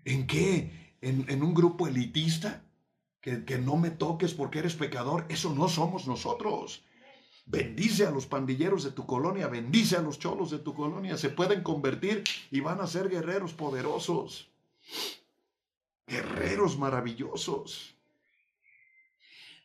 ¿En 0.05 0.27
qué? 0.27 0.97
¿En, 1.03 1.43
un 1.43 1.55
grupo 1.55 1.87
elitista? 1.87 2.65
Que, 3.21 3.45
que 3.45 3.59
no 3.59 3.77
me 3.77 3.91
toques 3.91 4.33
porque 4.33 4.61
eres 4.61 4.75
pecador. 4.75 5.27
Eso 5.29 5.55
no 5.55 5.69
somos 5.69 6.07
nosotros. 6.07 6.85
Bendice 7.51 8.07
a 8.07 8.13
los 8.13 8.27
pandilleros 8.27 8.85
de 8.85 8.93
tu 8.93 9.07
colonia, 9.07 9.49
bendice 9.49 9.97
a 9.97 10.03
los 10.03 10.21
cholos 10.21 10.53
de 10.53 10.61
tu 10.61 10.73
colonia, 10.73 11.17
se 11.17 11.31
pueden 11.31 11.65
convertir 11.65 12.23
y 12.53 12.61
van 12.61 12.81
a 12.81 12.87
ser 12.87 13.09
guerreros 13.09 13.55
poderosos. 13.55 14.49
guerreros 16.07 16.79
maravillosos. 16.79 17.97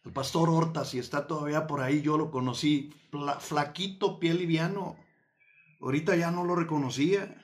El 0.03 0.13
pastor 0.13 0.49
Horta, 0.49 0.83
si 0.83 0.97
está 0.97 1.27
todavía 1.27 1.67
por 1.67 1.81
ahí, 1.81 2.01
yo 2.01 2.17
lo 2.17 2.31
conocí, 2.31 2.91
flaquito, 3.39 4.19
piel 4.19 4.39
liviano. 4.39 4.97
Ahorita 5.79 6.15
ya 6.15 6.31
no 6.31 6.43
lo 6.43 6.55
reconocía. 6.55 7.39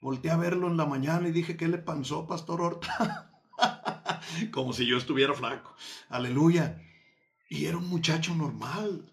Volté 0.00 0.30
a 0.30 0.36
verlo 0.36 0.68
en 0.68 0.76
la 0.76 0.86
mañana 0.86 1.26
y 1.26 1.32
dije, 1.32 1.56
¿qué 1.56 1.66
le 1.66 1.78
pasó, 1.78 2.28
pastor 2.28 2.60
Horta? 2.60 3.32
Como 4.52 4.72
si 4.72 4.86
yo 4.86 4.96
estuviera 4.96 5.34
flaco. 5.34 5.74
Aleluya. 6.08 6.80
Y 7.48 7.66
era 7.66 7.78
un 7.78 7.88
muchacho 7.88 8.34
normal, 8.34 9.12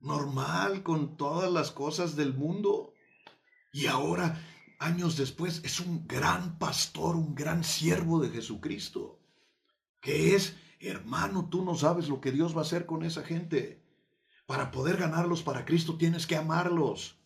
normal 0.00 0.82
con 0.82 1.16
todas 1.16 1.50
las 1.52 1.70
cosas 1.70 2.16
del 2.16 2.34
mundo. 2.34 2.94
Y 3.72 3.86
ahora, 3.86 4.42
años 4.78 5.16
después, 5.16 5.62
es 5.64 5.80
un 5.80 6.06
gran 6.06 6.58
pastor, 6.58 7.16
un 7.16 7.34
gran 7.34 7.64
siervo 7.64 8.20
de 8.20 8.30
Jesucristo. 8.30 9.20
Que 10.00 10.34
es, 10.34 10.56
hermano, 10.80 11.48
tú 11.48 11.64
no 11.64 11.74
sabes 11.74 12.08
lo 12.08 12.20
que 12.20 12.32
Dios 12.32 12.54
va 12.54 12.60
a 12.60 12.64
hacer 12.64 12.86
con 12.86 13.02
esa 13.04 13.22
gente. 13.22 13.82
Para 14.46 14.70
poder 14.70 14.96
ganarlos 14.96 15.42
para 15.42 15.64
Cristo 15.64 15.98
tienes 15.98 16.26
que 16.26 16.36
amarlos. 16.36 17.16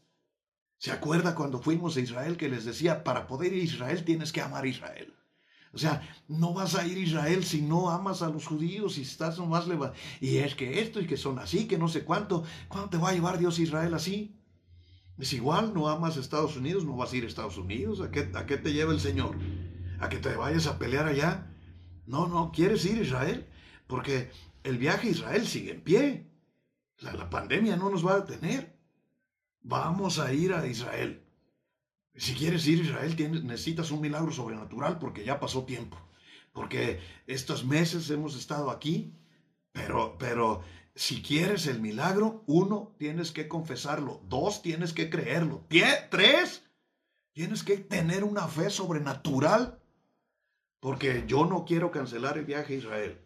¿Se 0.78 0.90
acuerda 0.90 1.36
cuando 1.36 1.62
fuimos 1.62 1.96
a 1.96 2.00
Israel 2.00 2.36
que 2.36 2.48
les 2.48 2.64
decía, 2.64 3.04
para 3.04 3.28
poder 3.28 3.52
ir 3.52 3.62
a 3.62 3.64
Israel 3.64 4.04
tienes 4.04 4.32
que 4.32 4.40
amar 4.40 4.64
a 4.64 4.68
Israel? 4.68 5.14
O 5.74 5.78
sea, 5.78 6.06
no 6.28 6.52
vas 6.52 6.74
a 6.74 6.86
ir 6.86 6.98
a 6.98 7.00
Israel 7.00 7.44
si 7.44 7.62
no 7.62 7.88
amas 7.88 8.20
a 8.20 8.28
los 8.28 8.46
judíos 8.46 8.98
y 8.98 9.02
estás 9.02 9.38
nomás 9.38 9.66
le 9.66 9.78
Y 10.20 10.36
es 10.38 10.54
que 10.54 10.82
esto 10.82 11.00
y 11.00 11.06
que 11.06 11.16
son 11.16 11.38
así, 11.38 11.66
que 11.66 11.78
no 11.78 11.88
sé 11.88 12.04
cuánto. 12.04 12.44
¿Cuándo 12.68 12.90
te 12.90 12.98
va 12.98 13.10
a 13.10 13.12
llevar 13.14 13.38
Dios 13.38 13.58
a 13.58 13.62
Israel 13.62 13.94
así? 13.94 14.36
Es 15.18 15.32
igual, 15.32 15.72
no 15.72 15.88
amas 15.88 16.16
a 16.16 16.20
Estados 16.20 16.56
Unidos, 16.56 16.84
no 16.84 16.96
vas 16.96 17.12
a 17.12 17.16
ir 17.16 17.24
a 17.24 17.26
Estados 17.26 17.56
Unidos. 17.56 18.00
¿A 18.02 18.10
qué, 18.10 18.30
a 18.34 18.44
qué 18.44 18.58
te 18.58 18.72
lleva 18.72 18.92
el 18.92 19.00
Señor? 19.00 19.36
¿A 19.98 20.08
que 20.10 20.18
te 20.18 20.36
vayas 20.36 20.66
a 20.66 20.78
pelear 20.78 21.06
allá? 21.06 21.50
No, 22.06 22.26
no, 22.26 22.52
quieres 22.52 22.84
ir 22.84 22.98
a 22.98 23.02
Israel. 23.02 23.46
Porque 23.86 24.30
el 24.64 24.76
viaje 24.76 25.08
a 25.08 25.10
Israel 25.12 25.46
sigue 25.46 25.72
en 25.72 25.80
pie. 25.80 26.30
La, 26.98 27.14
la 27.14 27.30
pandemia 27.30 27.76
no 27.76 27.88
nos 27.88 28.06
va 28.06 28.14
a 28.14 28.20
detener. 28.20 28.78
Vamos 29.62 30.18
a 30.18 30.32
ir 30.34 30.52
a 30.52 30.66
Israel. 30.66 31.21
Si 32.14 32.34
quieres 32.34 32.66
ir 32.66 32.80
a 32.80 32.82
Israel, 32.82 33.16
tienes, 33.16 33.42
necesitas 33.44 33.90
un 33.90 34.00
milagro 34.00 34.32
sobrenatural 34.32 34.98
porque 34.98 35.24
ya 35.24 35.40
pasó 35.40 35.64
tiempo. 35.64 35.96
Porque 36.52 37.00
estos 37.26 37.64
meses 37.64 38.10
hemos 38.10 38.36
estado 38.36 38.70
aquí, 38.70 39.14
pero, 39.72 40.16
pero 40.18 40.62
si 40.94 41.22
quieres 41.22 41.66
el 41.66 41.80
milagro, 41.80 42.44
uno, 42.46 42.94
tienes 42.98 43.32
que 43.32 43.48
confesarlo. 43.48 44.20
Dos, 44.28 44.60
tienes 44.60 44.92
que 44.92 45.08
creerlo. 45.08 45.64
Tres, 46.10 46.64
tienes 47.32 47.62
que 47.62 47.78
tener 47.78 48.24
una 48.24 48.46
fe 48.48 48.68
sobrenatural. 48.68 49.80
Porque 50.80 51.24
yo 51.26 51.46
no 51.46 51.64
quiero 51.64 51.90
cancelar 51.90 52.36
el 52.36 52.44
viaje 52.44 52.74
a 52.74 52.78
Israel. 52.78 53.18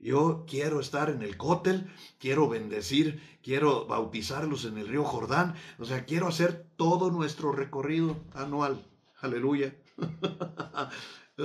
Yo 0.00 0.46
quiero 0.48 0.80
estar 0.80 1.10
en 1.10 1.20
el 1.22 1.36
cótel, 1.36 1.90
quiero 2.18 2.48
bendecir, 2.48 3.22
quiero 3.42 3.86
bautizarlos 3.86 4.64
en 4.64 4.78
el 4.78 4.88
río 4.88 5.04
Jordán. 5.04 5.54
O 5.78 5.84
sea, 5.84 6.06
quiero 6.06 6.26
hacer 6.26 6.66
todo 6.76 7.10
nuestro 7.10 7.52
recorrido 7.52 8.16
anual. 8.32 8.86
Aleluya. 9.20 9.76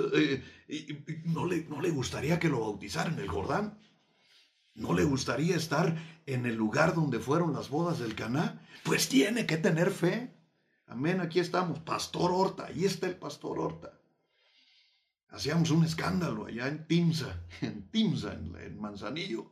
¿No 1.26 1.45
le, 1.45 1.66
¿No 1.66 1.82
le 1.82 1.89
gustaría 1.89 2.39
que 2.39 2.47
lo 2.47 2.62
bautizara 2.62 3.12
en 3.12 3.20
el 3.20 3.28
Jordán? 3.28 3.78
¿No 4.74 4.93
le 4.93 5.03
gustaría 5.03 5.58
estar 5.58 5.97
en 6.26 6.45
el 6.45 6.56
lugar 6.56 6.95
donde 6.95 7.20
fueron 7.20 7.53
las 7.53 7.70
bodas 7.70 7.99
del 7.99 8.16
Caná? 8.16 8.66
Pues 8.84 9.10
tiene 9.10 9.45
que 9.45 9.58
tener 9.58 9.91
fe. 9.91 10.34
Amén, 10.88 11.20
aquí 11.20 11.39
estamos. 11.39 11.80
Pastor 11.80 12.32
Horta, 12.32 12.68
ahí 12.68 12.86
está 12.86 13.08
el 13.08 13.18
Pastor 13.18 13.60
Horta 13.60 13.95
hacíamos 15.36 15.70
un 15.70 15.84
escándalo 15.84 16.46
allá 16.46 16.68
en 16.68 16.88
Timsa, 16.88 17.44
en 17.62 17.90
Timsa, 17.92 18.34
en, 18.34 18.80
Manzanillo. 18.80 19.52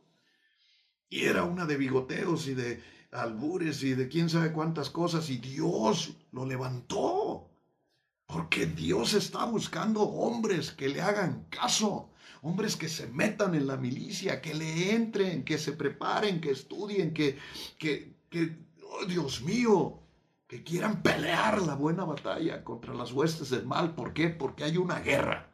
Y 1.08 1.24
era 1.24 1.44
una 1.44 1.66
de 1.66 1.76
bigoteos 1.76 2.48
y 2.48 2.54
de 2.54 2.82
albures 3.12 3.82
y 3.82 3.94
de 3.94 4.08
quién 4.08 4.28
sabe 4.30 4.52
cuántas 4.52 4.90
cosas. 4.90 5.28
Y 5.30 5.36
Dios 5.36 6.16
lo 6.32 6.46
levantó. 6.46 7.50
Porque 8.26 8.66
Dios 8.66 9.12
está 9.12 9.44
buscando 9.44 10.00
hombres 10.00 10.72
que 10.72 10.88
le 10.88 11.02
hagan 11.02 11.46
caso. 11.50 12.10
Hombres 12.40 12.76
que 12.76 12.88
se 12.88 13.06
metan 13.06 13.54
en 13.54 13.66
la 13.66 13.76
milicia, 13.76 14.40
que 14.40 14.54
le 14.54 14.94
entren, 14.94 15.44
que 15.44 15.58
se 15.58 15.72
preparen, 15.72 16.40
que 16.40 16.50
estudien, 16.50 17.12
que, 17.12 17.38
que, 17.78 18.16
que 18.30 18.56
oh, 18.82 19.04
Dios 19.04 19.42
mío, 19.42 20.00
que 20.46 20.62
quieran 20.62 21.02
pelear 21.02 21.62
la 21.62 21.74
buena 21.74 22.04
batalla 22.04 22.64
contra 22.64 22.94
las 22.94 23.12
huestes 23.12 23.50
del 23.50 23.66
mal. 23.66 23.94
¿Por 23.94 24.14
qué? 24.14 24.30
Porque 24.30 24.64
hay 24.64 24.78
una 24.78 25.00
guerra 25.00 25.53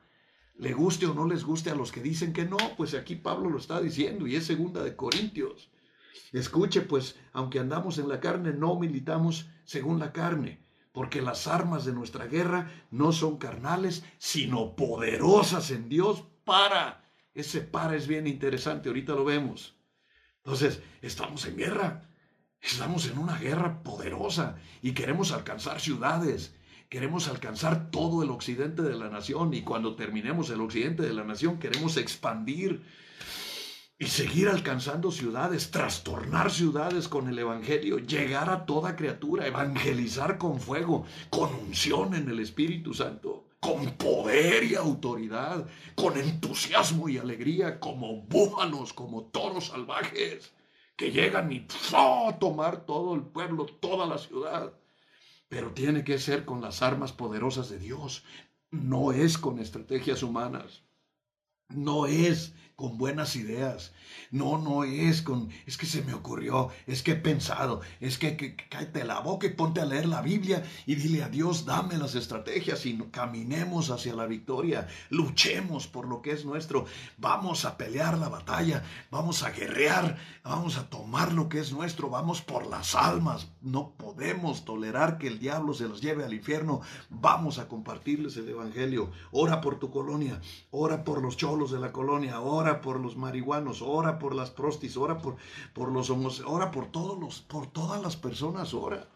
le 0.60 0.74
guste 0.74 1.06
o 1.06 1.14
no 1.14 1.26
les 1.26 1.42
guste 1.42 1.70
a 1.70 1.74
los 1.74 1.90
que 1.90 2.02
dicen 2.02 2.34
que 2.34 2.44
no, 2.44 2.58
pues 2.76 2.92
aquí 2.92 3.16
Pablo 3.16 3.48
lo 3.48 3.56
está 3.56 3.80
diciendo 3.80 4.26
y 4.26 4.36
es 4.36 4.44
segunda 4.44 4.82
de 4.82 4.94
Corintios. 4.94 5.70
Escuche, 6.32 6.82
pues, 6.82 7.16
aunque 7.32 7.58
andamos 7.58 7.96
en 7.96 8.10
la 8.10 8.20
carne, 8.20 8.52
no 8.52 8.78
militamos 8.78 9.48
según 9.64 9.98
la 9.98 10.12
carne, 10.12 10.62
porque 10.92 11.22
las 11.22 11.46
armas 11.46 11.86
de 11.86 11.94
nuestra 11.94 12.26
guerra 12.26 12.70
no 12.90 13.12
son 13.12 13.38
carnales, 13.38 14.04
sino 14.18 14.76
poderosas 14.76 15.70
en 15.70 15.88
Dios 15.88 16.24
para. 16.44 17.10
Ese 17.32 17.62
para 17.62 17.96
es 17.96 18.06
bien 18.06 18.26
interesante, 18.26 18.90
ahorita 18.90 19.14
lo 19.14 19.24
vemos. 19.24 19.78
Entonces, 20.44 20.82
estamos 21.00 21.46
en 21.46 21.56
guerra, 21.56 22.10
estamos 22.60 23.06
en 23.06 23.16
una 23.16 23.38
guerra 23.38 23.82
poderosa 23.82 24.58
y 24.82 24.92
queremos 24.92 25.32
alcanzar 25.32 25.80
ciudades, 25.80 26.54
queremos 26.90 27.28
alcanzar 27.28 27.92
todo 27.92 28.24
el 28.24 28.30
occidente 28.30 28.82
de 28.82 28.96
la 28.96 29.08
nación 29.08 29.54
y 29.54 29.62
cuando 29.62 29.94
terminemos 29.94 30.50
el 30.50 30.60
occidente 30.60 31.04
de 31.04 31.14
la 31.14 31.22
nación 31.22 31.60
queremos 31.60 31.96
expandir 31.96 32.82
y 33.96 34.06
seguir 34.06 34.48
alcanzando 34.48 35.12
ciudades, 35.12 35.70
trastornar 35.70 36.50
ciudades 36.50 37.06
con 37.06 37.28
el 37.28 37.38
Evangelio, 37.38 37.98
llegar 37.98 38.50
a 38.50 38.66
toda 38.66 38.96
criatura, 38.96 39.46
evangelizar 39.46 40.36
con 40.36 40.58
fuego, 40.58 41.06
con 41.28 41.54
unción 41.54 42.14
en 42.14 42.28
el 42.28 42.40
Espíritu 42.40 42.92
Santo, 42.92 43.44
con 43.60 43.92
poder 43.92 44.64
y 44.64 44.74
autoridad, 44.74 45.68
con 45.94 46.18
entusiasmo 46.18 47.08
y 47.08 47.18
alegría, 47.18 47.78
como 47.78 48.22
búfalos, 48.22 48.94
como 48.94 49.24
toros 49.24 49.66
salvajes, 49.66 50.52
que 50.96 51.12
llegan 51.12 51.52
y 51.52 51.66
a 51.92 52.36
tomar 52.40 52.84
todo 52.84 53.14
el 53.14 53.22
pueblo, 53.22 53.66
toda 53.66 54.06
la 54.06 54.18
ciudad 54.18 54.72
pero 55.50 55.72
tiene 55.72 56.04
que 56.04 56.20
ser 56.20 56.44
con 56.44 56.62
las 56.62 56.80
armas 56.80 57.12
poderosas 57.12 57.68
de 57.68 57.78
Dios, 57.78 58.24
no 58.70 59.10
es 59.10 59.36
con 59.36 59.58
estrategias 59.58 60.22
humanas, 60.22 60.84
no 61.68 62.06
es 62.06 62.54
con 62.80 62.96
buenas 62.96 63.36
ideas. 63.36 63.92
No, 64.30 64.56
no 64.56 64.84
es 64.84 65.20
con, 65.20 65.50
es 65.66 65.76
que 65.76 65.84
se 65.84 66.02
me 66.02 66.14
ocurrió, 66.14 66.70
es 66.86 67.02
que 67.02 67.12
he 67.12 67.16
pensado, 67.16 67.82
es 68.00 68.16
que, 68.16 68.36
que, 68.36 68.56
cállate 68.56 69.04
la 69.04 69.20
boca 69.20 69.46
y 69.46 69.50
ponte 69.50 69.80
a 69.80 69.84
leer 69.84 70.06
la 70.06 70.22
Biblia 70.22 70.64
y 70.86 70.94
dile 70.94 71.22
a 71.22 71.28
Dios, 71.28 71.66
dame 71.66 71.98
las 71.98 72.14
estrategias 72.14 72.86
y 72.86 72.96
caminemos 73.10 73.90
hacia 73.90 74.14
la 74.14 74.26
victoria, 74.26 74.88
luchemos 75.10 75.88
por 75.88 76.06
lo 76.06 76.22
que 76.22 76.30
es 76.30 76.44
nuestro, 76.44 76.86
vamos 77.18 77.64
a 77.64 77.76
pelear 77.76 78.16
la 78.16 78.28
batalla, 78.28 78.82
vamos 79.10 79.42
a 79.42 79.50
guerrear, 79.50 80.16
vamos 80.42 80.78
a 80.78 80.88
tomar 80.88 81.32
lo 81.32 81.48
que 81.48 81.58
es 81.58 81.72
nuestro, 81.72 82.08
vamos 82.08 82.40
por 82.40 82.66
las 82.66 82.94
almas, 82.94 83.48
no 83.60 83.92
podemos 83.96 84.64
tolerar 84.64 85.18
que 85.18 85.26
el 85.26 85.38
diablo 85.38 85.74
se 85.74 85.88
los 85.88 86.00
lleve 86.00 86.24
al 86.24 86.32
infierno, 86.32 86.80
vamos 87.10 87.58
a 87.58 87.68
compartirles 87.68 88.36
el 88.36 88.48
Evangelio, 88.48 89.10
ora 89.32 89.60
por 89.60 89.78
tu 89.78 89.90
colonia, 89.90 90.40
ora 90.70 91.04
por 91.04 91.20
los 91.20 91.36
cholos 91.36 91.72
de 91.72 91.80
la 91.80 91.92
colonia, 91.92 92.40
ora 92.40 92.69
por 92.78 93.00
los 93.00 93.16
marihuanos, 93.16 93.82
ora 93.82 94.18
por 94.18 94.34
las 94.34 94.50
prostis, 94.50 94.96
ora 94.96 95.18
por, 95.18 95.36
por 95.72 95.90
los 95.90 96.08
homosexuales, 96.10 96.54
ora 96.54 96.70
por 96.70 96.86
todos 96.92 97.18
los, 97.18 97.40
por 97.40 97.66
todas 97.66 98.00
las 98.00 98.16
personas, 98.16 98.74
ora. 98.74 99.08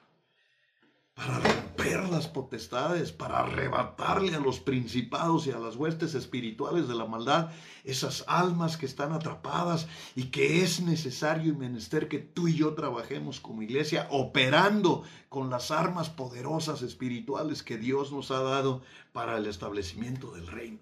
Para 1.14 1.38
romper 1.38 2.08
las 2.08 2.26
potestades, 2.26 3.12
para 3.12 3.38
arrebatarle 3.38 4.34
a 4.34 4.40
los 4.40 4.58
principados 4.58 5.46
y 5.46 5.52
a 5.52 5.58
las 5.58 5.76
huestes 5.76 6.14
espirituales 6.16 6.88
de 6.88 6.96
la 6.96 7.06
maldad, 7.06 7.50
esas 7.84 8.24
almas 8.26 8.76
que 8.76 8.86
están 8.86 9.12
atrapadas 9.12 9.86
y 10.16 10.32
que 10.32 10.64
es 10.64 10.80
necesario 10.80 11.52
y 11.52 11.56
menester 11.56 12.08
que 12.08 12.18
tú 12.18 12.48
y 12.48 12.56
yo 12.56 12.74
trabajemos 12.74 13.38
como 13.38 13.62
iglesia, 13.62 14.08
operando 14.10 15.04
con 15.28 15.50
las 15.50 15.70
armas 15.70 16.10
poderosas 16.10 16.82
espirituales 16.82 17.62
que 17.62 17.78
Dios 17.78 18.10
nos 18.10 18.32
ha 18.32 18.40
dado 18.40 18.82
para 19.12 19.36
el 19.36 19.46
establecimiento 19.46 20.32
del 20.32 20.48
reino. 20.48 20.80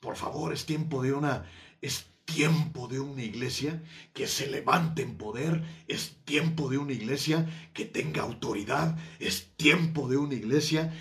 Por 0.00 0.16
favor, 0.16 0.52
es 0.52 0.64
tiempo 0.64 1.02
de 1.02 1.12
una 1.12 1.44
es 1.80 2.06
tiempo 2.24 2.88
de 2.88 3.00
una 3.00 3.22
iglesia 3.22 3.82
que 4.12 4.26
se 4.26 4.46
levante 4.48 5.02
en 5.02 5.16
poder, 5.16 5.64
es 5.86 6.16
tiempo 6.24 6.68
de 6.68 6.78
una 6.78 6.92
iglesia 6.92 7.46
que 7.72 7.86
tenga 7.86 8.22
autoridad, 8.22 8.98
es 9.18 9.56
tiempo 9.56 10.08
de 10.08 10.18
una 10.18 10.34
iglesia 10.34 10.92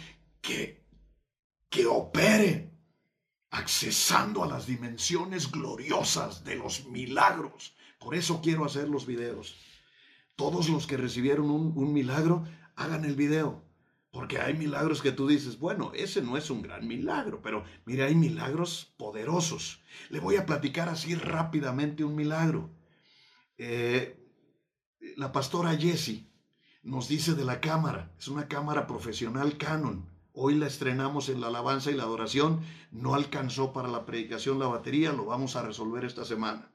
que, 0.42 0.86
que 1.70 1.86
opere 1.86 2.72
accesando 3.50 4.44
a 4.44 4.48
las 4.48 4.68
dimensiones 4.68 5.52
gloriosas 5.52 6.44
de 6.46 6.56
los 6.56 6.86
milagros. 6.86 7.76
Por 8.00 8.16
eso 8.16 8.42
quiero 8.42 8.64
hacer 8.64 8.88
los 8.88 9.06
videos. 9.06 9.56
Todos 10.36 10.70
los 10.70 10.88
que 10.88 10.96
recibieron 10.96 11.50
un, 11.50 11.74
un 11.76 11.92
milagro, 11.92 12.46
hagan 12.76 13.04
el 13.04 13.16
video. 13.16 13.67
Porque 14.12 14.40
hay 14.40 14.54
milagros 14.56 15.02
que 15.02 15.12
tú 15.12 15.28
dices, 15.28 15.60
bueno, 15.60 15.92
ese 15.94 16.22
no 16.22 16.38
es 16.38 16.50
un 16.50 16.62
gran 16.62 16.88
milagro, 16.88 17.42
pero 17.42 17.64
mire, 17.86 18.04
hay 18.04 18.16
milagros 18.16 18.94
poderosos. 18.98 19.82
Le 20.10 20.20
voy 20.20 20.38
a 20.38 20.46
platicar 20.46 20.90
así 20.90 21.14
rápidamente 21.16 22.04
un 22.04 22.16
milagro. 22.16 22.70
Eh, 23.58 24.18
la 25.18 25.32
pastora 25.32 25.76
Jessie 25.76 26.32
nos 26.84 27.08
dice 27.08 27.36
de 27.36 27.44
la 27.44 27.60
cámara, 27.60 28.16
es 28.18 28.28
una 28.28 28.48
cámara 28.48 28.88
profesional 28.88 29.58
Canon. 29.58 30.10
Hoy 30.32 30.56
la 30.56 30.68
estrenamos 30.68 31.30
en 31.30 31.42
la 31.42 31.48
alabanza 31.48 31.90
y 31.90 31.96
la 31.96 32.04
adoración. 32.04 32.62
No 32.92 33.16
alcanzó 33.16 33.74
para 33.74 33.88
la 33.88 34.06
predicación 34.06 34.60
la 34.60 34.68
batería, 34.68 35.12
lo 35.12 35.26
vamos 35.26 35.56
a 35.56 35.64
resolver 35.64 36.06
esta 36.06 36.26
semana. 36.26 36.72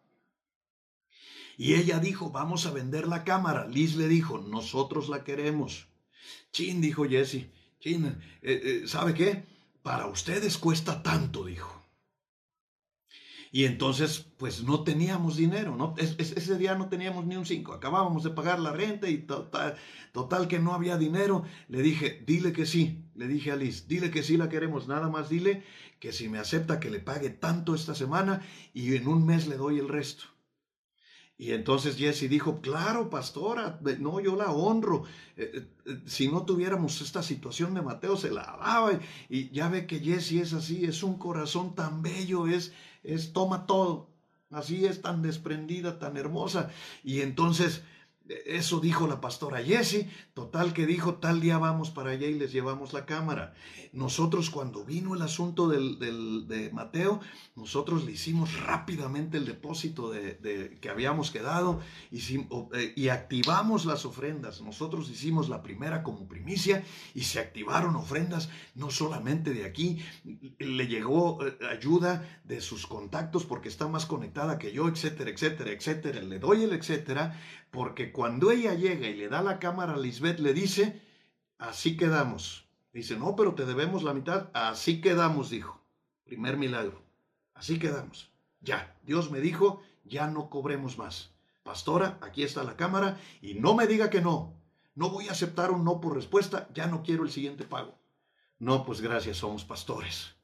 Y 1.57 1.75
ella 1.75 2.01
dijo, 2.01 2.31
vamos 2.31 2.67
a 2.67 2.73
vender 2.73 3.07
la 3.07 3.23
cámara. 3.23 3.69
Liz 3.69 3.95
le 3.95 4.09
dijo, 4.09 4.39
nosotros 4.39 5.09
la 5.09 5.23
queremos. 5.23 5.87
Chin, 6.53 6.81
dijo 6.81 7.05
Jesse. 7.05 7.51
Chin, 7.81 8.07
eh, 8.07 8.13
eh, 8.43 8.83
¿sabe 8.87 9.15
qué? 9.15 9.45
Para 9.83 10.07
ustedes 10.07 10.59
cuesta 10.59 11.03
tanto, 11.03 11.45
dijo. 11.45 11.83
Y 13.55 13.67
entonces, 13.67 14.25
pues 14.39 14.63
no 14.63 14.83
teníamos 14.83 15.37
dinero, 15.37 15.77
¿no? 15.77 15.95
ese 15.99 16.57
día 16.57 16.75
no 16.75 16.89
teníamos 16.89 17.27
ni 17.27 17.37
un 17.37 17.45
cinco. 17.45 17.75
Acabábamos 17.75 18.25
de 18.25 18.31
pagar 18.31 18.59
la 18.59 18.73
renta 18.73 19.11
y 19.11 19.19
total, 19.19 19.77
total 20.13 20.49
que 20.49 20.59
no 20.59 20.73
había 20.73 20.97
dinero. 20.97 21.45
Le 21.69 21.83
dije, 21.83 22.23
dile 22.27 22.55
que 22.55 22.65
sí. 22.65 23.05
Le 23.15 23.29
dije 23.29 23.53
a 23.53 23.57
Liz, 23.57 23.87
dile 23.87 24.11
que 24.11 24.23
sí 24.23 24.39
la 24.39 24.49
queremos. 24.49 24.89
Nada 24.89 25.11
más 25.11 25.29
dile 25.29 25.65
que 26.01 26.13
si 26.13 26.31
me 26.31 26.39
acepta 26.39 26.81
que 26.81 26.91
le 26.91 27.01
pague 27.01 27.29
tanto 27.29 27.75
esta 27.75 27.95
semana 27.95 28.41
y 28.73 28.97
en 28.97 29.07
un 29.07 29.27
mes 29.27 29.47
le 29.47 29.59
doy 29.59 29.79
el 29.79 29.91
resto. 29.91 30.32
Y 31.43 31.51
entonces 31.51 31.97
Jesse 31.97 32.29
dijo, 32.29 32.61
claro, 32.61 33.11
pastora, 33.11 33.81
no, 33.99 34.21
yo 34.21 34.37
la 34.37 34.53
honro. 34.53 35.03
Eh, 35.37 35.51
eh, 35.53 35.67
eh, 35.87 36.01
si 36.07 36.29
no 36.29 36.45
tuviéramos 36.45 37.01
esta 37.01 37.21
situación 37.21 37.75
de 37.75 37.83
Mateo, 37.83 38.17
se 38.17 38.31
la 38.31 38.43
daba. 38.43 39.01
Y 39.29 39.51
ya 39.51 39.69
ve 39.69 39.89
que 39.89 39.99
Jesse 39.99 40.35
es 40.35 40.53
así, 40.53 40.85
es 40.85 41.03
un 41.03 41.19
corazón 41.19 41.75
tan 41.75 42.01
bello, 42.01 42.47
es, 42.47 42.73
es 43.03 43.33
toma 43.33 43.67
todo. 43.67 44.09
Así 44.53 44.87
es 44.87 45.03
tan 45.03 45.21
desprendida, 45.21 45.99
tan 45.99 46.17
hermosa. 46.17 46.71
Y 47.03 47.23
entonces 47.23 47.83
eso 48.47 48.81
dijo 48.81 49.07
la 49.07 49.21
pastora 49.21 49.63
Jessie, 49.63 50.09
total 50.35 50.73
que 50.73 50.87
dijo, 50.87 51.15
tal 51.15 51.41
día 51.41 51.59
vamos 51.59 51.91
para 51.91 52.11
allá 52.11 52.27
y 52.27 52.35
les 52.35 52.53
llevamos 52.53 52.93
la 52.93 53.07
cámara. 53.07 53.55
Nosotros 53.93 54.49
cuando 54.49 54.85
vino 54.85 55.15
el 55.15 55.21
asunto 55.21 55.69
del, 55.69 55.99
de 56.49 56.71
Mateo, 56.73 57.21
nosotros 57.57 58.05
le 58.05 58.13
hicimos 58.13 58.59
rápidamente 58.63 59.37
el 59.37 59.45
depósito 59.45 60.11
de, 60.11 60.79
que 60.81 60.89
habíamos 60.89 61.31
quedado 61.31 61.81
eh, 62.11 62.93
y 62.97 63.09
activamos 63.09 63.85
las 63.85 64.07
ofrendas. 64.07 64.63
Nosotros 64.63 65.11
hicimos 65.11 65.51
la 65.51 65.63
primera 65.63 66.03
como 66.03 66.27
primicia 66.27 66.85
y 67.15 67.25
se 67.25 67.39
activaron 67.39 67.97
ofrendas 67.97 68.49
no 68.75 68.91
solamente 68.91 69.53
de 69.53 69.67
aquí, 69.67 69.99
le 70.59 70.87
llegó 70.87 71.45
eh, 71.45 71.59
ayuda 71.71 72.41
de 72.45 72.63
sus 72.63 72.87
contactos 72.87 73.45
porque 73.45 73.69
está 73.69 73.89
más 73.89 74.07
conectada 74.07 74.59
que 74.59 74.73
yo, 74.73 74.89
etcétera, 74.89 75.31
etcétera, 75.31 75.71
etcétera. 75.71 76.23
Le 76.23 76.39
doy 76.39 76.65
el 76.65 76.73
etcétera 76.73 77.39
porque 77.73 78.13
cuando 78.13 78.51
ella 78.51 78.75
llega 78.75 79.09
y 79.09 79.17
le 79.17 79.31
da 79.31 79.43
la 79.43 79.59
cámara 79.59 79.95
a 79.95 79.97
Lisbeth, 79.97 80.39
le 80.41 80.53
dice, 80.53 81.01
así 81.59 81.97
quedamos. 81.97 82.69
Dice, 82.93 83.17
no, 83.17 83.35
pero 83.35 83.55
te 83.55 83.65
debemos 83.65 84.03
la 84.03 84.13
mitad. 84.13 84.51
Así 84.53 85.01
quedamos, 85.01 85.49
dijo. 85.49 85.81
Primer 86.25 86.59
milagro. 86.59 87.03
Así 87.55 87.79
quedamos. 87.79 88.31
Ya, 88.61 88.95
Dios 89.05 89.31
me 89.31 89.41
dijo, 89.41 89.83
ya 90.05 90.27
no 90.27 90.51
cobremos 90.51 90.99
más. 90.99 91.33
Pastora, 91.63 92.19
aquí 92.21 92.43
está 92.43 92.63
la 92.63 92.77
cámara 92.77 93.19
y 93.41 93.55
no 93.55 93.75
me 93.75 93.87
diga 93.87 94.11
que 94.11 94.21
no. 94.21 94.55
No 94.95 95.09
voy 95.09 95.29
a 95.29 95.33
aceptar 95.33 95.71
un 95.71 95.83
no 95.83 95.99
por 95.99 96.15
respuesta, 96.15 96.69
ya 96.75 96.87
no 96.87 97.03
quiero 97.03 97.25
el 97.25 97.31
siguiente 97.31 97.65
pago. 97.65 97.99
No, 98.59 98.85
pues 98.85 99.01
gracias, 99.01 99.39
somos 99.39 99.65
pastores. 99.65 100.35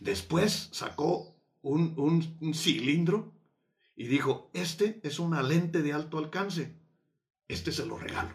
Después 0.00 0.68
sacó 0.72 1.32
un, 1.62 1.94
un, 1.96 2.36
un 2.40 2.54
cilindro 2.54 3.32
y 4.00 4.06
dijo, 4.06 4.50
este 4.54 4.98
es 5.02 5.18
una 5.18 5.42
lente 5.42 5.82
de 5.82 5.92
alto 5.92 6.16
alcance, 6.16 6.74
este 7.48 7.70
se 7.70 7.84
lo 7.84 7.98
regalo. 7.98 8.34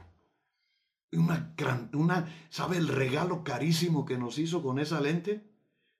Una, 1.11 1.55
una, 1.93 2.31
¿sabe 2.51 2.77
el 2.77 2.87
regalo 2.87 3.43
carísimo 3.43 4.05
que 4.05 4.19
nos 4.19 4.37
hizo 4.37 4.61
con 4.61 4.77
esa 4.77 5.01
lente? 5.01 5.49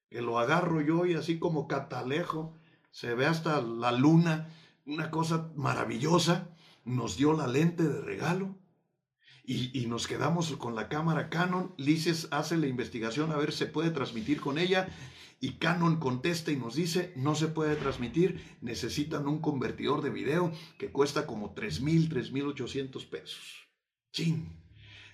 Que 0.07 0.21
lo 0.21 0.37
agarro 0.37 0.81
yo 0.81 1.07
y 1.07 1.15
así 1.15 1.39
como 1.39 1.67
catalejo, 1.67 2.53
se 2.91 3.15
ve 3.15 3.25
hasta 3.25 3.59
la 3.59 3.91
luna, 3.91 4.53
una 4.85 5.09
cosa 5.09 5.49
maravillosa, 5.55 6.47
nos 6.83 7.17
dio 7.17 7.33
la 7.33 7.47
lente 7.47 7.81
de 7.81 8.01
regalo. 8.01 8.55
Y, 9.43 9.75
y, 9.75 9.87
nos 9.87 10.05
quedamos 10.05 10.55
con 10.57 10.75
la 10.75 10.89
cámara 10.89 11.29
Canon. 11.29 11.73
Lices 11.77 12.27
hace 12.29 12.55
la 12.57 12.67
investigación 12.67 13.31
a 13.31 13.37
ver 13.37 13.51
si 13.51 13.59
se 13.59 13.65
puede 13.65 13.89
transmitir 13.89 14.41
con 14.41 14.59
ella 14.59 14.89
y 15.39 15.53
Canon 15.53 15.97
contesta 15.97 16.51
y 16.51 16.55
nos 16.55 16.75
dice, 16.75 17.13
no 17.15 17.35
se 17.35 17.47
puede 17.47 17.75
transmitir, 17.75 18.57
necesitan 18.61 19.27
un 19.27 19.39
convertidor 19.39 20.01
de 20.01 20.09
video 20.09 20.51
que 20.77 20.91
cuesta 20.91 21.27
como 21.27 21.53
3.000, 21.53 22.09
3.800 22.09 23.09
pesos. 23.09 23.67
Chin. 24.11 24.61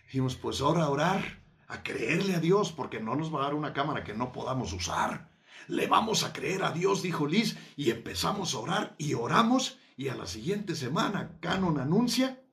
Dijimos, 0.06 0.36
pues 0.36 0.62
ahora 0.62 0.84
a 0.84 0.90
orar, 0.90 1.44
a 1.68 1.84
creerle 1.84 2.36
a 2.36 2.40
Dios, 2.40 2.72
porque 2.72 3.00
no 3.00 3.16
nos 3.16 3.34
va 3.34 3.40
a 3.40 3.44
dar 3.46 3.54
una 3.56 3.74
cámara 3.74 4.04
que 4.04 4.14
no 4.14 4.32
podamos 4.32 4.74
usar. 4.74 5.32
Le 5.68 5.88
vamos 5.88 6.24
a 6.24 6.34
creer 6.34 6.64
a 6.64 6.72
Dios, 6.72 7.02
dijo 7.02 7.28
Liz, 7.28 7.58
y 7.76 7.92
empezamos 7.92 8.54
a 8.54 8.60
orar 8.60 8.96
y 8.98 9.14
oramos, 9.14 9.80
y 9.96 10.10
a 10.10 10.16
la 10.16 10.28
siguiente 10.28 10.76
semana 10.76 11.38
Canon 11.40 11.80
anuncia 11.80 12.44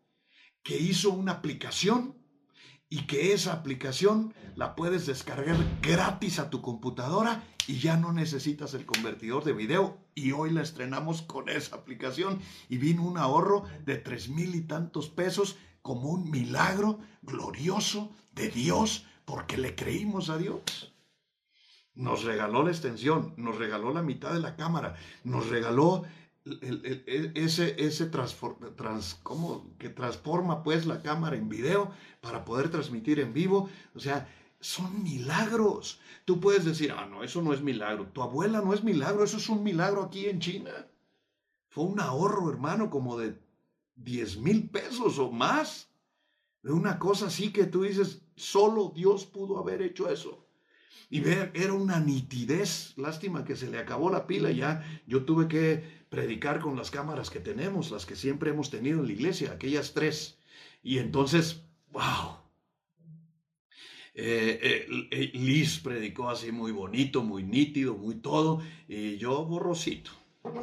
que 0.62 0.78
hizo 0.78 1.10
una 1.10 1.32
aplicación 1.32 2.17
y 2.90 3.06
que 3.06 3.32
esa 3.32 3.52
aplicación 3.52 4.32
la 4.56 4.74
puedes 4.74 5.06
descargar 5.06 5.56
gratis 5.82 6.38
a 6.38 6.50
tu 6.50 6.62
computadora 6.62 7.44
y 7.66 7.78
ya 7.80 7.96
no 7.96 8.12
necesitas 8.12 8.72
el 8.74 8.86
convertidor 8.86 9.44
de 9.44 9.52
video. 9.52 9.98
Y 10.14 10.32
hoy 10.32 10.50
la 10.50 10.62
estrenamos 10.62 11.22
con 11.22 11.48
esa 11.48 11.76
aplicación 11.76 12.40
y 12.68 12.78
vino 12.78 13.02
un 13.02 13.18
ahorro 13.18 13.64
de 13.84 13.98
tres 13.98 14.28
mil 14.28 14.54
y 14.54 14.62
tantos 14.62 15.10
pesos 15.10 15.58
como 15.82 16.08
un 16.08 16.30
milagro 16.30 16.98
glorioso 17.22 18.10
de 18.32 18.48
Dios 18.48 19.06
porque 19.24 19.58
le 19.58 19.74
creímos 19.74 20.30
a 20.30 20.38
Dios. 20.38 20.94
Nos 21.94 22.24
regaló 22.24 22.62
la 22.62 22.70
extensión, 22.70 23.34
nos 23.36 23.58
regaló 23.58 23.92
la 23.92 24.02
mitad 24.02 24.32
de 24.32 24.40
la 24.40 24.56
cámara, 24.56 24.94
nos 25.24 25.48
regaló 25.48 26.04
ese, 27.34 27.74
ese 27.78 28.06
trans, 28.06 29.20
que 29.78 29.88
transforma 29.88 30.62
pues 30.62 30.86
la 30.86 31.02
cámara 31.02 31.36
en 31.36 31.48
video 31.48 31.90
para 32.20 32.44
poder 32.44 32.70
transmitir 32.70 33.20
en 33.20 33.32
vivo. 33.32 33.68
O 33.94 34.00
sea, 34.00 34.28
son 34.60 35.02
milagros. 35.02 36.00
Tú 36.24 36.40
puedes 36.40 36.64
decir, 36.64 36.92
ah, 36.92 37.06
no, 37.06 37.22
eso 37.22 37.42
no 37.42 37.52
es 37.52 37.62
milagro. 37.62 38.06
Tu 38.12 38.22
abuela 38.22 38.60
no 38.60 38.74
es 38.74 38.82
milagro, 38.82 39.24
eso 39.24 39.36
es 39.36 39.48
un 39.48 39.62
milagro 39.62 40.02
aquí 40.02 40.26
en 40.26 40.40
China. 40.40 40.70
Fue 41.68 41.84
un 41.84 42.00
ahorro, 42.00 42.50
hermano, 42.50 42.90
como 42.90 43.18
de 43.18 43.38
10 43.96 44.38
mil 44.38 44.68
pesos 44.68 45.18
o 45.18 45.30
más. 45.30 45.88
De 46.62 46.72
una 46.72 46.98
cosa 46.98 47.26
así 47.26 47.52
que 47.52 47.64
tú 47.64 47.82
dices, 47.82 48.22
solo 48.34 48.92
Dios 48.94 49.26
pudo 49.26 49.58
haber 49.58 49.82
hecho 49.82 50.08
eso. 50.10 50.44
Y 51.10 51.20
ver, 51.20 51.52
era 51.54 51.72
una 51.72 52.00
nitidez. 52.00 52.94
Lástima 52.96 53.44
que 53.44 53.56
se 53.56 53.70
le 53.70 53.78
acabó 53.78 54.10
la 54.10 54.26
pila 54.26 54.50
ya. 54.50 54.84
Yo 55.06 55.24
tuve 55.24 55.48
que 55.48 55.97
predicar 56.08 56.60
con 56.60 56.76
las 56.76 56.90
cámaras 56.90 57.30
que 57.30 57.40
tenemos, 57.40 57.90
las 57.90 58.06
que 58.06 58.16
siempre 58.16 58.50
hemos 58.50 58.70
tenido 58.70 59.00
en 59.00 59.06
la 59.06 59.12
iglesia, 59.12 59.52
aquellas 59.52 59.94
tres. 59.94 60.38
Y 60.82 60.98
entonces, 60.98 61.62
wow. 61.90 62.38
Eh, 64.14 64.58
eh, 64.62 65.08
eh, 65.10 65.30
Liz 65.34 65.78
predicó 65.78 66.28
así 66.28 66.50
muy 66.50 66.72
bonito, 66.72 67.22
muy 67.22 67.44
nítido, 67.44 67.94
muy 67.94 68.16
todo, 68.16 68.62
y 68.88 69.16
yo 69.16 69.44
borrosito. 69.44 70.10
Pero 70.42 70.54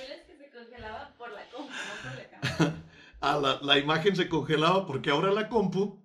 diles 0.00 0.22
que 0.26 0.36
se 0.36 0.50
congelaba 0.50 1.14
por 1.16 1.30
la 1.32 1.48
compu, 1.50 1.72
no 1.72 2.02
por 2.02 2.14
la 2.16 2.28
cámara. 2.30 2.82
Ah, 3.20 3.38
la, 3.40 3.58
la 3.62 3.78
imagen 3.78 4.14
se 4.14 4.28
congelaba 4.28 4.86
porque 4.86 5.10
ahora 5.10 5.32
la 5.32 5.48
compu 5.48 5.98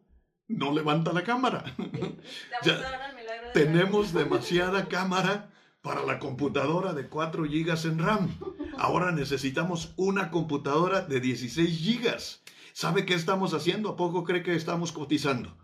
no 0.47 0.71
levanta 0.71 1.13
la 1.13 1.23
cámara. 1.23 1.63
Ya, 2.63 2.77
de 2.77 2.83
tenemos 3.53 4.13
demasiada 4.13 4.87
cámara 4.87 5.50
para 5.81 6.03
la 6.03 6.19
computadora 6.19 6.93
de 6.93 7.07
4 7.07 7.43
GB 7.43 7.85
en 7.85 7.99
RAM. 7.99 8.29
Ahora 8.77 9.11
necesitamos 9.11 9.93
una 9.97 10.29
computadora 10.29 11.01
de 11.01 11.19
16 11.19 12.01
GB. 12.01 12.17
¿Sabe 12.73 13.05
qué 13.05 13.15
estamos 13.15 13.53
haciendo? 13.53 13.89
¿A 13.89 13.95
poco 13.95 14.23
cree 14.23 14.43
que 14.43 14.55
estamos 14.55 14.91
cotizando? 14.91 15.57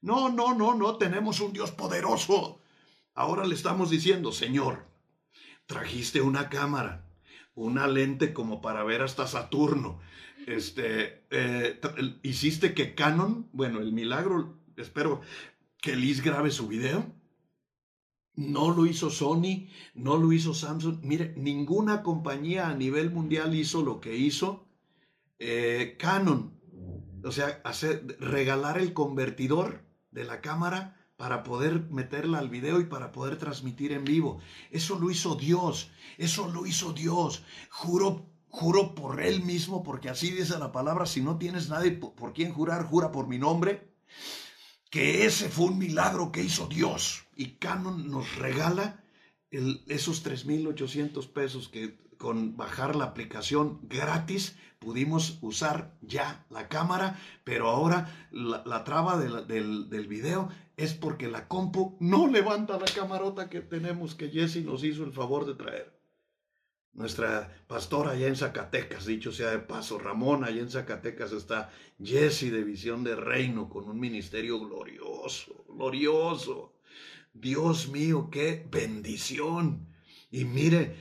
No, 0.00 0.30
no, 0.30 0.54
no, 0.54 0.74
no, 0.74 0.96
tenemos 0.96 1.40
un 1.40 1.52
Dios 1.52 1.70
poderoso. 1.70 2.60
Ahora 3.14 3.46
le 3.46 3.54
estamos 3.54 3.90
diciendo, 3.90 4.32
Señor, 4.32 4.86
trajiste 5.66 6.20
una 6.20 6.48
cámara, 6.48 7.04
una 7.54 7.86
lente 7.86 8.32
como 8.32 8.60
para 8.60 8.84
ver 8.84 9.02
hasta 9.02 9.26
Saturno. 9.26 10.00
Este, 10.46 11.24
eh, 11.30 11.80
hiciste 12.22 12.74
que 12.74 12.94
Canon, 12.94 13.48
bueno, 13.52 13.80
el 13.80 13.92
milagro, 13.92 14.56
espero 14.76 15.20
que 15.82 15.94
Liz 15.94 16.22
grabe 16.22 16.50
su 16.50 16.68
video 16.68 17.17
no 18.38 18.70
lo 18.70 18.86
hizo 18.86 19.10
Sony, 19.10 19.66
no 19.94 20.16
lo 20.16 20.32
hizo 20.32 20.54
Samsung. 20.54 21.00
Mire, 21.02 21.34
ninguna 21.36 22.04
compañía 22.04 22.68
a 22.68 22.74
nivel 22.74 23.10
mundial 23.10 23.52
hizo 23.52 23.82
lo 23.82 24.00
que 24.00 24.16
hizo 24.16 24.64
eh, 25.40 25.96
Canon. 25.98 26.56
o 27.24 27.32
sea, 27.32 27.60
regalar 28.20 28.78
el 28.78 28.92
convertidor 28.92 29.82
de 30.12 30.22
la 30.22 30.40
cámara 30.40 30.96
para 31.16 31.42
poder 31.42 31.90
meterla 31.90 32.38
al 32.38 32.48
video 32.48 32.78
y 32.78 32.84
para 32.84 33.10
poder 33.10 33.38
transmitir 33.38 33.90
en 33.90 34.04
vivo. 34.04 34.40
Eso 34.70 35.00
lo 35.00 35.10
hizo 35.10 35.34
Dios, 35.34 35.90
eso 36.16 36.48
lo 36.48 36.64
hizo 36.64 36.92
Dios. 36.92 37.42
Juro, 37.70 38.30
juro 38.46 38.94
por 38.94 39.20
Él 39.20 39.42
mismo, 39.42 39.82
porque 39.82 40.10
así 40.10 40.30
dice 40.30 40.60
la 40.60 40.70
palabra, 40.70 41.06
si 41.06 41.22
no 41.22 41.38
tienes 41.38 41.70
nadie 41.70 41.90
por, 41.90 42.14
por 42.14 42.34
quien 42.34 42.52
jurar, 42.52 42.86
jura 42.86 43.10
por 43.10 43.26
mi 43.26 43.38
nombre, 43.38 43.92
que 44.90 45.26
ese 45.26 45.48
fue 45.48 45.66
un 45.66 45.78
milagro 45.78 46.32
que 46.32 46.42
hizo 46.42 46.66
Dios. 46.66 47.24
Y 47.36 47.52
Canon 47.58 48.10
nos 48.10 48.36
regala 48.36 49.02
el- 49.50 49.82
esos 49.88 50.22
3.800 50.22 51.26
pesos 51.28 51.68
que 51.68 51.98
con 52.18 52.56
bajar 52.56 52.96
la 52.96 53.04
aplicación 53.04 53.78
gratis 53.82 54.56
pudimos 54.80 55.38
usar 55.40 55.96
ya 56.02 56.46
la 56.50 56.68
cámara, 56.68 57.18
pero 57.44 57.68
ahora 57.68 58.28
la, 58.32 58.62
la 58.66 58.84
traba 58.84 59.18
del, 59.18 59.88
del 59.88 60.06
video 60.08 60.48
es 60.76 60.94
porque 60.94 61.28
la 61.28 61.48
compu 61.48 61.96
no 62.00 62.26
levanta 62.28 62.78
la 62.78 62.86
camarota 62.86 63.48
que 63.50 63.60
tenemos 63.60 64.14
que 64.14 64.30
Jesse 64.30 64.64
nos 64.64 64.84
hizo 64.84 65.04
el 65.04 65.12
favor 65.12 65.46
de 65.46 65.54
traer. 65.54 65.97
Nuestra 66.98 67.48
pastora 67.68 68.10
allá 68.10 68.26
en 68.26 68.34
Zacatecas, 68.34 69.06
dicho 69.06 69.30
sea 69.30 69.52
de 69.52 69.60
paso, 69.60 70.00
Ramón 70.00 70.42
allá 70.42 70.62
en 70.62 70.68
Zacatecas 70.68 71.30
está 71.30 71.70
Jesse 72.02 72.50
de 72.50 72.64
Visión 72.64 73.04
de 73.04 73.14
Reino 73.14 73.68
con 73.68 73.88
un 73.88 74.00
ministerio 74.00 74.58
glorioso, 74.58 75.64
glorioso. 75.68 76.74
Dios 77.32 77.86
mío, 77.86 78.30
qué 78.32 78.66
bendición. 78.68 79.86
Y 80.32 80.44
mire, 80.44 80.96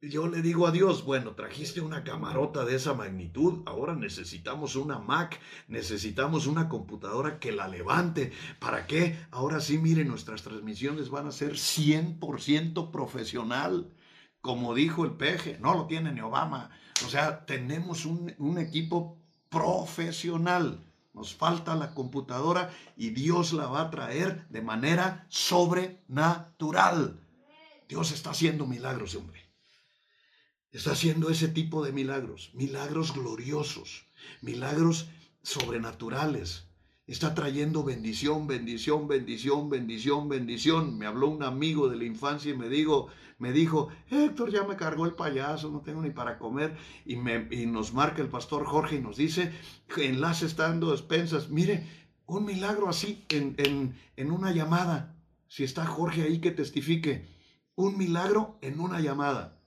yo 0.00 0.26
le 0.26 0.42
digo 0.42 0.66
a 0.66 0.72
Dios, 0.72 1.04
bueno, 1.04 1.36
trajiste 1.36 1.80
una 1.80 2.02
camarota 2.02 2.64
de 2.64 2.74
esa 2.74 2.94
magnitud, 2.94 3.62
ahora 3.66 3.94
necesitamos 3.94 4.74
una 4.74 4.98
Mac, 4.98 5.38
necesitamos 5.68 6.48
una 6.48 6.68
computadora 6.68 7.38
que 7.38 7.52
la 7.52 7.68
levante. 7.68 8.32
¿Para 8.58 8.88
qué? 8.88 9.16
Ahora 9.30 9.60
sí, 9.60 9.78
mire, 9.78 10.04
nuestras 10.04 10.42
transmisiones 10.42 11.08
van 11.08 11.28
a 11.28 11.30
ser 11.30 11.52
100% 11.52 12.90
profesional. 12.90 13.92
Como 14.40 14.74
dijo 14.74 15.04
el 15.04 15.12
peje, 15.12 15.58
no 15.60 15.74
lo 15.74 15.86
tiene 15.86 16.12
ni 16.12 16.20
Obama. 16.20 16.70
O 17.04 17.08
sea, 17.08 17.44
tenemos 17.46 18.04
un, 18.06 18.34
un 18.38 18.58
equipo 18.58 19.18
profesional. 19.48 20.82
Nos 21.12 21.34
falta 21.34 21.74
la 21.74 21.94
computadora 21.94 22.70
y 22.96 23.10
Dios 23.10 23.52
la 23.52 23.66
va 23.66 23.82
a 23.82 23.90
traer 23.90 24.46
de 24.48 24.62
manera 24.62 25.26
sobrenatural. 25.30 27.18
Dios 27.88 28.12
está 28.12 28.30
haciendo 28.30 28.66
milagros, 28.66 29.14
hombre. 29.14 29.46
Está 30.72 30.92
haciendo 30.92 31.30
ese 31.30 31.48
tipo 31.48 31.82
de 31.84 31.92
milagros, 31.92 32.50
milagros 32.52 33.14
gloriosos, 33.14 34.06
milagros 34.42 35.08
sobrenaturales. 35.42 36.66
Está 37.06 37.36
trayendo 37.36 37.84
bendición, 37.84 38.48
bendición, 38.48 39.06
bendición, 39.06 39.68
bendición, 39.68 40.28
bendición. 40.28 40.98
Me 40.98 41.06
habló 41.06 41.28
un 41.28 41.44
amigo 41.44 41.88
de 41.88 41.96
la 41.96 42.04
infancia 42.04 42.50
y 42.50 42.56
me 42.56 42.68
dijo, 42.68 43.06
me 43.38 43.52
dijo, 43.52 43.90
Héctor, 44.10 44.50
ya 44.50 44.64
me 44.64 44.74
cargó 44.74 45.06
el 45.06 45.14
payaso, 45.14 45.70
no 45.70 45.82
tengo 45.82 46.02
ni 46.02 46.10
para 46.10 46.36
comer. 46.36 46.76
Y, 47.04 47.14
me, 47.14 47.46
y 47.52 47.66
nos 47.66 47.94
marca 47.94 48.22
el 48.22 48.28
pastor 48.28 48.64
Jorge 48.64 48.96
y 48.96 49.00
nos 49.00 49.18
dice, 49.18 49.52
enlace 49.96 50.46
está 50.46 50.64
dando 50.64 50.90
despensas. 50.90 51.48
Mire, 51.48 51.86
un 52.26 52.44
milagro 52.44 52.88
así 52.88 53.24
en, 53.28 53.54
en, 53.58 53.94
en 54.16 54.32
una 54.32 54.50
llamada. 54.50 55.16
Si 55.46 55.62
está 55.62 55.86
Jorge 55.86 56.22
ahí 56.22 56.40
que 56.40 56.50
testifique, 56.50 57.28
un 57.76 57.96
milagro 57.96 58.58
en 58.62 58.80
una 58.80 58.98
llamada. 58.98 59.62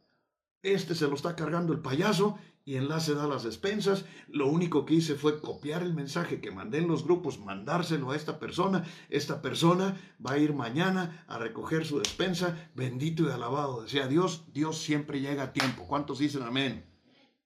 Este 0.61 0.93
se 0.93 1.07
lo 1.07 1.15
está 1.15 1.37
cargando 1.37 1.71
el 1.71 1.79
payaso 1.79 2.37
y 2.69 2.75
enlace 2.75 3.15
da 3.15 3.25
las 3.25 3.41
despensas. 3.41 4.05
Lo 4.27 4.45
único 4.45 4.85
que 4.85 4.93
hice 4.93 5.15
fue 5.15 5.41
copiar 5.41 5.81
el 5.81 5.95
mensaje 5.95 6.39
que 6.39 6.51
mandé 6.51 6.77
en 6.77 6.87
los 6.87 7.03
grupos, 7.03 7.39
mandárselo 7.39 8.11
a 8.11 8.15
esta 8.15 8.37
persona. 8.37 8.85
Esta 9.09 9.41
persona 9.41 9.99
va 10.23 10.33
a 10.33 10.37
ir 10.37 10.53
mañana 10.53 11.25
a 11.27 11.39
recoger 11.39 11.83
su 11.83 11.97
despensa. 11.97 12.69
Bendito 12.75 13.23
y 13.23 13.31
alabado 13.31 13.87
sea 13.87 14.07
Dios. 14.07 14.43
Dios 14.53 14.77
siempre 14.77 15.19
llega 15.19 15.45
a 15.45 15.51
tiempo. 15.51 15.87
¿Cuántos 15.87 16.19
dicen 16.19 16.43
amén? 16.43 16.85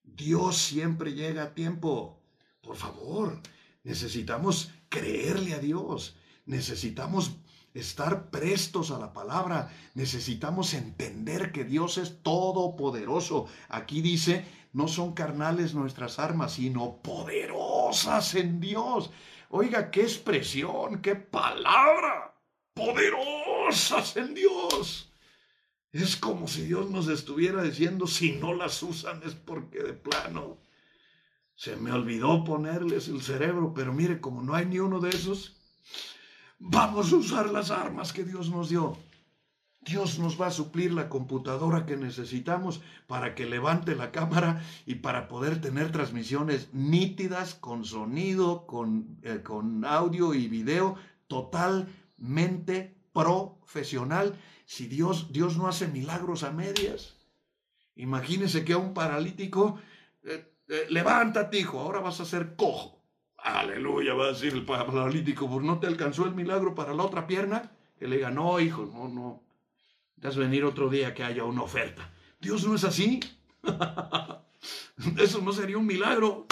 Dios 0.03 0.57
siempre 0.57 1.13
llega 1.13 1.43
a 1.43 1.53
tiempo. 1.53 2.21
Por 2.59 2.75
favor, 2.75 3.39
necesitamos 3.85 4.71
creerle 4.89 5.53
a 5.53 5.59
Dios. 5.59 6.17
Necesitamos 6.45 7.31
estar 7.73 8.29
prestos 8.29 8.91
a 8.91 8.99
la 8.99 9.13
palabra. 9.13 9.71
Necesitamos 9.93 10.73
entender 10.73 11.53
que 11.53 11.63
Dios 11.63 11.97
es 11.97 12.21
todopoderoso. 12.21 13.47
Aquí 13.69 14.01
dice, 14.01 14.45
no 14.73 14.87
son 14.87 15.13
carnales 15.13 15.73
nuestras 15.73 16.19
armas, 16.19 16.53
sino 16.53 16.97
poderosas 17.01 18.35
en 18.35 18.59
Dios. 18.59 19.11
Oiga, 19.49 19.91
qué 19.91 20.01
expresión, 20.01 21.01
qué 21.01 21.15
palabra. 21.15 22.35
Poderosas 22.73 24.17
en 24.17 24.33
Dios. 24.33 25.11
Es 25.91 26.15
como 26.15 26.47
si 26.47 26.63
Dios 26.63 26.89
nos 26.89 27.07
estuviera 27.07 27.61
diciendo, 27.61 28.07
si 28.07 28.31
no 28.31 28.53
las 28.55 28.81
usan 28.81 29.21
es 29.23 29.35
porque 29.35 29.83
de 29.83 29.93
plano 29.93 30.57
se 31.55 31.75
me 31.75 31.91
olvidó 31.91 32.43
ponerles 32.43 33.07
el 33.07 33.21
cerebro, 33.21 33.73
pero 33.75 33.93
mire, 33.93 34.19
como 34.19 34.41
no 34.41 34.55
hay 34.55 34.65
ni 34.65 34.79
uno 34.79 34.99
de 34.99 35.09
esos, 35.11 35.55
vamos 36.57 37.13
a 37.13 37.17
usar 37.17 37.51
las 37.51 37.69
armas 37.69 38.11
que 38.11 38.23
Dios 38.23 38.49
nos 38.49 38.69
dio. 38.69 38.97
Dios 39.85 40.19
nos 40.19 40.39
va 40.39 40.47
a 40.47 40.51
suplir 40.51 40.93
la 40.93 41.09
computadora 41.09 41.85
que 41.85 41.97
necesitamos 41.97 42.81
para 43.07 43.35
que 43.35 43.45
levante 43.45 43.95
la 43.95 44.11
cámara 44.11 44.63
y 44.85 44.95
para 44.95 45.27
poder 45.27 45.61
tener 45.61 45.91
transmisiones 45.91 46.73
nítidas, 46.73 47.53
con 47.53 47.83
sonido, 47.83 48.65
con, 48.65 49.17
eh, 49.23 49.41
con 49.43 49.85
audio 49.85 50.33
y 50.33 50.47
video, 50.47 50.95
totalmente 51.27 52.95
profesional. 53.13 54.39
Si 54.65 54.87
Dios, 54.87 55.31
Dios 55.31 55.57
no 55.57 55.67
hace 55.67 55.87
milagros 55.87 56.43
a 56.43 56.51
medias. 56.51 57.15
Imagínese 57.95 58.65
que 58.65 58.73
a 58.73 58.77
un 58.77 58.93
paralítico, 58.93 59.79
eh, 60.23 60.53
eh, 60.67 60.85
levántate 60.89 61.59
hijo, 61.59 61.79
ahora 61.79 61.99
vas 61.99 62.19
a 62.19 62.25
ser 62.25 62.55
cojo. 62.55 63.03
Aleluya, 63.37 64.13
va 64.13 64.25
a 64.25 64.29
decir 64.29 64.53
el 64.53 64.65
paralítico, 64.65 65.49
pues 65.49 65.65
no 65.65 65.79
te 65.79 65.87
alcanzó 65.87 66.25
el 66.25 66.33
milagro 66.33 66.73
para 66.73 66.93
la 66.93 67.03
otra 67.03 67.27
pierna. 67.27 67.71
Que 67.99 68.07
le 68.07 68.15
diga, 68.15 68.31
no 68.31 68.59
hijo, 68.59 68.85
no, 68.85 69.07
no, 69.07 69.43
Venir 70.23 70.63
otro 70.63 70.89
día 70.89 71.13
que 71.13 71.23
haya 71.23 71.43
una 71.43 71.63
oferta. 71.63 72.09
Dios 72.39 72.65
no 72.65 72.75
es 72.75 72.85
así. 72.85 73.19
Eso 75.17 75.41
no 75.41 75.51
sería 75.51 75.77
un 75.77 75.85
milagro. 75.85 76.47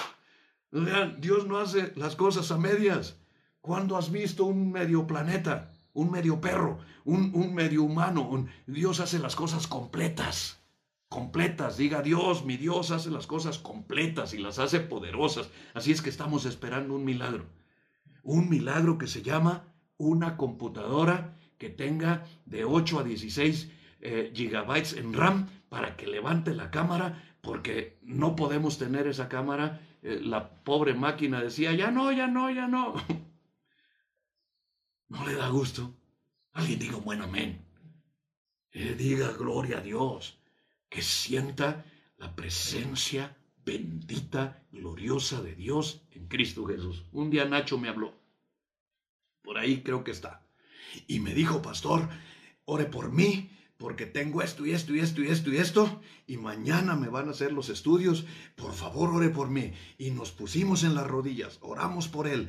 Dios 1.18 1.48
no 1.48 1.58
hace 1.58 1.94
las 1.96 2.16
cosas 2.18 2.52
a 2.52 2.58
medias. 2.58 3.18
¿Cuándo 3.62 3.98
has 3.98 4.12
visto 4.12 4.46
un 4.46 4.72
medio 4.72 5.08
planeta, 5.08 5.72
un 5.94 6.12
medio 6.12 6.42
perro, 6.42 6.80
un, 7.06 7.32
un 7.34 7.54
medio 7.54 7.84
humano? 7.84 8.28
Un, 8.28 8.50
Dios 8.68 9.00
hace 9.00 9.20
las 9.20 9.36
cosas 9.36 9.68
completas. 9.68 10.60
Completas. 11.08 11.78
Diga 11.78 12.02
Dios, 12.02 12.44
mi 12.44 12.58
Dios 12.58 12.92
hace 12.92 13.10
las 13.10 13.26
cosas 13.26 13.58
completas 13.58 14.34
y 14.34 14.38
las 14.38 14.60
hace 14.60 14.82
poderosas. 14.82 15.50
Así 15.74 15.92
es 15.92 16.02
que 16.02 16.10
estamos 16.10 16.46
esperando 16.46 16.94
un 16.94 17.06
milagro. 17.06 17.46
Un 18.24 18.50
milagro 18.50 18.98
que 18.98 19.08
se 19.08 19.22
llama 19.22 19.64
una 19.98 20.36
computadora 20.36 21.38
que 21.62 21.70
tenga 21.70 22.26
de 22.48 22.66
8 22.66 23.00
a 23.00 23.04
16 23.04 23.70
eh, 24.02 24.32
gigabytes 24.34 24.94
en 24.94 25.14
RAM 25.14 25.48
para 25.70 25.96
que 25.96 26.08
levante 26.08 26.56
la 26.56 26.72
cámara, 26.72 27.08
porque 27.40 28.00
no 28.02 28.36
podemos 28.36 28.80
tener 28.80 29.06
esa 29.06 29.30
cámara. 29.30 29.80
Eh, 30.02 30.20
la 30.24 30.50
pobre 30.64 30.96
máquina 30.96 31.40
decía, 31.40 31.72
ya 31.74 31.92
no, 31.92 32.12
ya 32.12 32.26
no, 32.26 32.50
ya 32.50 32.68
no. 32.68 32.96
No 35.10 35.28
le 35.28 35.36
da 35.36 35.50
gusto. 35.50 35.94
Alguien 36.54 36.80
diga 36.80 36.98
un 36.98 37.04
buen 37.04 37.22
amén. 37.22 37.64
Eh, 38.72 38.96
diga 38.98 39.34
gloria 39.34 39.80
a 39.80 39.82
Dios. 39.82 40.40
Que 40.90 41.02
sienta 41.04 41.86
la 42.18 42.34
presencia 42.34 43.38
bendita, 43.66 44.64
gloriosa 44.72 45.42
de 45.42 45.54
Dios 45.54 46.02
en 46.12 46.28
Cristo 46.28 46.66
Jesús. 46.66 47.06
Un 47.12 47.30
día 47.30 47.46
Nacho 47.46 47.78
me 47.78 47.90
habló. 47.90 48.16
Por 49.44 49.58
ahí 49.58 49.84
creo 49.84 50.04
que 50.04 50.12
está. 50.12 50.41
Y 51.08 51.20
me 51.20 51.34
dijo, 51.34 51.62
pastor, 51.62 52.10
ore 52.66 52.86
por 52.86 53.12
mí, 53.12 53.50
porque 53.78 54.06
tengo 54.06 54.42
esto 54.42 54.66
y 54.66 54.72
esto 54.72 54.96
y 54.96 55.00
esto 55.00 55.22
y 55.22 55.28
esto 55.28 55.52
y 55.52 55.58
esto, 55.58 56.02
y 56.28 56.38
mañana 56.38 56.96
me 56.96 57.10
van 57.10 57.28
a 57.28 57.32
hacer 57.32 57.52
los 57.52 57.70
estudios. 57.70 58.26
Por 58.56 58.74
favor, 58.74 59.10
ore 59.10 59.30
por 59.30 59.50
mí. 59.50 59.74
Y 59.98 60.12
nos 60.12 60.32
pusimos 60.32 60.84
en 60.84 60.94
las 60.94 61.08
rodillas, 61.08 61.58
oramos 61.62 62.08
por 62.08 62.28
él, 62.28 62.48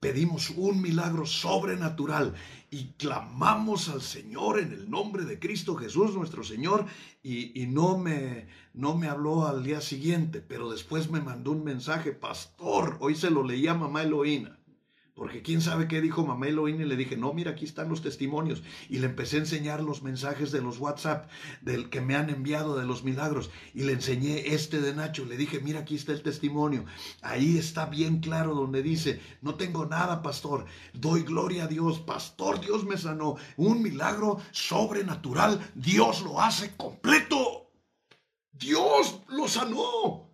pedimos 0.00 0.48
un 0.50 0.80
milagro 0.80 1.26
sobrenatural 1.26 2.34
y 2.70 2.92
clamamos 2.92 3.90
al 3.90 4.00
Señor 4.00 4.58
en 4.58 4.72
el 4.72 4.90
nombre 4.90 5.24
de 5.24 5.38
Cristo 5.38 5.76
Jesús, 5.76 6.14
nuestro 6.14 6.42
Señor, 6.42 6.86
y, 7.22 7.62
y 7.62 7.66
no, 7.66 7.98
me, 7.98 8.46
no 8.72 8.96
me 8.96 9.08
habló 9.08 9.46
al 9.46 9.62
día 9.62 9.82
siguiente, 9.82 10.40
pero 10.40 10.70
después 10.70 11.10
me 11.10 11.20
mandó 11.20 11.52
un 11.52 11.62
mensaje, 11.62 12.12
pastor, 12.12 12.96
hoy 13.00 13.14
se 13.14 13.30
lo 13.30 13.42
leía 13.42 13.72
a 13.72 13.74
mamá 13.74 14.02
Eloína 14.02 14.59
Porque 15.20 15.42
quién 15.42 15.60
sabe 15.60 15.86
qué 15.86 16.00
dijo 16.00 16.24
mamá 16.24 16.46
Eloína 16.46 16.84
y 16.84 16.86
le 16.86 16.96
dije, 16.96 17.14
no, 17.14 17.34
mira, 17.34 17.50
aquí 17.50 17.66
están 17.66 17.90
los 17.90 18.00
testimonios. 18.00 18.62
Y 18.88 19.00
le 19.00 19.06
empecé 19.06 19.36
a 19.36 19.40
enseñar 19.40 19.82
los 19.82 20.02
mensajes 20.02 20.50
de 20.50 20.62
los 20.62 20.78
WhatsApp 20.78 21.30
del 21.60 21.90
que 21.90 22.00
me 22.00 22.16
han 22.16 22.30
enviado 22.30 22.78
de 22.78 22.86
los 22.86 23.04
milagros. 23.04 23.50
Y 23.74 23.82
le 23.82 23.92
enseñé 23.92 24.54
este 24.54 24.80
de 24.80 24.94
Nacho. 24.94 25.26
Le 25.26 25.36
dije, 25.36 25.60
mira, 25.60 25.80
aquí 25.80 25.94
está 25.94 26.12
el 26.12 26.22
testimonio. 26.22 26.86
Ahí 27.20 27.58
está 27.58 27.84
bien 27.84 28.20
claro 28.20 28.54
donde 28.54 28.82
dice, 28.82 29.20
no 29.42 29.56
tengo 29.56 29.84
nada, 29.84 30.22
pastor. 30.22 30.64
Doy 30.94 31.22
gloria 31.22 31.64
a 31.64 31.68
Dios. 31.68 31.98
Pastor, 31.98 32.58
Dios 32.58 32.86
me 32.86 32.96
sanó. 32.96 33.36
Un 33.58 33.82
milagro 33.82 34.38
sobrenatural. 34.52 35.60
Dios 35.74 36.22
lo 36.22 36.40
hace 36.40 36.74
completo. 36.76 37.70
Dios 38.52 39.20
lo 39.28 39.46
sanó 39.48 40.29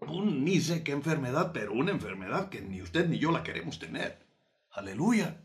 un 0.00 0.44
ni 0.44 0.60
sé 0.60 0.82
qué 0.82 0.92
enfermedad, 0.92 1.52
pero 1.52 1.72
una 1.72 1.90
enfermedad 1.90 2.48
que 2.48 2.60
ni 2.60 2.82
usted 2.82 3.08
ni 3.08 3.18
yo 3.18 3.30
la 3.30 3.42
queremos 3.42 3.78
tener. 3.78 4.18
Aleluya. 4.70 5.40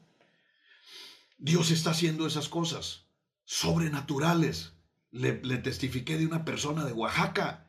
Dios 1.38 1.72
está 1.72 1.92
haciendo 1.92 2.26
esas 2.28 2.50
cosas 2.50 3.06
sobrenaturales. 3.44 4.74
Le, 5.12 5.42
le, 5.44 5.58
testifiqué 5.58 6.18
de 6.18 6.26
una 6.26 6.44
persona 6.44 6.84
de 6.84 6.92
Oaxaca 6.92 7.65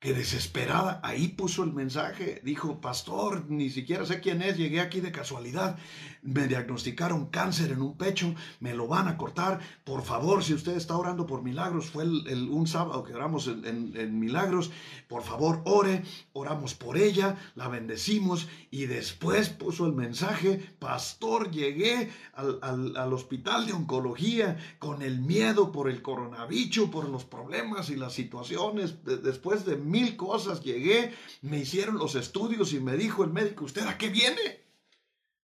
que 0.00 0.14
desesperada 0.14 1.00
ahí 1.02 1.28
puso 1.28 1.64
el 1.64 1.72
mensaje. 1.72 2.40
Dijo, 2.44 2.80
pastor, 2.80 3.46
ni 3.48 3.68
siquiera 3.68 4.06
sé 4.06 4.20
quién 4.20 4.42
es, 4.42 4.56
llegué 4.56 4.80
aquí 4.80 5.00
de 5.00 5.10
casualidad. 5.10 5.76
Me 6.22 6.46
diagnosticaron 6.46 7.26
cáncer 7.26 7.72
en 7.72 7.82
un 7.82 7.96
pecho, 7.96 8.32
me 8.60 8.74
lo 8.74 8.86
van 8.86 9.08
a 9.08 9.16
cortar. 9.16 9.58
Por 9.84 10.02
favor, 10.02 10.44
si 10.44 10.54
usted 10.54 10.76
está 10.76 10.96
orando 10.96 11.26
por 11.26 11.42
milagros, 11.42 11.86
fue 11.86 12.04
el, 12.04 12.48
un 12.48 12.68
sábado 12.68 13.02
que 13.02 13.14
oramos 13.14 13.48
en, 13.48 14.20
milagros, 14.20 14.70
por 15.08 15.22
favor, 15.22 15.62
ore, 15.64 16.04
oramos 16.32 16.74
por 16.74 16.96
ella, 16.96 17.36
la 17.56 17.68
bendecimos 17.68 18.48
y 18.70 18.86
después 18.86 19.48
puso 19.48 19.86
el 19.86 19.94
mensaje, 19.94 20.74
pastor, 20.78 21.50
llegué 21.50 22.10
al, 22.34 22.60
al 22.96 23.12
hospital 23.12 23.66
de 23.66 23.72
oncología 23.72 24.58
con 24.78 25.02
el 25.02 25.20
miedo 25.20 25.72
por 25.72 25.88
el 25.88 26.02
coronavirus, 26.02 26.90
por 26.90 27.08
los 27.08 27.24
problemas 27.24 27.90
y 27.90 27.96
las 27.96 28.12
situaciones, 28.12 29.04
después 29.04 29.64
de 29.64 29.76
mil 29.88 30.16
cosas, 30.16 30.62
llegué, 30.62 31.14
me 31.42 31.58
hicieron 31.58 31.98
los 31.98 32.14
estudios 32.14 32.72
y 32.72 32.80
me 32.80 32.96
dijo 32.96 33.24
el 33.24 33.30
médico, 33.30 33.64
¿usted 33.64 33.86
a 33.86 33.98
qué 33.98 34.08
viene? 34.08 34.64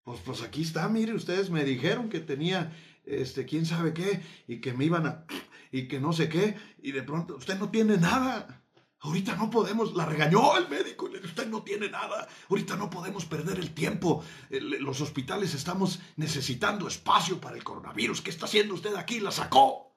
Pues, 0.03 0.21
pues 0.21 0.41
aquí 0.41 0.61
está, 0.61 0.87
mire, 0.87 1.13
ustedes 1.13 1.49
me 1.49 1.65
dijeron 1.65 2.09
que 2.09 2.19
tenía, 2.19 2.73
este, 3.05 3.45
quién 3.45 3.65
sabe 3.65 3.93
qué, 3.93 4.21
y 4.47 4.61
que 4.61 4.73
me 4.73 4.85
iban 4.85 5.05
a, 5.05 5.25
y 5.71 5.87
que 5.87 5.99
no 5.99 6.13
sé 6.13 6.29
qué, 6.29 6.55
y 6.81 6.91
de 6.91 7.03
pronto, 7.03 7.35
usted 7.35 7.57
no 7.57 7.69
tiene 7.69 7.97
nada. 7.97 8.63
Ahorita 8.99 9.35
no 9.35 9.51
podemos, 9.51 9.93
la 9.93 10.05
regañó 10.05 10.57
el 10.57 10.67
médico, 10.69 11.07
le 11.07 11.19
dijo, 11.19 11.27
usted 11.27 11.47
no 11.47 11.61
tiene 11.61 11.87
nada, 11.87 12.27
ahorita 12.49 12.75
no 12.77 12.89
podemos 12.89 13.25
perder 13.25 13.59
el 13.59 13.73
tiempo, 13.73 14.23
los 14.49 15.01
hospitales 15.01 15.53
estamos 15.53 15.99
necesitando 16.15 16.87
espacio 16.87 17.39
para 17.39 17.55
el 17.55 17.63
coronavirus, 17.63 18.21
¿qué 18.21 18.31
está 18.31 18.45
haciendo 18.45 18.73
usted 18.73 18.95
aquí? 18.95 19.19
La 19.19 19.31
sacó. 19.31 19.95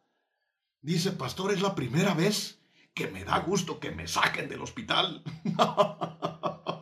Dice, 0.82 1.12
pastor, 1.12 1.52
es 1.52 1.62
la 1.62 1.74
primera 1.74 2.12
vez 2.14 2.59
que 2.94 3.06
me 3.08 3.24
da 3.24 3.38
gusto 3.40 3.80
que 3.80 3.90
me 3.90 4.06
saquen 4.06 4.48
del 4.48 4.62
hospital. 4.62 5.22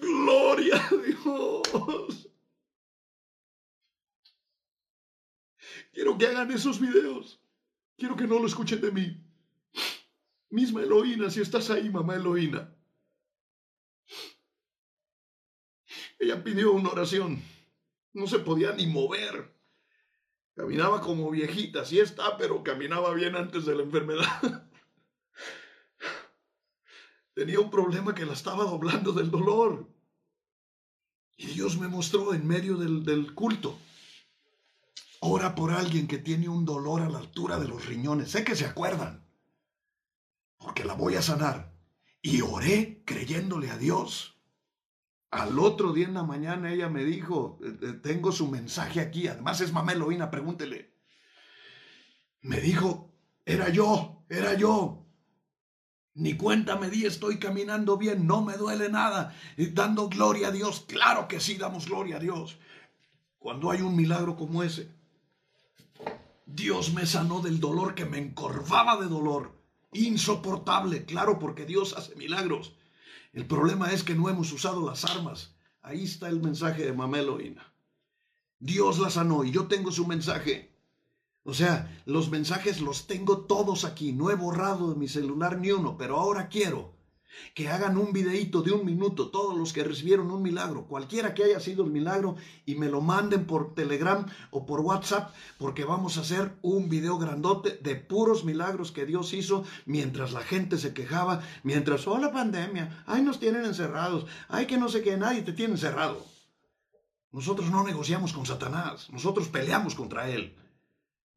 Gloria 0.00 0.76
a 0.76 0.88
Dios. 0.94 2.28
Quiero 5.92 6.16
que 6.16 6.26
hagan 6.26 6.50
esos 6.50 6.80
videos. 6.80 7.40
Quiero 7.96 8.16
que 8.16 8.26
no 8.26 8.38
lo 8.38 8.46
escuchen 8.46 8.80
de 8.80 8.90
mí. 8.90 9.22
Misma 10.48 10.82
Eloína, 10.82 11.30
si 11.30 11.40
estás 11.40 11.70
ahí, 11.70 11.90
mamá 11.90 12.16
Eloína. 12.16 12.74
Ella 16.18 16.42
pidió 16.42 16.72
una 16.72 16.90
oración. 16.90 17.42
No 18.12 18.26
se 18.26 18.38
podía 18.40 18.72
ni 18.72 18.86
mover. 18.86 19.59
Caminaba 20.54 21.00
como 21.00 21.30
viejita, 21.30 21.84
sí 21.84 22.00
está, 22.00 22.36
pero 22.36 22.62
caminaba 22.62 23.14
bien 23.14 23.36
antes 23.36 23.64
de 23.64 23.74
la 23.74 23.82
enfermedad. 23.82 24.26
Tenía 27.34 27.60
un 27.60 27.70
problema 27.70 28.14
que 28.14 28.26
la 28.26 28.32
estaba 28.32 28.64
doblando 28.64 29.12
del 29.12 29.30
dolor. 29.30 29.88
Y 31.36 31.46
Dios 31.46 31.78
me 31.78 31.88
mostró 31.88 32.34
en 32.34 32.46
medio 32.46 32.76
del, 32.76 33.04
del 33.04 33.34
culto. 33.34 33.78
Ora 35.20 35.54
por 35.54 35.70
alguien 35.70 36.06
que 36.06 36.18
tiene 36.18 36.48
un 36.48 36.64
dolor 36.64 37.02
a 37.02 37.08
la 37.08 37.18
altura 37.18 37.58
de 37.58 37.68
los 37.68 37.86
riñones. 37.86 38.30
Sé 38.30 38.44
que 38.44 38.56
se 38.56 38.66
acuerdan. 38.66 39.26
Porque 40.58 40.84
la 40.84 40.94
voy 40.94 41.14
a 41.14 41.22
sanar. 41.22 41.72
Y 42.20 42.42
oré 42.42 43.02
creyéndole 43.06 43.70
a 43.70 43.78
Dios. 43.78 44.39
Al 45.30 45.58
otro 45.58 45.92
día 45.92 46.06
en 46.06 46.14
la 46.14 46.24
mañana 46.24 46.72
ella 46.72 46.88
me 46.88 47.04
dijo, 47.04 47.58
eh, 47.62 47.76
eh, 47.82 47.92
tengo 48.02 48.32
su 48.32 48.48
mensaje 48.48 49.00
aquí, 49.00 49.28
además 49.28 49.60
es 49.60 49.72
mamá 49.72 49.92
Eloína, 49.92 50.30
pregúntele. 50.30 50.92
Me 52.42 52.60
dijo, 52.60 53.12
era 53.44 53.68
yo, 53.68 54.24
era 54.28 54.54
yo. 54.54 55.06
Ni 56.14 56.36
cuenta 56.36 56.76
me 56.76 56.90
di, 56.90 57.06
estoy 57.06 57.38
caminando 57.38 57.96
bien, 57.96 58.26
no 58.26 58.42
me 58.42 58.56
duele 58.56 58.88
nada, 58.88 59.34
dando 59.72 60.08
gloria 60.08 60.48
a 60.48 60.52
Dios. 60.52 60.84
Claro 60.88 61.28
que 61.28 61.38
sí, 61.38 61.54
damos 61.54 61.86
gloria 61.86 62.16
a 62.16 62.20
Dios. 62.20 62.58
Cuando 63.38 63.70
hay 63.70 63.82
un 63.82 63.94
milagro 63.94 64.36
como 64.36 64.64
ese, 64.64 64.90
Dios 66.44 66.92
me 66.92 67.06
sanó 67.06 67.40
del 67.40 67.60
dolor 67.60 67.94
que 67.94 68.04
me 68.04 68.18
encorvaba 68.18 69.00
de 69.00 69.06
dolor, 69.06 69.52
insoportable, 69.92 71.04
claro, 71.04 71.38
porque 71.38 71.64
Dios 71.64 71.94
hace 71.96 72.16
milagros. 72.16 72.74
El 73.32 73.46
problema 73.46 73.92
es 73.92 74.02
que 74.02 74.14
no 74.14 74.28
hemos 74.28 74.52
usado 74.52 74.84
las 74.84 75.04
armas. 75.04 75.54
Ahí 75.82 76.04
está 76.04 76.28
el 76.28 76.40
mensaje 76.40 76.84
de 76.84 76.92
Mamá 76.92 77.20
Eloína. 77.20 77.72
Dios 78.58 78.98
la 78.98 79.10
sanó 79.10 79.44
y 79.44 79.50
yo 79.50 79.66
tengo 79.66 79.92
su 79.92 80.06
mensaje. 80.06 80.74
O 81.44 81.54
sea, 81.54 82.02
los 82.04 82.30
mensajes 82.30 82.80
los 82.80 83.06
tengo 83.06 83.46
todos 83.46 83.84
aquí. 83.84 84.12
No 84.12 84.30
he 84.30 84.34
borrado 84.34 84.90
de 84.90 84.96
mi 84.96 85.08
celular 85.08 85.58
ni 85.58 85.70
uno, 85.70 85.96
pero 85.96 86.18
ahora 86.18 86.48
quiero 86.48 86.92
que 87.54 87.68
hagan 87.68 87.96
un 87.96 88.12
videíto 88.12 88.62
de 88.62 88.72
un 88.72 88.84
minuto, 88.84 89.30
todos 89.30 89.56
los 89.56 89.72
que 89.72 89.84
recibieron 89.84 90.30
un 90.30 90.42
milagro, 90.42 90.86
cualquiera 90.86 91.34
que 91.34 91.44
haya 91.44 91.60
sido 91.60 91.84
el 91.84 91.90
milagro, 91.90 92.36
y 92.66 92.74
me 92.74 92.88
lo 92.88 93.00
manden 93.00 93.46
por 93.46 93.74
Telegram 93.74 94.26
o 94.50 94.66
por 94.66 94.80
WhatsApp, 94.80 95.34
porque 95.58 95.84
vamos 95.84 96.16
a 96.16 96.22
hacer 96.22 96.52
un 96.62 96.88
video 96.88 97.18
grandote 97.18 97.78
de 97.82 97.96
puros 97.96 98.44
milagros 98.44 98.92
que 98.92 99.06
Dios 99.06 99.32
hizo 99.32 99.64
mientras 99.86 100.32
la 100.32 100.40
gente 100.40 100.78
se 100.78 100.94
quejaba, 100.94 101.42
mientras, 101.62 102.06
oh 102.06 102.18
la 102.18 102.32
pandemia, 102.32 103.04
ay 103.06 103.22
nos 103.22 103.40
tienen 103.40 103.64
encerrados, 103.64 104.26
ay 104.48 104.66
que 104.66 104.78
no 104.78 104.88
sé 104.88 105.02
qué, 105.02 105.16
nadie 105.16 105.42
te 105.42 105.52
tiene 105.52 105.74
encerrado. 105.74 106.24
Nosotros 107.32 107.70
no 107.70 107.84
negociamos 107.84 108.32
con 108.32 108.44
Satanás, 108.44 109.08
nosotros 109.10 109.48
peleamos 109.48 109.94
contra 109.94 110.28
él. 110.28 110.56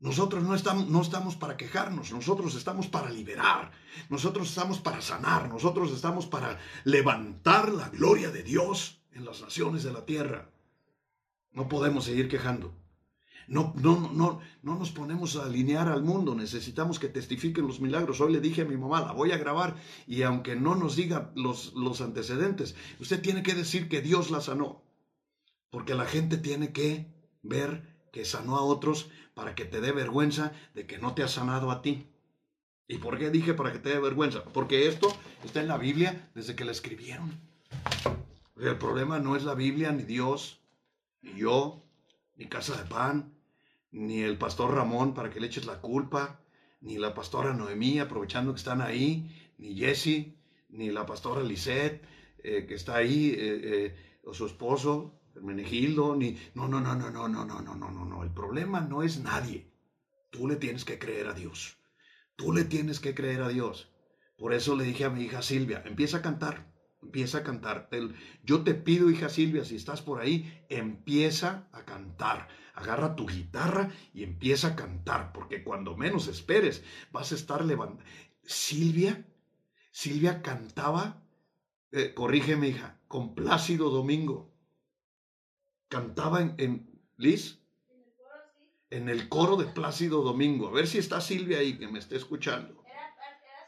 Nosotros 0.04 0.43
no 0.43 0.54
estamos, 0.54 0.89
no 0.89 1.01
estamos 1.01 1.38
para 1.38 1.56
quejarnos, 1.56 2.12
nosotros 2.12 2.56
estamos 2.56 2.88
para 2.88 3.10
liberar, 3.10 3.72
nosotros 4.10 4.49
estamos 4.49 4.80
para 4.80 5.01
sanar, 5.01 5.47
nosotros 5.47 5.93
estamos 5.93 6.26
para 6.26 6.60
levantar 6.84 7.72
la 7.72 7.88
gloria 7.88 8.30
de 8.30 8.43
Dios 8.43 8.99
en 9.14 9.24
las 9.24 9.39
naciones 9.39 9.82
de 9.86 9.93
la 9.93 10.06
tierra. 10.06 10.49
No 11.54 11.70
podemos 11.70 12.04
seguir 12.04 12.28
quejando. 12.28 12.76
No, 13.47 13.74
no, 13.78 14.12
no, 14.12 14.41
no 14.62 14.76
nos 14.76 14.91
ponemos 14.91 15.38
a 15.38 15.45
alinear 15.45 15.88
al 15.88 16.04
mundo, 16.04 16.36
necesitamos 16.36 16.99
que 16.99 17.08
testifiquen 17.08 17.66
los 17.66 17.80
milagros. 17.80 18.20
Hoy 18.20 18.34
le 18.34 18.41
dije 18.41 18.64
a 18.64 18.66
mi 18.66 18.76
mamá, 18.76 18.99
la 18.99 19.14
voy 19.14 19.32
a 19.32 19.38
grabar 19.38 19.78
y 20.06 20.24
aunque 20.24 20.58
no 20.58 20.76
nos 20.76 20.97
diga 20.97 21.32
los, 21.34 21.76
los 21.76 22.01
antecedentes, 22.01 22.76
usted 22.99 23.22
tiene 23.22 23.41
que 23.41 23.56
decir 23.56 23.88
que 23.88 24.01
Dios 24.01 24.32
la 24.32 24.41
sanó, 24.41 24.84
porque 25.70 25.95
la 25.95 26.04
gente 26.04 26.36
tiene 26.36 26.74
que 26.74 27.08
ver 27.41 27.92
que 28.14 28.26
sanó 28.26 28.57
a 28.57 28.61
otros 28.61 29.09
para 29.34 29.55
que 29.55 29.66
te 29.66 29.82
dé 29.82 29.91
vergüenza 29.91 30.53
de 30.76 30.86
que 30.86 30.99
no 30.99 31.16
te 31.16 31.24
ha 31.24 31.28
sanado 31.28 31.72
a 31.72 31.82
ti. 31.82 32.07
¿Y 32.88 32.99
por 32.99 33.18
qué 33.18 33.32
dije 33.32 33.55
para 33.55 33.74
que 33.74 33.80
te 33.80 33.89
dé 33.89 33.99
vergüenza? 33.99 34.43
Porque 34.43 34.88
esto 34.88 35.07
está 35.43 35.61
en 35.61 35.68
la 35.68 35.80
Biblia 35.80 36.30
desde 36.36 36.55
que 36.55 36.64
la 36.64 36.72
escribieron. 36.72 37.32
El 38.55 38.78
problema 38.78 39.18
no 39.18 39.36
es 39.36 39.43
la 39.43 39.55
Biblia, 39.55 39.91
ni 39.91 40.03
Dios, 40.03 40.61
ni 41.24 41.34
yo, 41.39 41.84
ni 42.36 42.45
Casa 42.45 42.78
de 42.78 42.88
Pan, 42.88 43.34
ni 43.91 44.22
el 44.22 44.38
pastor 44.38 44.76
Ramón 44.76 45.16
para 45.16 45.32
que 45.32 45.39
le 45.39 45.47
eches 45.47 45.66
la 45.66 45.82
culpa, 45.82 46.39
ni 46.82 46.99
la 46.99 47.16
pastora 47.16 47.53
Noemí 47.53 47.97
aprovechando 47.97 48.53
que 48.53 48.59
están 48.59 48.82
ahí, 48.82 49.28
ni 49.57 49.76
Jesse, 49.76 50.36
ni 50.70 50.91
la 50.91 51.07
pastora 51.07 51.41
Lisette 51.41 52.03
eh, 52.43 52.66
que 52.68 52.76
está 52.76 52.97
ahí, 52.97 53.32
eh, 53.32 53.61
eh, 53.64 53.95
o 54.24 54.36
su 54.36 54.45
esposo, 54.45 55.20
Hermenegildo, 55.36 56.15
ni... 56.15 56.38
No, 56.53 56.67
no, 56.67 56.79
no, 56.79 56.95
no, 56.95 57.09
no, 57.11 57.27
no, 57.27 57.45
no, 57.45 57.61
no, 57.61 57.75
no, 57.75 57.91
no, 57.91 58.05
no. 58.05 58.23
El 58.23 58.31
problema 58.31 58.81
no 58.81 59.03
es 59.03 59.19
nadie. 59.19 59.71
Tú 60.29 60.47
le 60.47 60.55
tienes 60.55 60.86
que 60.86 60.99
creer 60.99 61.27
a 61.27 61.34
Dios. 61.34 61.77
Tú 62.36 62.53
le 62.53 62.63
tienes 62.63 62.99
que 62.99 63.13
creer 63.13 63.41
a 63.41 63.49
Dios. 63.49 63.91
Por 64.38 64.53
eso 64.53 64.75
le 64.75 64.84
dije 64.84 65.05
a 65.05 65.09
mi 65.09 65.23
hija 65.23 65.41
Silvia, 65.41 65.84
empieza 65.86 66.17
a 66.17 66.21
cantar, 66.21 66.73
empieza 67.01 67.39
a 67.39 67.43
cantar. 67.43 67.89
Yo 68.43 68.63
te 68.63 68.73
pido, 68.73 69.09
hija 69.09 69.29
Silvia, 69.29 69.63
si 69.63 69.75
estás 69.75 70.01
por 70.01 70.19
ahí, 70.19 70.65
empieza 70.69 71.69
a 71.71 71.86
cantar. 71.86 72.47
Agarra 72.73 73.15
tu 73.15 73.27
guitarra 73.27 73.91
y 74.13 74.23
empieza 74.23 74.69
a 74.69 74.75
cantar, 74.75 75.31
porque 75.31 75.63
cuando 75.63 75.95
menos 75.95 76.27
esperes 76.27 76.84
vas 77.11 77.31
a 77.31 77.36
estar 77.36 77.63
levantando. 77.63 78.03
Silvia 78.43 79.23
Silvia 79.93 80.41
cantaba, 80.41 81.23
eh, 81.91 82.15
corrígeme 82.15 82.67
hija, 82.67 82.99
con 83.07 83.36
Plácido 83.36 83.91
Domingo. 83.91 84.51
Cantaba 85.93 86.41
en, 86.41 86.55
en 86.57 87.01
Liz, 87.17 87.59
en 88.89 89.09
el 89.09 89.29
coro 89.29 89.57
de 89.57 89.65
Plácido 89.65 90.23
Domingo. 90.23 90.67
A 90.67 90.71
ver 90.71 90.87
si 90.87 90.97
está 90.97 91.21
Silvia 91.21 91.59
ahí 91.59 91.77
que 91.77 91.87
me 91.87 91.99
esté 91.99 92.15
escuchando. 92.15 92.83
Era, 92.83 92.89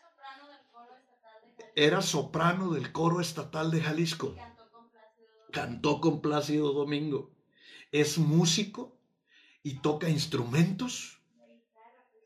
soprano 0.01 0.41
del 0.41 0.71
coro 0.71 0.89
estatal 0.89 1.39
de 1.45 1.61
Jalisco. 1.61 1.75
Era 1.75 2.01
soprano 2.01 2.71
del 2.71 2.91
coro 2.91 3.21
estatal 3.21 3.69
de 3.69 3.81
Jalisco. 3.81 4.35
Cantó 4.35 4.71
con 4.71 4.89
Plácido. 4.89 5.51
Cantó 5.51 6.01
con 6.01 6.21
Plácido 6.21 6.73
Domingo. 6.73 7.31
Es 7.91 8.17
músico 8.17 8.97
y 9.61 9.75
toca 9.81 10.09
instrumentos, 10.09 11.21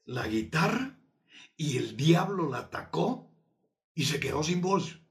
la 0.06 0.30
guitarra, 0.30 0.98
y 1.58 1.78
el 1.78 1.98
diablo 1.98 2.48
la 2.50 2.60
atacó 2.60 3.30
y 3.94 4.06
se 4.06 4.22
quedó 4.22 4.44
sin 4.44 4.62
voz. 4.62 5.02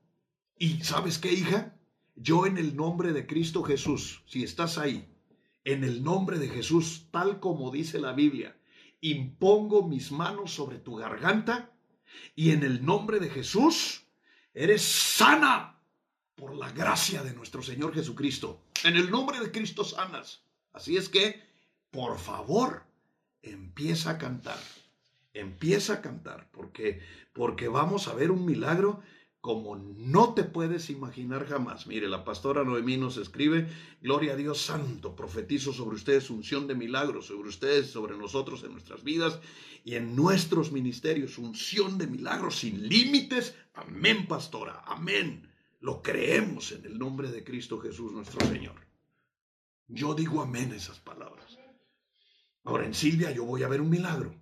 ¿Y 0.57 0.82
sabes 0.82 1.18
qué, 1.18 1.30
hija? 1.30 1.78
Yo 2.21 2.47
en 2.47 2.59
el 2.59 2.75
nombre 2.75 3.12
de 3.12 3.29
Cristo 3.29 3.62
Jesús, 3.62 4.25
si 4.27 4.43
estás 4.43 4.77
ahí, 4.77 5.09
en 5.64 5.85
el 5.85 6.03
nombre 6.03 6.39
de 6.41 6.49
Jesús, 6.49 7.07
tal 7.12 7.39
como 7.39 7.71
dice 7.71 8.01
la 8.01 8.12
Biblia, 8.12 8.59
impongo 9.01 9.87
mis 9.87 10.11
manos 10.11 10.53
sobre 10.53 10.79
tu 10.79 10.97
garganta 10.97 11.71
y 12.35 12.51
en 12.51 12.64
el 12.64 12.85
nombre 12.85 13.21
de 13.21 13.31
Jesús 13.31 14.03
eres 14.53 14.83
sana 14.83 15.81
por 16.35 16.57
la 16.57 16.73
gracia 16.73 17.23
de 17.23 17.35
nuestro 17.35 17.62
Señor 17.62 17.95
Jesucristo. 17.95 18.64
En 18.83 18.97
el 18.97 19.12
nombre 19.12 19.39
de 19.39 19.53
Cristo 19.53 19.85
sanas. 19.85 20.43
Así 20.73 20.97
es 20.97 21.09
que, 21.09 21.41
por 21.93 22.19
favor, 22.19 22.83
empieza 23.43 24.11
a 24.11 24.19
cantar. 24.19 24.59
Empieza 25.35 25.95
a 25.95 26.01
cantar, 26.01 26.51
porque, 26.51 27.01
porque 27.33 27.69
vamos 27.69 28.09
a 28.09 28.14
ver 28.14 28.33
un 28.33 28.45
milagro 28.45 29.03
como 29.41 29.76
no 29.76 30.34
te 30.34 30.45
puedes 30.45 30.91
imaginar 30.91 31.47
jamás. 31.47 31.86
Mire, 31.86 32.09
la 32.09 32.24
pastora 32.24 32.64
Noemí 32.64 32.97
nos 32.97 33.16
escribe, 33.16 33.68
Gloria 34.01 34.32
a 34.32 34.36
Dios 34.36 34.61
Santo, 34.61 35.14
profetizo 35.14 35.72
sobre 35.72 35.97
ustedes 35.97 36.30
unción 36.30 36.66
de 36.66 36.74
milagros, 36.74 37.26
sobre 37.26 37.49
ustedes, 37.49 37.91
sobre 37.91 38.16
nosotros 38.16 38.64
en 38.64 38.72
nuestras 38.72 39.05
vidas 39.05 39.39
y 39.84 39.95
en 39.95 40.16
nuestros 40.16 40.72
ministerios, 40.72 41.39
unción 41.39 41.99
de 41.99 42.09
milagros 42.09 42.57
sin 42.57 42.89
límites. 42.89 43.55
Amén, 43.74 44.26
pastora, 44.26 44.82
amén. 44.86 45.49
Lo 45.80 46.03
creemos 46.03 46.72
en 46.72 46.84
el 46.84 46.99
nombre 46.99 47.30
de 47.30 47.45
Cristo 47.45 47.78
Jesús 47.78 48.12
nuestro 48.12 48.45
Señor. 48.49 48.74
Yo 49.86 50.14
digo 50.14 50.43
amén 50.43 50.72
esas 50.72 50.99
palabras. 50.99 51.59
Ahora 52.64 52.84
en 52.84 52.95
Silvia 52.95 53.30
yo 53.30 53.45
voy 53.45 53.62
a 53.62 53.68
ver 53.68 53.80
un 53.80 53.89
milagro. 53.89 54.34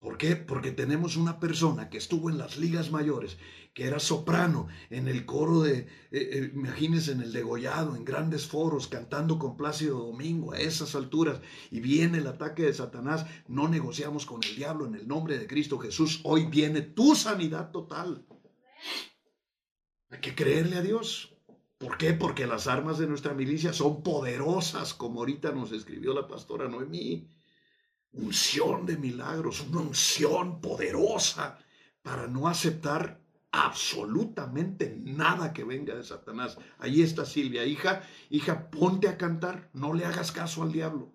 ¿Por 0.00 0.16
qué? 0.16 0.34
Porque 0.34 0.72
tenemos 0.72 1.16
una 1.16 1.38
persona 1.38 1.90
que 1.90 1.98
estuvo 1.98 2.30
en 2.30 2.38
las 2.38 2.56
ligas 2.56 2.90
mayores, 2.90 3.36
que 3.74 3.84
era 3.84 4.00
soprano 4.00 4.66
en 4.88 5.08
el 5.08 5.26
coro 5.26 5.60
de, 5.60 5.80
eh, 5.80 5.86
eh, 6.10 6.52
imagínense, 6.54 7.12
en 7.12 7.20
el 7.20 7.34
degollado, 7.34 7.94
en 7.94 8.06
grandes 8.06 8.46
foros, 8.46 8.88
cantando 8.88 9.38
con 9.38 9.58
Plácido 9.58 9.98
Domingo 9.98 10.54
a 10.54 10.58
esas 10.58 10.94
alturas, 10.94 11.42
y 11.70 11.80
viene 11.80 12.16
el 12.16 12.26
ataque 12.28 12.62
de 12.62 12.72
Satanás, 12.72 13.26
no 13.46 13.68
negociamos 13.68 14.24
con 14.24 14.42
el 14.42 14.56
diablo 14.56 14.86
en 14.86 14.94
el 14.94 15.06
nombre 15.06 15.38
de 15.38 15.46
Cristo 15.46 15.78
Jesús, 15.78 16.20
hoy 16.24 16.46
viene 16.46 16.80
tu 16.80 17.14
sanidad 17.14 17.70
total. 17.70 18.26
Hay 20.08 20.20
que 20.20 20.34
creerle 20.34 20.76
a 20.76 20.82
Dios. 20.82 21.36
¿Por 21.76 21.98
qué? 21.98 22.14
Porque 22.14 22.46
las 22.46 22.68
armas 22.68 22.98
de 22.98 23.06
nuestra 23.06 23.34
milicia 23.34 23.74
son 23.74 24.02
poderosas, 24.02 24.94
como 24.94 25.20
ahorita 25.20 25.52
nos 25.52 25.72
escribió 25.72 26.14
la 26.14 26.26
pastora 26.26 26.68
Noemí 26.68 27.28
unción 28.12 28.86
de 28.86 28.96
milagros, 28.96 29.60
una 29.60 29.80
unción 29.80 30.60
poderosa 30.60 31.58
para 32.02 32.26
no 32.26 32.48
aceptar 32.48 33.20
absolutamente 33.52 34.96
nada 35.04 35.52
que 35.52 35.64
venga 35.64 35.94
de 35.94 36.04
Satanás. 36.04 36.58
Ahí 36.78 37.02
está 37.02 37.24
Silvia, 37.24 37.64
hija, 37.64 38.02
hija, 38.30 38.70
ponte 38.70 39.08
a 39.08 39.16
cantar, 39.16 39.70
no 39.72 39.92
le 39.92 40.04
hagas 40.04 40.32
caso 40.32 40.62
al 40.62 40.72
diablo. 40.72 41.12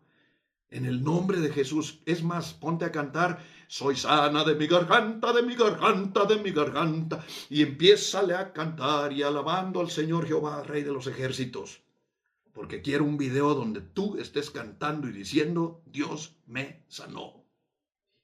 En 0.70 0.86
el 0.86 1.04
nombre 1.04 1.39
de 1.39 1.52
Jesús, 1.52 2.02
es 2.06 2.24
más, 2.24 2.54
ponte 2.54 2.86
a 2.86 2.91
cantar, 2.91 3.39
soy 3.68 3.96
sana 3.96 4.43
de 4.43 4.56
mi 4.56 4.68
garganta, 4.68 5.32
de 5.32 5.43
mi 5.43 5.56
garganta, 5.56 6.26
de 6.26 6.38
mi 6.38 6.52
garganta, 6.52 7.24
y 7.50 7.62
empiézale 7.62 8.36
a 8.36 8.52
cantar 8.52 9.14
y 9.14 9.24
alabando 9.24 9.80
al 9.80 9.89
Señor 9.89 10.28
Jehová, 10.28 10.64
Rey 10.64 10.84
de 10.84 10.91
los 10.91 11.08
ejércitos 11.08 11.85
porque 12.56 12.82
quiero 12.82 13.03
un 13.03 13.18
video 13.18 13.53
donde 13.53 13.82
tú 13.82 14.18
estés 14.18 14.49
cantando 14.49 15.10
y 15.10 15.12
diciendo, 15.12 15.84
Dios 15.88 16.38
me 16.47 16.86
sanó. 16.88 17.43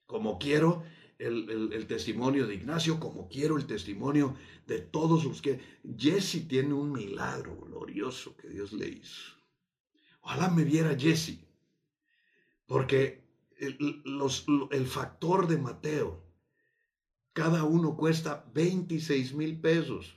Como 0.05 0.39
quiero 0.39 0.83
el, 1.19 1.85
testimonio 1.85 2.47
de 2.47 2.55
Ignacio, 2.55 2.97
como 2.97 3.27
quiero 3.27 3.57
el 3.57 3.67
testimonio 3.67 4.37
de 4.67 4.79
todos 4.79 5.25
los 5.25 5.41
que... 5.41 5.59
Jesse 5.97 6.47
tiene 6.47 6.73
un 6.73 6.93
milagro 6.93 7.57
glorioso 7.57 8.37
que 8.37 8.47
Dios 8.47 8.71
le 8.71 8.87
hizo. 8.87 9.35
Ojalá 10.21 10.49
me 10.49 10.63
viera 10.63 10.97
Jesse, 10.97 11.37
porque 12.65 13.25
el, 13.57 14.01
los, 14.05 14.45
el 14.71 14.87
factor 14.87 15.47
de 15.47 15.57
Mateo, 15.57 16.23
cada 17.33 17.65
uno 17.65 17.97
cuesta 17.97 18.45
26 18.53 19.33
mil 19.33 19.59
pesos. 19.59 20.15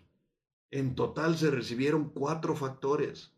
En 0.71 0.95
total 0.95 1.37
se 1.37 1.51
recibieron 1.51 2.11
cuatro 2.11 2.55
factores 2.55 3.34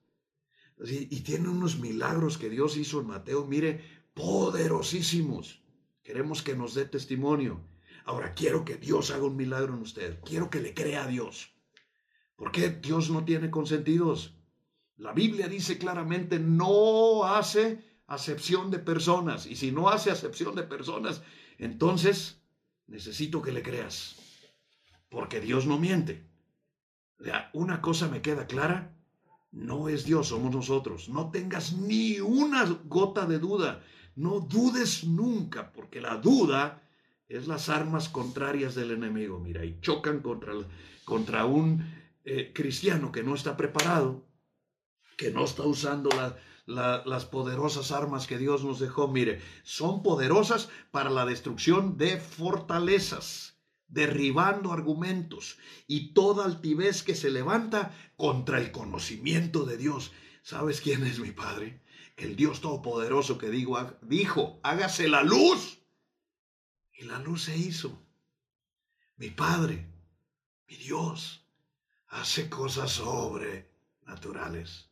y 0.78 1.20
tiene 1.20 1.48
unos 1.48 1.78
milagros 1.78 2.36
que 2.36 2.50
Dios 2.50 2.76
hizo 2.76 3.00
en 3.00 3.06
Mateo, 3.06 3.46
mire, 3.46 3.82
poderosísimos. 4.14 5.62
Queremos 6.02 6.42
que 6.42 6.56
nos 6.56 6.74
dé 6.74 6.84
testimonio. 6.86 7.60
Ahora 8.04 8.34
quiero 8.34 8.64
que 8.64 8.76
Dios 8.76 9.10
haga 9.10 9.24
un 9.24 9.36
milagro 9.36 9.74
en 9.74 9.82
usted. 9.82 10.20
Quiero 10.24 10.48
que 10.48 10.60
le 10.60 10.74
crea 10.74 11.04
a 11.04 11.08
Dios. 11.08 11.52
¿Por 12.36 12.52
qué 12.52 12.70
Dios 12.70 13.10
no 13.10 13.24
tiene 13.24 13.50
consentidos? 13.50 14.34
La 14.96 15.12
Biblia 15.12 15.48
dice 15.48 15.78
claramente, 15.78 16.38
no 16.38 17.24
hace 17.24 17.84
acepción 18.06 18.70
de 18.70 18.78
personas. 18.78 19.46
Y 19.46 19.56
si 19.56 19.72
no 19.72 19.88
hace 19.88 20.10
acepción 20.10 20.54
de 20.54 20.62
personas, 20.62 21.22
entonces 21.58 22.40
necesito 22.86 23.42
que 23.42 23.52
le 23.52 23.62
creas. 23.62 24.16
Porque 25.08 25.40
Dios 25.40 25.66
no 25.66 25.78
miente. 25.78 26.26
Una 27.52 27.80
cosa 27.80 28.08
me 28.08 28.22
queda 28.22 28.46
clara 28.46 28.95
no 29.52 29.88
es 29.88 30.04
Dios, 30.04 30.28
somos 30.28 30.54
nosotros. 30.54 31.08
No 31.08 31.30
tengas 31.30 31.72
ni 31.72 32.20
una 32.20 32.64
gota 32.84 33.26
de 33.26 33.38
duda. 33.38 33.82
No 34.14 34.40
dudes 34.40 35.04
nunca, 35.04 35.72
porque 35.72 36.00
la 36.00 36.16
duda 36.16 36.82
es 37.28 37.46
las 37.46 37.68
armas 37.68 38.08
contrarias 38.08 38.74
del 38.74 38.90
enemigo. 38.90 39.38
Mira, 39.38 39.64
y 39.64 39.80
chocan 39.80 40.20
contra, 40.20 40.52
contra 41.04 41.44
un 41.44 41.84
eh, 42.24 42.52
cristiano 42.54 43.12
que 43.12 43.22
no 43.22 43.34
está 43.34 43.56
preparado, 43.56 44.26
que 45.16 45.30
no 45.30 45.44
está 45.44 45.62
usando 45.62 46.10
las 46.66 47.24
poderosas 47.24 47.92
armas 47.92 48.26
que 48.26 48.38
Dios 48.38 48.64
nos 48.64 48.80
dejó. 48.80 49.08
Mire, 49.08 49.40
son 49.62 50.02
poderosas 50.02 50.68
para 50.90 51.10
la 51.10 51.24
destrucción 51.24 51.96
de 51.96 52.18
fortalezas 52.18 53.55
derribando 53.88 54.72
argumentos 54.72 55.58
y 55.86 56.12
toda 56.12 56.44
altivez 56.44 57.02
que 57.02 57.14
se 57.14 57.30
levanta 57.30 57.94
contra 58.16 58.58
el 58.58 58.72
conocimiento 58.72 59.64
de 59.64 59.76
Dios. 59.76 60.12
¿Sabes 60.42 60.80
quién 60.80 61.04
es 61.04 61.18
mi 61.18 61.32
Padre? 61.32 61.82
El 62.16 62.36
Dios 62.36 62.60
Todopoderoso 62.60 63.38
que 63.38 63.50
digo, 63.50 63.78
dijo, 64.02 64.60
hágase 64.62 65.08
la 65.08 65.22
luz. 65.22 65.78
Y 66.92 67.04
la 67.04 67.18
luz 67.18 67.44
se 67.44 67.56
hizo. 67.56 68.02
Mi 69.16 69.30
Padre, 69.30 69.86
mi 70.66 70.76
Dios, 70.76 71.46
hace 72.08 72.48
cosas 72.48 72.92
sobrenaturales. 72.92 74.90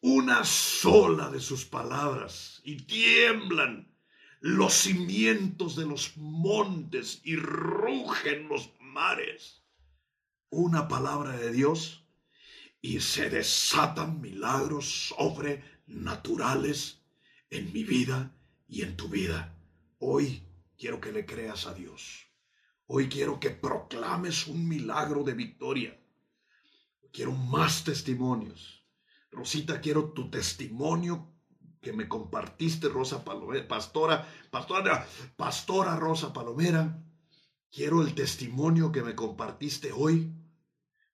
Una 0.00 0.44
sola 0.44 1.30
de 1.30 1.40
sus 1.40 1.64
palabras 1.64 2.60
y 2.64 2.76
tiemblan 2.82 3.95
los 4.40 4.74
cimientos 4.74 5.76
de 5.76 5.86
los 5.86 6.16
montes 6.16 7.20
y 7.24 7.36
rugen 7.36 8.48
los 8.48 8.70
mares. 8.80 9.62
Una 10.50 10.88
palabra 10.88 11.36
de 11.36 11.52
Dios 11.52 12.04
y 12.80 13.00
se 13.00 13.30
desatan 13.30 14.20
milagros 14.20 15.08
sobrenaturales 15.08 17.00
en 17.50 17.72
mi 17.72 17.84
vida 17.84 18.34
y 18.68 18.82
en 18.82 18.96
tu 18.96 19.08
vida. 19.08 19.56
Hoy 19.98 20.46
quiero 20.78 21.00
que 21.00 21.12
le 21.12 21.24
creas 21.24 21.66
a 21.66 21.74
Dios. 21.74 22.26
Hoy 22.86 23.08
quiero 23.08 23.40
que 23.40 23.50
proclames 23.50 24.46
un 24.46 24.68
milagro 24.68 25.24
de 25.24 25.34
victoria. 25.34 25.98
Quiero 27.12 27.32
más 27.32 27.82
testimonios. 27.82 28.84
Rosita, 29.32 29.80
quiero 29.80 30.12
tu 30.12 30.30
testimonio 30.30 31.35
que 31.86 31.92
me 31.92 32.08
compartiste, 32.08 32.88
Rosa 32.88 33.24
Palomera, 33.24 33.68
pastora, 33.68 34.26
pastora, 34.50 35.06
pastora 35.36 35.94
Rosa 35.94 36.32
Palomera. 36.32 37.00
Quiero 37.70 38.02
el 38.02 38.12
testimonio 38.12 38.90
que 38.90 39.04
me 39.04 39.14
compartiste 39.14 39.92
hoy, 39.92 40.34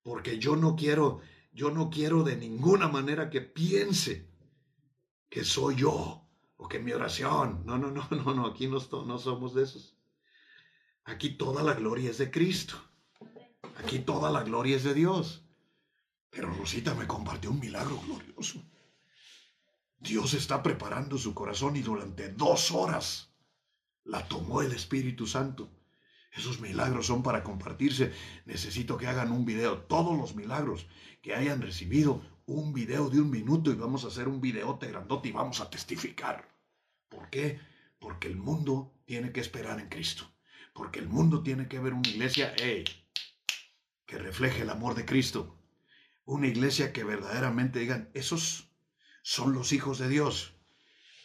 porque 0.03 0.39
yo 0.39 0.57
no 0.57 0.75
quiero, 0.75 1.21
yo 1.53 1.71
no 1.71 1.91
quiero 1.91 2.23
de 2.23 2.37
ninguna 2.37 2.89
manera 2.89 3.29
que 3.29 3.43
piense 3.43 4.31
que 5.29 5.45
soy 5.45 5.77
yo 5.77 6.27
o 6.57 6.69
que 6.69 6.79
mi 6.79 6.93
oración. 6.93 7.67
No, 7.67 7.77
no, 7.77 7.91
no, 7.91 8.09
no, 8.11 8.33
no, 8.33 8.47
aquí 8.47 8.67
no, 8.67 8.79
no 9.05 9.19
somos 9.19 9.53
de 9.53 9.65
esos. 9.65 9.99
Aquí 11.05 11.37
toda 11.37 11.63
la 11.63 11.75
gloria 11.75 12.09
es 12.09 12.17
de 12.17 12.31
Cristo. 12.31 12.77
Aquí 13.77 13.99
toda 13.99 14.31
la 14.31 14.43
gloria 14.43 14.77
es 14.77 14.85
de 14.85 14.95
Dios. 14.95 15.45
Pero 16.31 16.49
Rosita 16.49 16.95
me 16.95 17.07
compartió 17.07 17.51
un 17.51 17.61
milagro 17.61 18.01
glorioso. 18.07 18.72
Dios 20.03 20.35
está 20.35 20.65
preparando 20.65 21.17
su 21.17 21.33
corazón 21.33 21.77
y 21.77 21.81
durante 21.81 22.29
dos 22.31 22.73
horas 22.73 23.33
la 24.03 24.27
tomó 24.27 24.61
el 24.61 24.73
Espíritu 24.73 25.29
Santo. 25.29 25.71
Esos 26.33 26.61
milagros 26.61 27.07
son 27.07 27.23
para 27.23 27.45
compartirse. 27.45 28.13
Necesito 28.45 28.97
que 28.97 29.07
hagan 29.07 29.31
un 29.31 29.45
video. 29.45 29.83
Todos 29.83 30.19
los 30.19 30.35
milagros 30.35 30.89
que 31.23 31.37
hayan 31.37 31.63
recibido, 31.63 32.21
un 32.47 32.73
video 32.73 33.11
de 33.11 33.21
un 33.21 33.31
minuto 33.31 33.71
y 33.71 33.77
vamos 33.77 34.05
a 34.05 34.09
hacer 34.09 34.27
un 34.27 34.41
videote 34.41 34.89
grandote 34.89 35.29
y 35.29 35.33
vamos 35.33 35.61
a 35.61 35.71
testificar. 35.71 36.49
¿Por 37.09 37.31
qué? 37.31 37.61
Porque 38.01 38.27
el 38.27 38.37
mundo 38.37 38.93
tiene 39.05 39.31
que 39.31 39.41
esperar 39.41 39.79
en 39.79 39.89
Cristo. 39.89 40.25
Porque 40.73 40.99
el 40.99 41.09
mundo 41.09 41.45
tiene 41.45 41.69
que 41.69 41.79
ver 41.79 41.95
una 41.95 42.09
iglesia 42.09 42.53
hey, 42.57 42.83
que 44.05 44.19
refleje 44.19 44.63
el 44.63 44.71
amor 44.71 44.97
de 44.97 45.05
Cristo. 45.05 45.61
Una 46.25 46.49
iglesia 46.49 46.93
que 46.93 47.05
verdaderamente 47.05 47.79
digan, 47.79 48.11
esos 48.15 48.72
son 49.23 49.55
los 49.55 49.73
hijos 49.73 49.99
de 49.99 50.09
Dios. 50.09 50.55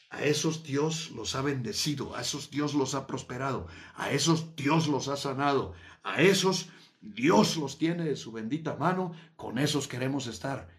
A 0.10 0.24
esos 0.24 0.64
Dios 0.64 1.11
los 1.11 1.36
ha 1.36 1.41
bendecido, 1.41 2.15
a 2.15 2.22
esos 2.22 2.49
Dios 2.49 2.74
los 2.74 2.95
ha 2.95 3.07
prosperado, 3.07 3.68
a 3.95 4.11
esos 4.11 4.56
Dios 4.56 4.88
los 4.88 5.10
ha 5.10 5.18
sanado, 5.18 5.74
a 6.03 6.22
esos 6.22 6.69
Dios 7.02 7.57
los 7.57 7.78
tiene 7.78 8.06
de 8.06 8.15
su 8.15 8.32
bendita 8.32 8.76
mano, 8.76 9.11
con 9.36 9.57
esos 9.57 9.88
queremos 9.88 10.28
estar. 10.28 10.69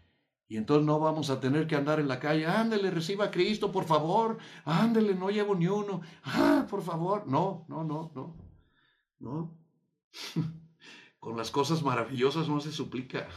Y 0.48 0.56
entonces 0.56 0.86
no 0.86 0.98
vamos 0.98 1.28
a 1.28 1.40
tener 1.40 1.66
que 1.66 1.76
andar 1.76 2.00
en 2.00 2.08
la 2.08 2.20
calle, 2.20 2.46
ándele, 2.46 2.90
reciba 2.90 3.26
a 3.26 3.30
Cristo, 3.30 3.70
por 3.70 3.84
favor, 3.84 4.38
ándele, 4.64 5.14
no 5.14 5.28
llevo 5.28 5.54
ni 5.54 5.66
uno, 5.66 6.00
ah, 6.24 6.66
por 6.70 6.82
favor, 6.82 7.26
no, 7.26 7.66
no, 7.68 7.84
no, 7.84 8.10
no, 8.14 8.34
no. 9.18 9.58
Con 11.18 11.36
las 11.36 11.50
cosas 11.50 11.82
maravillosas 11.82 12.48
no 12.48 12.60
se 12.60 12.72
suplica. 12.72 13.28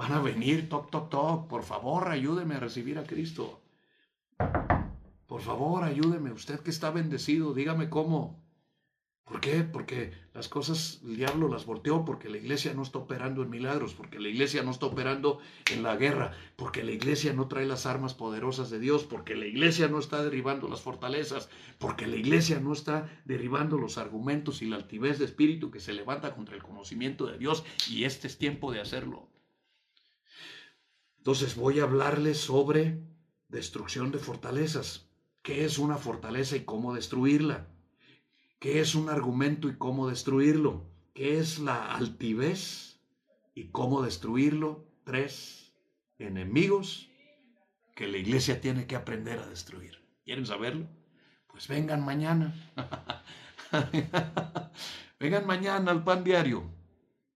Van 0.00 0.12
a 0.12 0.22
venir, 0.22 0.66
toc, 0.70 0.90
toc, 0.90 1.10
toc, 1.10 1.46
por 1.46 1.62
favor, 1.62 2.08
ayúdeme 2.08 2.54
a 2.54 2.60
recibir 2.60 2.96
a 2.98 3.04
Cristo. 3.04 3.60
Por 5.26 5.42
favor, 5.42 5.84
ayúdeme, 5.84 6.32
usted 6.32 6.60
que 6.60 6.70
está 6.70 6.90
bendecido, 6.90 7.52
dígame 7.52 7.90
cómo. 7.90 8.42
¿Por 9.24 9.42
qué? 9.42 9.62
Porque 9.62 10.14
las 10.32 10.48
cosas, 10.48 11.02
el 11.04 11.16
diablo 11.18 11.48
las 11.48 11.66
volteó, 11.66 12.06
porque 12.06 12.30
la 12.30 12.38
iglesia 12.38 12.72
no 12.72 12.82
está 12.82 12.96
operando 12.98 13.42
en 13.42 13.50
milagros, 13.50 13.92
porque 13.92 14.18
la 14.18 14.28
iglesia 14.28 14.62
no 14.62 14.70
está 14.70 14.86
operando 14.86 15.38
en 15.70 15.82
la 15.82 15.96
guerra, 15.96 16.32
porque 16.56 16.82
la 16.82 16.92
iglesia 16.92 17.34
no 17.34 17.46
trae 17.46 17.66
las 17.66 17.84
armas 17.84 18.14
poderosas 18.14 18.70
de 18.70 18.78
Dios, 18.78 19.04
porque 19.04 19.34
la 19.34 19.44
iglesia 19.44 19.88
no 19.88 19.98
está 19.98 20.24
derribando 20.24 20.66
las 20.66 20.80
fortalezas, 20.80 21.50
porque 21.78 22.06
la 22.06 22.16
iglesia 22.16 22.58
no 22.58 22.72
está 22.72 23.10
derribando 23.26 23.76
los 23.76 23.98
argumentos 23.98 24.62
y 24.62 24.66
la 24.66 24.76
altivez 24.76 25.18
de 25.18 25.26
espíritu 25.26 25.70
que 25.70 25.78
se 25.78 25.92
levanta 25.92 26.34
contra 26.34 26.56
el 26.56 26.62
conocimiento 26.62 27.26
de 27.26 27.36
Dios, 27.36 27.64
y 27.90 28.04
este 28.04 28.28
es 28.28 28.38
tiempo 28.38 28.72
de 28.72 28.80
hacerlo. 28.80 29.28
Entonces 31.20 31.54
voy 31.54 31.80
a 31.80 31.82
hablarles 31.82 32.38
sobre 32.38 32.98
destrucción 33.48 34.10
de 34.10 34.18
fortalezas. 34.18 35.10
¿Qué 35.42 35.66
es 35.66 35.78
una 35.78 35.98
fortaleza 35.98 36.56
y 36.56 36.64
cómo 36.64 36.94
destruirla? 36.94 37.68
¿Qué 38.58 38.80
es 38.80 38.94
un 38.94 39.10
argumento 39.10 39.68
y 39.68 39.76
cómo 39.76 40.08
destruirlo? 40.08 40.90
¿Qué 41.12 41.38
es 41.38 41.58
la 41.58 41.94
altivez 41.94 43.02
y 43.54 43.68
cómo 43.68 44.00
destruirlo? 44.00 44.86
Tres 45.04 45.74
enemigos 46.18 47.10
que 47.94 48.08
la 48.08 48.16
iglesia 48.16 48.62
tiene 48.62 48.86
que 48.86 48.96
aprender 48.96 49.40
a 49.40 49.46
destruir. 49.46 50.02
¿Quieren 50.24 50.46
saberlo? 50.46 50.88
Pues 51.48 51.68
vengan 51.68 52.02
mañana. 52.02 52.54
vengan 55.20 55.46
mañana 55.46 55.90
al 55.90 56.02
pan 56.02 56.24
diario. 56.24 56.64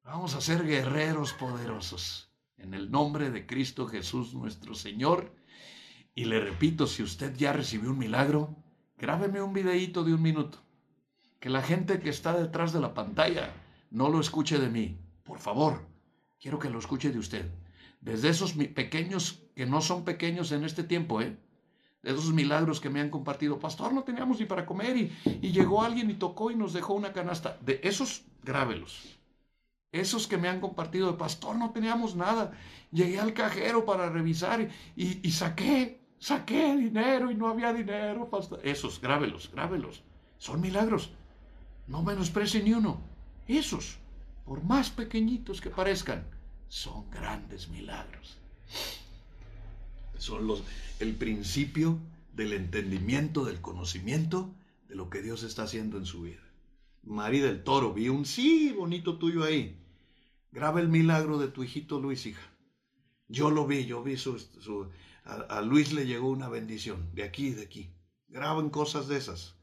Vamos 0.04 0.34
a 0.34 0.40
ser 0.40 0.64
guerreros 0.64 1.34
poderosos. 1.34 2.33
En 2.64 2.72
el 2.72 2.90
nombre 2.90 3.30
de 3.30 3.44
Cristo 3.44 3.86
Jesús 3.86 4.32
nuestro 4.32 4.74
Señor 4.74 5.30
y 6.14 6.24
le 6.24 6.40
repito, 6.40 6.86
si 6.86 7.02
usted 7.02 7.36
ya 7.36 7.52
recibió 7.52 7.90
un 7.90 7.98
milagro, 7.98 8.56
grábeme 8.96 9.42
un 9.42 9.52
videíto 9.52 10.02
de 10.02 10.14
un 10.14 10.22
minuto. 10.22 10.62
Que 11.40 11.50
la 11.50 11.60
gente 11.60 12.00
que 12.00 12.08
está 12.08 12.32
detrás 12.32 12.72
de 12.72 12.80
la 12.80 12.94
pantalla 12.94 13.52
no 13.90 14.08
lo 14.08 14.18
escuche 14.18 14.58
de 14.58 14.70
mí. 14.70 14.96
Por 15.24 15.40
favor, 15.40 15.86
quiero 16.40 16.58
que 16.58 16.70
lo 16.70 16.78
escuche 16.78 17.10
de 17.10 17.18
usted. 17.18 17.50
Desde 18.00 18.30
esos 18.30 18.54
pequeños, 18.54 19.42
que 19.54 19.66
no 19.66 19.82
son 19.82 20.06
pequeños 20.06 20.50
en 20.50 20.64
este 20.64 20.84
tiempo, 20.84 21.20
¿eh? 21.20 21.36
De 22.02 22.12
esos 22.12 22.32
milagros 22.32 22.80
que 22.80 22.88
me 22.88 23.02
han 23.02 23.10
compartido. 23.10 23.58
Pastor, 23.58 23.92
no 23.92 24.04
teníamos 24.04 24.40
ni 24.40 24.46
para 24.46 24.64
comer 24.64 24.96
y, 24.96 25.12
y 25.42 25.52
llegó 25.52 25.82
alguien 25.82 26.08
y 26.08 26.14
tocó 26.14 26.50
y 26.50 26.56
nos 26.56 26.72
dejó 26.72 26.94
una 26.94 27.12
canasta. 27.12 27.58
De 27.60 27.80
esos, 27.82 28.24
grábelos. 28.42 29.18
Esos 29.94 30.26
que 30.26 30.38
me 30.38 30.48
han 30.48 30.58
compartido 30.58 31.06
de 31.12 31.16
pastor, 31.16 31.54
no 31.54 31.70
teníamos 31.70 32.16
nada. 32.16 32.50
Llegué 32.90 33.20
al 33.20 33.32
cajero 33.32 33.84
para 33.84 34.10
revisar 34.10 34.68
y, 34.96 35.30
saqué 35.30 36.00
saqué 36.18 36.76
dinero 36.76 37.30
y 37.30 37.36
no 37.36 37.46
había 37.46 37.72
dinero. 37.72 38.28
Pastor. 38.28 38.58
Esos, 38.64 39.00
grábelos, 39.00 39.52
grábelos. 39.52 40.02
Son 40.38 40.60
milagros. 40.60 41.12
No 41.86 42.02
menosprecien 42.02 42.64
ni 42.64 42.72
uno. 42.72 43.00
Esos, 43.46 43.98
por 44.44 44.64
más 44.64 44.90
pequeñitos 44.90 45.60
que 45.60 45.70
parezcan, 45.70 46.26
son 46.66 47.08
grandes 47.10 47.68
milagros. 47.68 48.36
Son 50.18 50.44
los, 50.48 50.64
el 50.98 51.14
principio 51.14 52.00
del 52.32 52.52
entendimiento, 52.52 53.44
del 53.44 53.60
conocimiento 53.60 54.52
de 54.88 54.96
lo 54.96 55.08
que 55.08 55.22
Dios 55.22 55.44
está 55.44 55.62
haciendo 55.62 55.98
en 55.98 56.06
su 56.06 56.22
vida. 56.22 56.42
María 57.04 57.44
del 57.44 57.62
Toro, 57.62 57.94
vi 57.94 58.08
un 58.08 58.24
sí 58.24 58.74
bonito 58.76 59.18
tuyo 59.18 59.44
ahí. 59.44 59.78
Graba 60.54 60.78
el 60.78 60.88
milagro 60.88 61.38
de 61.38 61.48
tu 61.48 61.64
hijito 61.64 61.98
Luis, 61.98 62.26
hija. 62.26 62.48
Yo 63.26 63.50
lo 63.50 63.66
vi, 63.66 63.86
yo 63.86 64.04
vi 64.04 64.16
su, 64.16 64.38
su 64.38 64.88
a, 65.24 65.60
Luis 65.62 65.92
le 65.92 66.06
llegó 66.06 66.28
una 66.28 66.48
bendición, 66.48 67.10
de 67.12 67.24
aquí 67.24 67.48
y 67.48 67.54
de 67.54 67.62
aquí. 67.62 67.92
Graben 68.28 68.70
cosas 68.70 69.08
de 69.08 69.16
esas, 69.16 69.56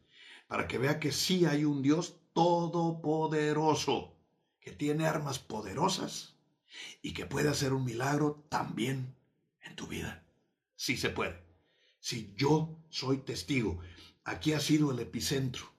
para 0.47 0.67
que 0.67 0.77
vea 0.77 0.99
que 0.99 1.13
sí 1.13 1.45
hay 1.45 1.63
un 1.63 1.81
Dios 1.81 2.17
todopoderoso, 2.33 4.17
que 4.59 4.71
tiene 4.73 5.05
armas 5.05 5.39
poderosas 5.39 6.35
y 7.01 7.13
que 7.13 7.25
puede 7.25 7.47
hacer 7.47 7.71
un 7.71 7.85
milagro 7.85 8.45
también 8.49 9.15
en 9.61 9.77
tu 9.77 9.87
vida. 9.87 10.27
Sí 10.75 10.97
se 10.97 11.09
puede. 11.09 11.41
Si 12.01 12.33
yo 12.35 12.77
soy 12.89 13.19
testigo, 13.19 13.79
aquí 14.25 14.51
ha 14.51 14.59
sido 14.59 14.91
el 14.91 14.99
epicentro. 14.99 15.71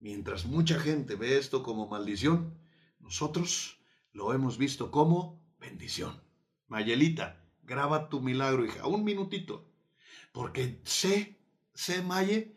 Mientras 0.00 0.46
mucha 0.46 0.80
gente 0.80 1.14
ve 1.14 1.38
esto 1.38 1.62
como 1.62 1.86
maldición, 1.86 2.58
nosotros 2.98 3.75
lo 4.16 4.32
hemos 4.32 4.56
visto 4.56 4.90
como 4.90 5.44
bendición. 5.60 6.22
Mayelita, 6.68 7.44
graba 7.62 8.08
tu 8.08 8.22
milagro, 8.22 8.64
hija, 8.64 8.86
un 8.86 9.04
minutito. 9.04 9.70
Porque 10.32 10.80
sé, 10.84 11.38
sé, 11.74 12.00
Maye, 12.00 12.56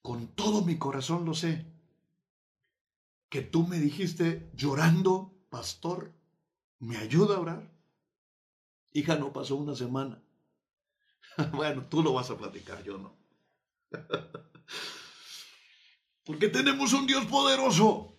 con 0.00 0.28
todo 0.28 0.64
mi 0.64 0.78
corazón 0.78 1.26
lo 1.26 1.34
sé, 1.34 1.66
que 3.28 3.42
tú 3.42 3.66
me 3.66 3.78
dijiste 3.78 4.50
llorando, 4.54 5.34
pastor, 5.50 6.14
¿me 6.78 6.96
ayuda 6.96 7.36
a 7.36 7.40
orar? 7.40 7.72
Hija, 8.92 9.16
no 9.16 9.32
pasó 9.32 9.56
una 9.56 9.74
semana. 9.74 10.22
bueno, 11.52 11.84
tú 11.84 12.02
lo 12.02 12.14
vas 12.14 12.30
a 12.30 12.38
platicar, 12.38 12.82
yo 12.82 12.96
no. 12.96 13.14
Porque 16.24 16.48
tenemos 16.48 16.94
un 16.94 17.06
Dios 17.06 17.26
poderoso. 17.26 18.11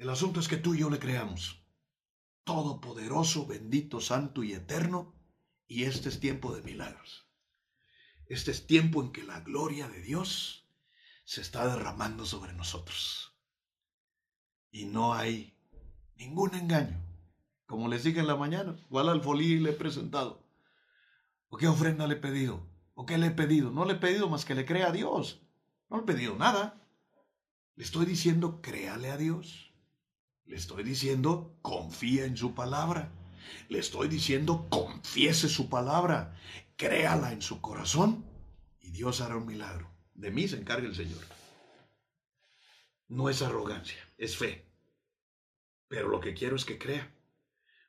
El 0.00 0.08
asunto 0.08 0.40
es 0.40 0.48
que 0.48 0.56
tú 0.56 0.74
y 0.74 0.78
yo 0.78 0.88
le 0.88 0.98
creamos 0.98 1.62
todopoderoso, 2.44 3.46
bendito, 3.46 4.00
santo 4.00 4.42
y 4.42 4.54
eterno, 4.54 5.14
y 5.66 5.84
este 5.84 6.08
es 6.08 6.18
tiempo 6.18 6.54
de 6.54 6.62
milagros. 6.62 7.28
Este 8.24 8.50
es 8.50 8.66
tiempo 8.66 9.02
en 9.02 9.12
que 9.12 9.24
la 9.24 9.40
gloria 9.40 9.88
de 9.88 10.00
Dios 10.00 10.66
se 11.24 11.42
está 11.42 11.66
derramando 11.66 12.24
sobre 12.24 12.54
nosotros. 12.54 13.36
Y 14.70 14.86
no 14.86 15.12
hay 15.12 15.54
ningún 16.16 16.54
engaño. 16.54 16.98
Como 17.66 17.86
les 17.86 18.02
dije 18.02 18.20
en 18.20 18.26
la 18.26 18.36
mañana, 18.36 18.82
¿cuál 18.88 19.10
alfolí 19.10 19.58
le 19.58 19.72
he 19.72 19.74
presentado? 19.74 20.42
¿O 21.50 21.58
qué 21.58 21.68
ofrenda 21.68 22.06
le 22.06 22.14
he 22.14 22.20
pedido? 22.20 22.66
¿O 22.94 23.04
qué 23.04 23.18
le 23.18 23.26
he 23.26 23.32
pedido? 23.32 23.70
No 23.70 23.84
le 23.84 23.92
he 23.92 23.96
pedido 23.96 24.30
más 24.30 24.46
que 24.46 24.54
le 24.54 24.64
crea 24.64 24.86
a 24.86 24.92
Dios. 24.92 25.42
No 25.90 25.98
le 25.98 26.04
he 26.04 26.06
pedido 26.06 26.36
nada. 26.36 26.88
Le 27.76 27.84
estoy 27.84 28.06
diciendo, 28.06 28.62
créale 28.62 29.10
a 29.10 29.18
Dios. 29.18 29.69
Le 30.50 30.56
estoy 30.56 30.82
diciendo, 30.82 31.56
confía 31.62 32.24
en 32.24 32.36
su 32.36 32.56
palabra. 32.56 33.12
Le 33.68 33.78
estoy 33.78 34.08
diciendo, 34.08 34.66
confiese 34.68 35.48
su 35.48 35.68
palabra. 35.68 36.36
Créala 36.76 37.30
en 37.30 37.40
su 37.40 37.60
corazón 37.60 38.24
y 38.80 38.90
Dios 38.90 39.20
hará 39.20 39.36
un 39.36 39.46
milagro. 39.46 39.88
De 40.12 40.32
mí 40.32 40.48
se 40.48 40.56
encarga 40.56 40.88
el 40.88 40.96
Señor. 40.96 41.22
No 43.06 43.28
es 43.28 43.42
arrogancia, 43.42 43.96
es 44.18 44.36
fe. 44.36 44.66
Pero 45.86 46.08
lo 46.08 46.18
que 46.18 46.34
quiero 46.34 46.56
es 46.56 46.64
que 46.64 46.78
crea. 46.78 47.14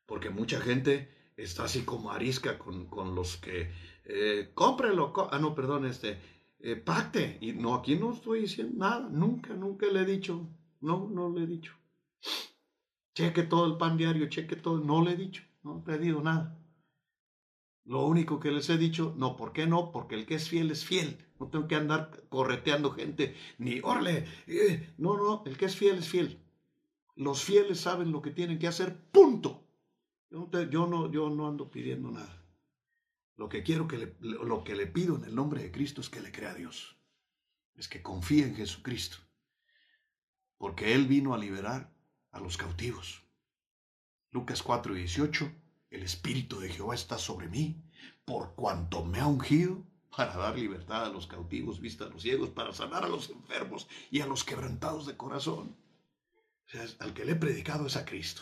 Porque 0.06 0.30
mucha 0.30 0.62
gente 0.62 1.12
está 1.38 1.64
así 1.64 1.82
como 1.82 2.12
arisca 2.12 2.60
con, 2.60 3.16
los 3.16 3.38
que 3.38 3.72
eh, 4.06 4.52
cómprelo. 4.54 5.12
ah, 5.32 5.40
no, 5.40 5.56
perdón, 5.56 5.88
este, 5.88 6.22
eh, 6.60 6.76
pacte. 6.76 7.40
Y 7.42 7.54
no, 7.54 7.74
aquí 7.74 7.96
no 7.96 8.14
estoy 8.14 8.42
diciendo 8.42 8.76
nada. 8.78 9.10
Nunca, 9.10 9.56
nunca 9.56 9.88
le 9.88 10.02
he 10.02 10.06
dicho. 10.06 10.48
No, 10.80 11.10
no 11.10 11.32
le 11.32 11.46
he 11.46 11.48
dicho. 11.48 11.74
Cheque 13.22 13.44
todo 13.44 13.66
el 13.66 13.78
pan 13.78 13.98
diario, 13.98 14.28
cheque 14.28 14.56
todo. 14.56 14.80
No 14.80 15.04
le 15.04 15.12
he 15.12 15.16
dicho, 15.16 15.44
no 15.64 15.80
he 15.80 15.82
pedido 15.82 16.22
nada. 16.22 16.58
Lo 17.86 18.06
único 18.06 18.40
que 18.40 18.52
les 18.52 18.70
he 18.70 18.78
dicho, 18.78 19.14
no, 19.18 19.36
¿por 19.36 19.54
qué 19.54 19.66
no? 19.66 19.92
Porque 19.92 20.16
el 20.16 20.26
que 20.26 20.36
es 20.36 20.50
fiel 20.50 20.72
es 20.72 20.86
fiel. 20.86 21.26
No 21.40 21.48
tengo 21.48 21.68
que 21.68 21.76
andar 21.76 22.24
correteando 22.30 22.92
gente, 22.92 23.36
ni, 23.58 23.80
órale, 23.82 24.28
eh". 24.46 24.94
no, 24.98 25.18
no, 25.18 25.44
el 25.46 25.58
que 25.58 25.66
es 25.66 25.76
fiel 25.76 25.98
es 25.98 26.08
fiel. 26.08 26.40
Los 27.16 27.44
fieles 27.44 27.80
saben 27.80 28.12
lo 28.12 28.22
que 28.22 28.32
tienen 28.32 28.60
que 28.60 28.68
hacer, 28.68 28.96
punto. 29.12 29.68
Yo 30.30 30.48
no, 30.52 30.64
yo 30.64 30.88
no, 30.88 31.12
yo 31.12 31.30
no 31.30 31.48
ando 31.48 31.70
pidiendo 31.72 32.12
nada. 32.12 32.46
Lo 33.36 33.50
que 33.50 33.64
quiero 33.64 33.88
que 33.88 33.98
le, 33.98 34.16
lo 34.20 34.64
que 34.64 34.76
le 34.76 34.86
pido 34.86 35.16
en 35.16 35.26
el 35.26 35.36
nombre 35.36 35.64
de 35.64 35.72
Cristo 35.72 36.02
es 36.02 36.10
que 36.10 36.22
le 36.22 36.32
crea 36.32 36.52
a 36.52 36.56
Dios. 36.56 36.96
Es 37.76 37.88
que 37.88 38.04
confíe 38.04 38.44
en 38.44 38.56
Jesucristo. 38.56 39.18
Porque 40.58 40.94
Él 40.94 41.08
vino 41.08 41.34
a 41.34 41.40
liberar 41.40 41.92
a 42.32 42.40
los 42.40 42.58
cautivos. 42.58 43.22
Lucas 44.32 44.64
4, 44.64 44.94
18. 44.94 45.52
El 45.90 46.04
Espíritu 46.04 46.60
de 46.60 46.70
Jehová 46.70 46.96
está 46.96 47.18
sobre 47.18 47.50
mí, 47.50 47.84
por 48.24 48.56
cuanto 48.56 49.04
me 49.04 49.20
ha 49.20 49.28
ungido 49.28 49.84
para 50.16 50.36
dar 50.36 50.58
libertad 50.58 51.06
a 51.06 51.10
los 51.10 51.28
cautivos, 51.28 51.82
vista 51.82 52.06
a 52.06 52.10
los 52.10 52.22
ciegos, 52.22 52.50
para 52.50 52.74
sanar 52.74 53.04
a 53.04 53.10
los 53.10 53.30
enfermos 53.30 53.88
y 54.10 54.22
a 54.22 54.28
los 54.28 54.44
quebrantados 54.44 55.06
de 55.06 55.18
corazón. 55.18 55.76
Al 57.00 57.14
que 57.14 57.26
le 57.26 57.34
he 57.34 57.36
predicado 57.36 57.88
es 57.88 57.98
a 57.98 58.06
Cristo, 58.06 58.42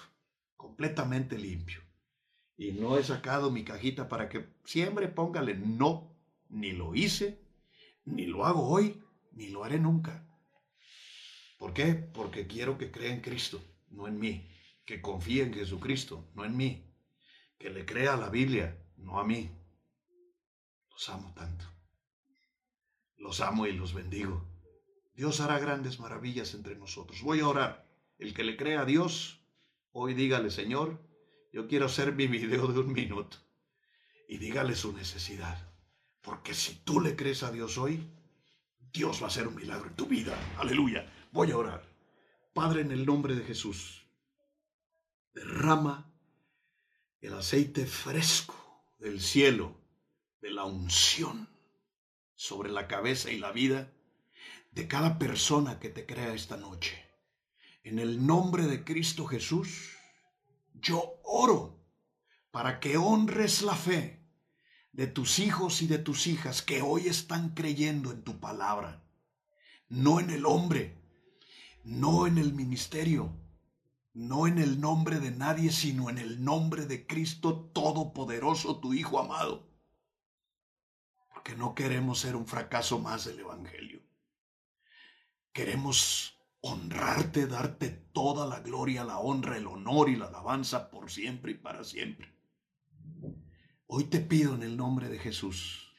completamente 0.55 1.37
limpio. 1.37 1.81
Y 2.55 2.73
no 2.73 2.97
he 2.97 3.03
sacado 3.03 3.49
mi 3.49 3.63
cajita 3.63 4.07
para 4.09 4.29
que 4.29 4.47
siempre 4.65 5.07
póngale 5.07 5.55
no, 5.55 6.15
ni 6.49 6.71
lo 6.73 6.93
hice, 6.93 7.41
ni 8.05 8.25
lo 8.25 8.45
hago 8.45 8.67
hoy, 8.67 9.01
ni 9.31 9.47
lo 9.47 9.63
haré 9.63 9.79
nunca. 9.79 10.27
¿Por 11.57 11.73
qué? 11.73 11.93
Porque 11.95 12.45
quiero 12.45 12.77
que 12.77 12.91
crea 12.91 13.13
en 13.13 13.21
Cristo, 13.21 13.61
no 13.91 14.07
en 14.07 14.19
mí. 14.19 14.49
Que 14.85 15.01
confíe 15.01 15.43
en 15.43 15.53
Jesucristo, 15.53 16.29
no 16.35 16.45
en 16.45 16.57
mí 16.57 16.89
que 17.59 17.69
le 17.69 17.85
crea 17.85 18.13
a 18.13 18.17
la 18.17 18.29
Biblia, 18.29 18.81
no 18.95 19.19
a 19.19 19.25
mí. 19.25 19.51
Los 20.89 21.09
amo 21.09 21.33
tanto. 21.35 21.65
Los 23.17 23.41
amo 23.41 23.67
y 23.67 23.73
los 23.73 23.93
bendigo. 23.93 24.47
Dios 25.13 25.41
hará 25.41 25.59
grandes 25.59 25.99
maravillas 25.99 26.53
entre 26.53 26.75
nosotros. 26.77 27.21
Voy 27.21 27.41
a 27.41 27.47
orar. 27.47 27.85
El 28.17 28.33
que 28.33 28.45
le 28.45 28.55
crea 28.55 28.81
a 28.81 28.85
Dios, 28.85 29.41
hoy 29.91 30.13
dígale, 30.13 30.51
Señor, 30.51 31.01
yo 31.51 31.67
quiero 31.67 31.87
hacer 31.87 32.13
mi 32.13 32.27
video 32.27 32.67
de 32.67 32.79
un 32.79 32.93
minuto. 32.93 33.37
Y 34.29 34.37
dígale 34.37 34.75
su 34.75 34.93
necesidad. 34.93 35.57
Porque 36.21 36.53
si 36.53 36.75
tú 36.75 37.01
le 37.01 37.17
crees 37.17 37.43
a 37.43 37.51
Dios 37.51 37.77
hoy, 37.77 38.09
Dios 38.93 39.21
va 39.21 39.25
a 39.25 39.27
hacer 39.27 39.47
un 39.47 39.55
milagro 39.55 39.89
en 39.89 39.95
tu 39.95 40.05
vida. 40.05 40.37
Aleluya. 40.57 41.11
Voy 41.31 41.51
a 41.51 41.57
orar. 41.57 41.88
Padre, 42.59 42.81
en 42.81 42.91
el 42.91 43.05
nombre 43.05 43.35
de 43.35 43.45
Jesús, 43.45 44.05
derrama 45.33 46.11
el 47.21 47.33
aceite 47.33 47.85
fresco 47.85 48.53
del 48.99 49.21
cielo, 49.21 49.77
de 50.41 50.51
la 50.51 50.65
unción 50.65 51.47
sobre 52.35 52.69
la 52.69 52.89
cabeza 52.89 53.31
y 53.31 53.37
la 53.37 53.53
vida 53.53 53.93
de 54.71 54.89
cada 54.89 55.17
persona 55.17 55.79
que 55.79 55.87
te 55.87 56.05
crea 56.05 56.33
esta 56.33 56.57
noche. 56.57 57.01
En 57.83 57.97
el 57.97 58.27
nombre 58.27 58.63
de 58.63 58.83
Cristo 58.83 59.25
Jesús, 59.25 59.91
yo 60.73 61.21
oro 61.23 61.81
para 62.51 62.81
que 62.81 62.97
honres 62.97 63.61
la 63.61 63.75
fe 63.75 64.21
de 64.91 65.07
tus 65.07 65.39
hijos 65.39 65.81
y 65.81 65.87
de 65.87 65.99
tus 65.99 66.27
hijas 66.27 66.61
que 66.61 66.81
hoy 66.81 67.07
están 67.07 67.51
creyendo 67.55 68.11
en 68.11 68.21
tu 68.21 68.41
palabra, 68.41 69.01
no 69.87 70.19
en 70.19 70.29
el 70.29 70.45
hombre, 70.45 70.98
no 71.83 72.27
en 72.27 72.37
el 72.37 72.53
ministerio, 72.53 73.31
no 74.13 74.47
en 74.47 74.57
el 74.57 74.79
nombre 74.79 75.19
de 75.19 75.31
nadie, 75.31 75.71
sino 75.71 76.09
en 76.09 76.17
el 76.17 76.43
nombre 76.43 76.85
de 76.85 77.05
Cristo 77.07 77.71
Todopoderoso, 77.73 78.79
tu 78.79 78.93
Hijo 78.93 79.19
amado. 79.19 79.67
Porque 81.33 81.55
no 81.55 81.75
queremos 81.75 82.19
ser 82.19 82.35
un 82.35 82.45
fracaso 82.45 82.99
más 82.99 83.25
del 83.25 83.39
Evangelio. 83.39 84.01
Queremos 85.53 86.39
honrarte, 86.61 87.47
darte 87.47 87.89
toda 87.89 88.45
la 88.47 88.59
gloria, 88.59 89.03
la 89.03 89.19
honra, 89.19 89.57
el 89.57 89.67
honor 89.67 90.09
y 90.09 90.15
la 90.15 90.25
alabanza 90.25 90.89
por 90.89 91.09
siempre 91.09 91.53
y 91.53 91.55
para 91.55 91.83
siempre. 91.83 92.33
Hoy 93.87 94.05
te 94.05 94.19
pido 94.19 94.55
en 94.55 94.63
el 94.63 94.77
nombre 94.77 95.09
de 95.09 95.17
Jesús 95.17 95.93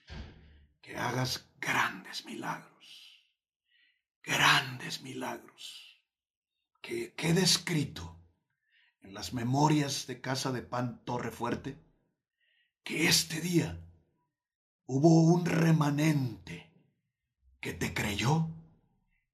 que 0.80 0.96
hagas 0.96 1.50
grandes 1.60 2.24
milagros, 2.24 2.79
grandes 4.30 5.02
milagros 5.02 6.00
que 6.80 7.14
quede 7.14 7.42
escrito 7.42 8.16
en 9.02 9.12
las 9.12 9.32
memorias 9.32 10.06
de 10.06 10.20
Casa 10.20 10.52
de 10.52 10.62
Pan 10.62 11.04
Torre 11.04 11.32
Fuerte 11.32 11.76
que 12.84 13.08
este 13.08 13.40
día 13.40 13.84
hubo 14.86 15.22
un 15.22 15.46
remanente 15.46 16.72
que 17.60 17.72
te 17.72 17.92
creyó 17.92 18.48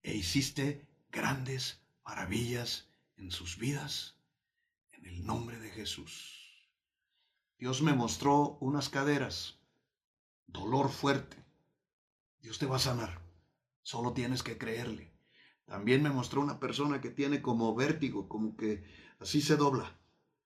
e 0.03 0.15
hiciste 0.15 0.89
grandes 1.11 1.79
maravillas 2.03 2.89
en 3.19 3.31
sus 3.31 3.59
vidas 3.59 4.17
en 4.93 5.05
el 5.05 5.27
nombre 5.27 5.59
de 5.59 5.69
Jesús. 5.73 6.71
Dios 7.59 7.83
me 7.83 7.93
mostró 7.93 8.57
unas 8.61 8.89
caderas, 8.89 9.59
dolor 10.47 10.91
fuerte. 10.91 11.37
Dios 12.41 12.59
te 12.59 12.65
va 12.65 12.77
a 12.77 12.79
sanar. 12.79 13.26
Solo 13.87 14.15
tienes 14.15 14.43
que 14.43 14.59
creerle. 14.59 15.13
También 15.65 16.03
me 16.03 16.11
mostró 16.11 16.41
una 16.41 16.59
persona 16.59 17.01
que 17.01 17.09
tiene 17.09 17.41
como 17.41 17.73
vértigo, 17.73 18.29
como 18.29 18.57
que 18.57 18.83
así 19.21 19.41
se 19.41 19.55
dobla, 19.55 19.97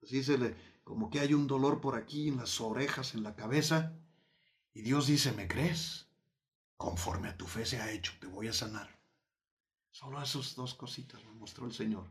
así 0.02 0.22
se 0.22 0.36
le, 0.36 0.54
como 0.84 1.08
que 1.08 1.20
hay 1.20 1.32
un 1.32 1.46
dolor 1.46 1.80
por 1.80 1.94
aquí 1.94 2.28
en 2.28 2.36
las 2.36 2.60
orejas, 2.60 3.14
en 3.14 3.22
la 3.22 3.36
cabeza. 3.36 3.96
Y 4.74 4.82
Dios 4.82 5.06
dice, 5.06 5.32
¿me 5.32 5.48
crees? 5.48 6.06
Conforme 6.76 7.28
a 7.28 7.36
tu 7.38 7.46
fe 7.46 7.64
se 7.64 7.80
ha 7.80 7.90
hecho, 7.90 8.12
te 8.20 8.26
voy 8.26 8.48
a 8.48 8.52
sanar. 8.52 9.00
Solo 9.90 10.20
esas 10.20 10.54
dos 10.54 10.74
cositas 10.74 11.24
me 11.24 11.32
mostró 11.32 11.64
el 11.64 11.72
Señor. 11.72 12.10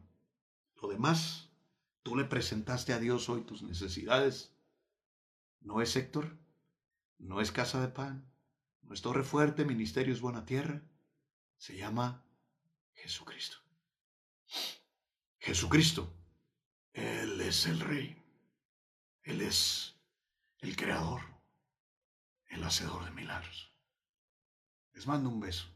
Lo 0.81 0.87
demás, 0.87 1.51
tú 2.01 2.15
le 2.15 2.25
presentaste 2.25 2.91
a 2.91 2.97
Dios 2.97 3.29
hoy 3.29 3.41
tus 3.41 3.61
necesidades. 3.61 4.51
No 5.61 5.79
es 5.83 5.95
Héctor, 5.95 6.39
no 7.19 7.39
es 7.39 7.51
casa 7.51 7.79
de 7.81 7.89
pan, 7.89 8.27
no 8.81 8.95
es 8.95 9.03
torre 9.03 9.23
fuerte, 9.23 9.63
ministerio 9.63 10.11
es 10.11 10.21
buena 10.21 10.43
tierra. 10.43 10.81
Se 11.59 11.75
llama 11.75 12.25
Jesucristo. 12.93 13.57
Jesucristo, 15.39 16.11
Él 16.93 17.41
es 17.41 17.65
el 17.65 17.81
Rey. 17.81 18.15
Él 19.23 19.41
es 19.41 19.99
el 20.59 20.77
Creador, 20.77 21.21
el 22.47 22.63
Hacedor 22.63 23.03
de 23.03 23.11
milagros. 23.11 23.73
Les 24.93 25.05
mando 25.05 25.29
un 25.29 25.41
beso. 25.41 25.67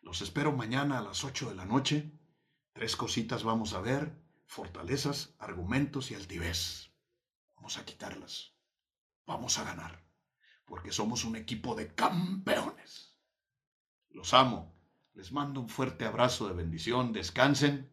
Los 0.00 0.22
espero 0.22 0.52
mañana 0.52 0.98
a 0.98 1.02
las 1.02 1.22
8 1.22 1.50
de 1.50 1.54
la 1.54 1.66
noche. 1.66 2.10
Tres 2.72 2.96
cositas 2.96 3.44
vamos 3.44 3.74
a 3.74 3.80
ver, 3.80 4.18
fortalezas, 4.46 5.34
argumentos 5.38 6.10
y 6.10 6.14
altivez. 6.14 6.90
Vamos 7.56 7.76
a 7.76 7.84
quitarlas. 7.84 8.54
Vamos 9.26 9.58
a 9.58 9.64
ganar, 9.64 10.02
porque 10.64 10.92
somos 10.92 11.24
un 11.24 11.36
equipo 11.36 11.74
de 11.74 11.94
campeones. 11.94 13.18
Los 14.08 14.32
amo. 14.32 14.73
Les 15.14 15.30
mando 15.30 15.60
un 15.60 15.68
fuerte 15.68 16.04
abrazo 16.04 16.48
de 16.48 16.54
bendición. 16.54 17.12
Descansen 17.12 17.88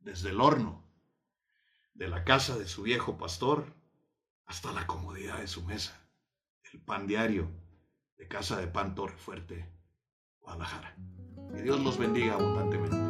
desde 0.00 0.30
el 0.30 0.40
horno 0.40 0.82
de 1.94 2.08
la 2.08 2.24
casa 2.24 2.56
de 2.56 2.66
su 2.66 2.82
viejo 2.82 3.18
pastor 3.18 3.74
hasta 4.46 4.72
la 4.72 4.86
comodidad 4.86 5.38
de 5.38 5.46
su 5.46 5.62
mesa. 5.62 6.00
El 6.72 6.80
pan 6.80 7.06
diario 7.06 7.50
de 8.16 8.26
Casa 8.26 8.58
de 8.58 8.66
Pan 8.66 8.94
Torre 8.94 9.18
Fuerte, 9.18 9.70
Guadalajara. 10.40 10.96
Que 11.54 11.62
Dios 11.62 11.80
los 11.80 11.98
bendiga 11.98 12.34
abundantemente. 12.34 13.01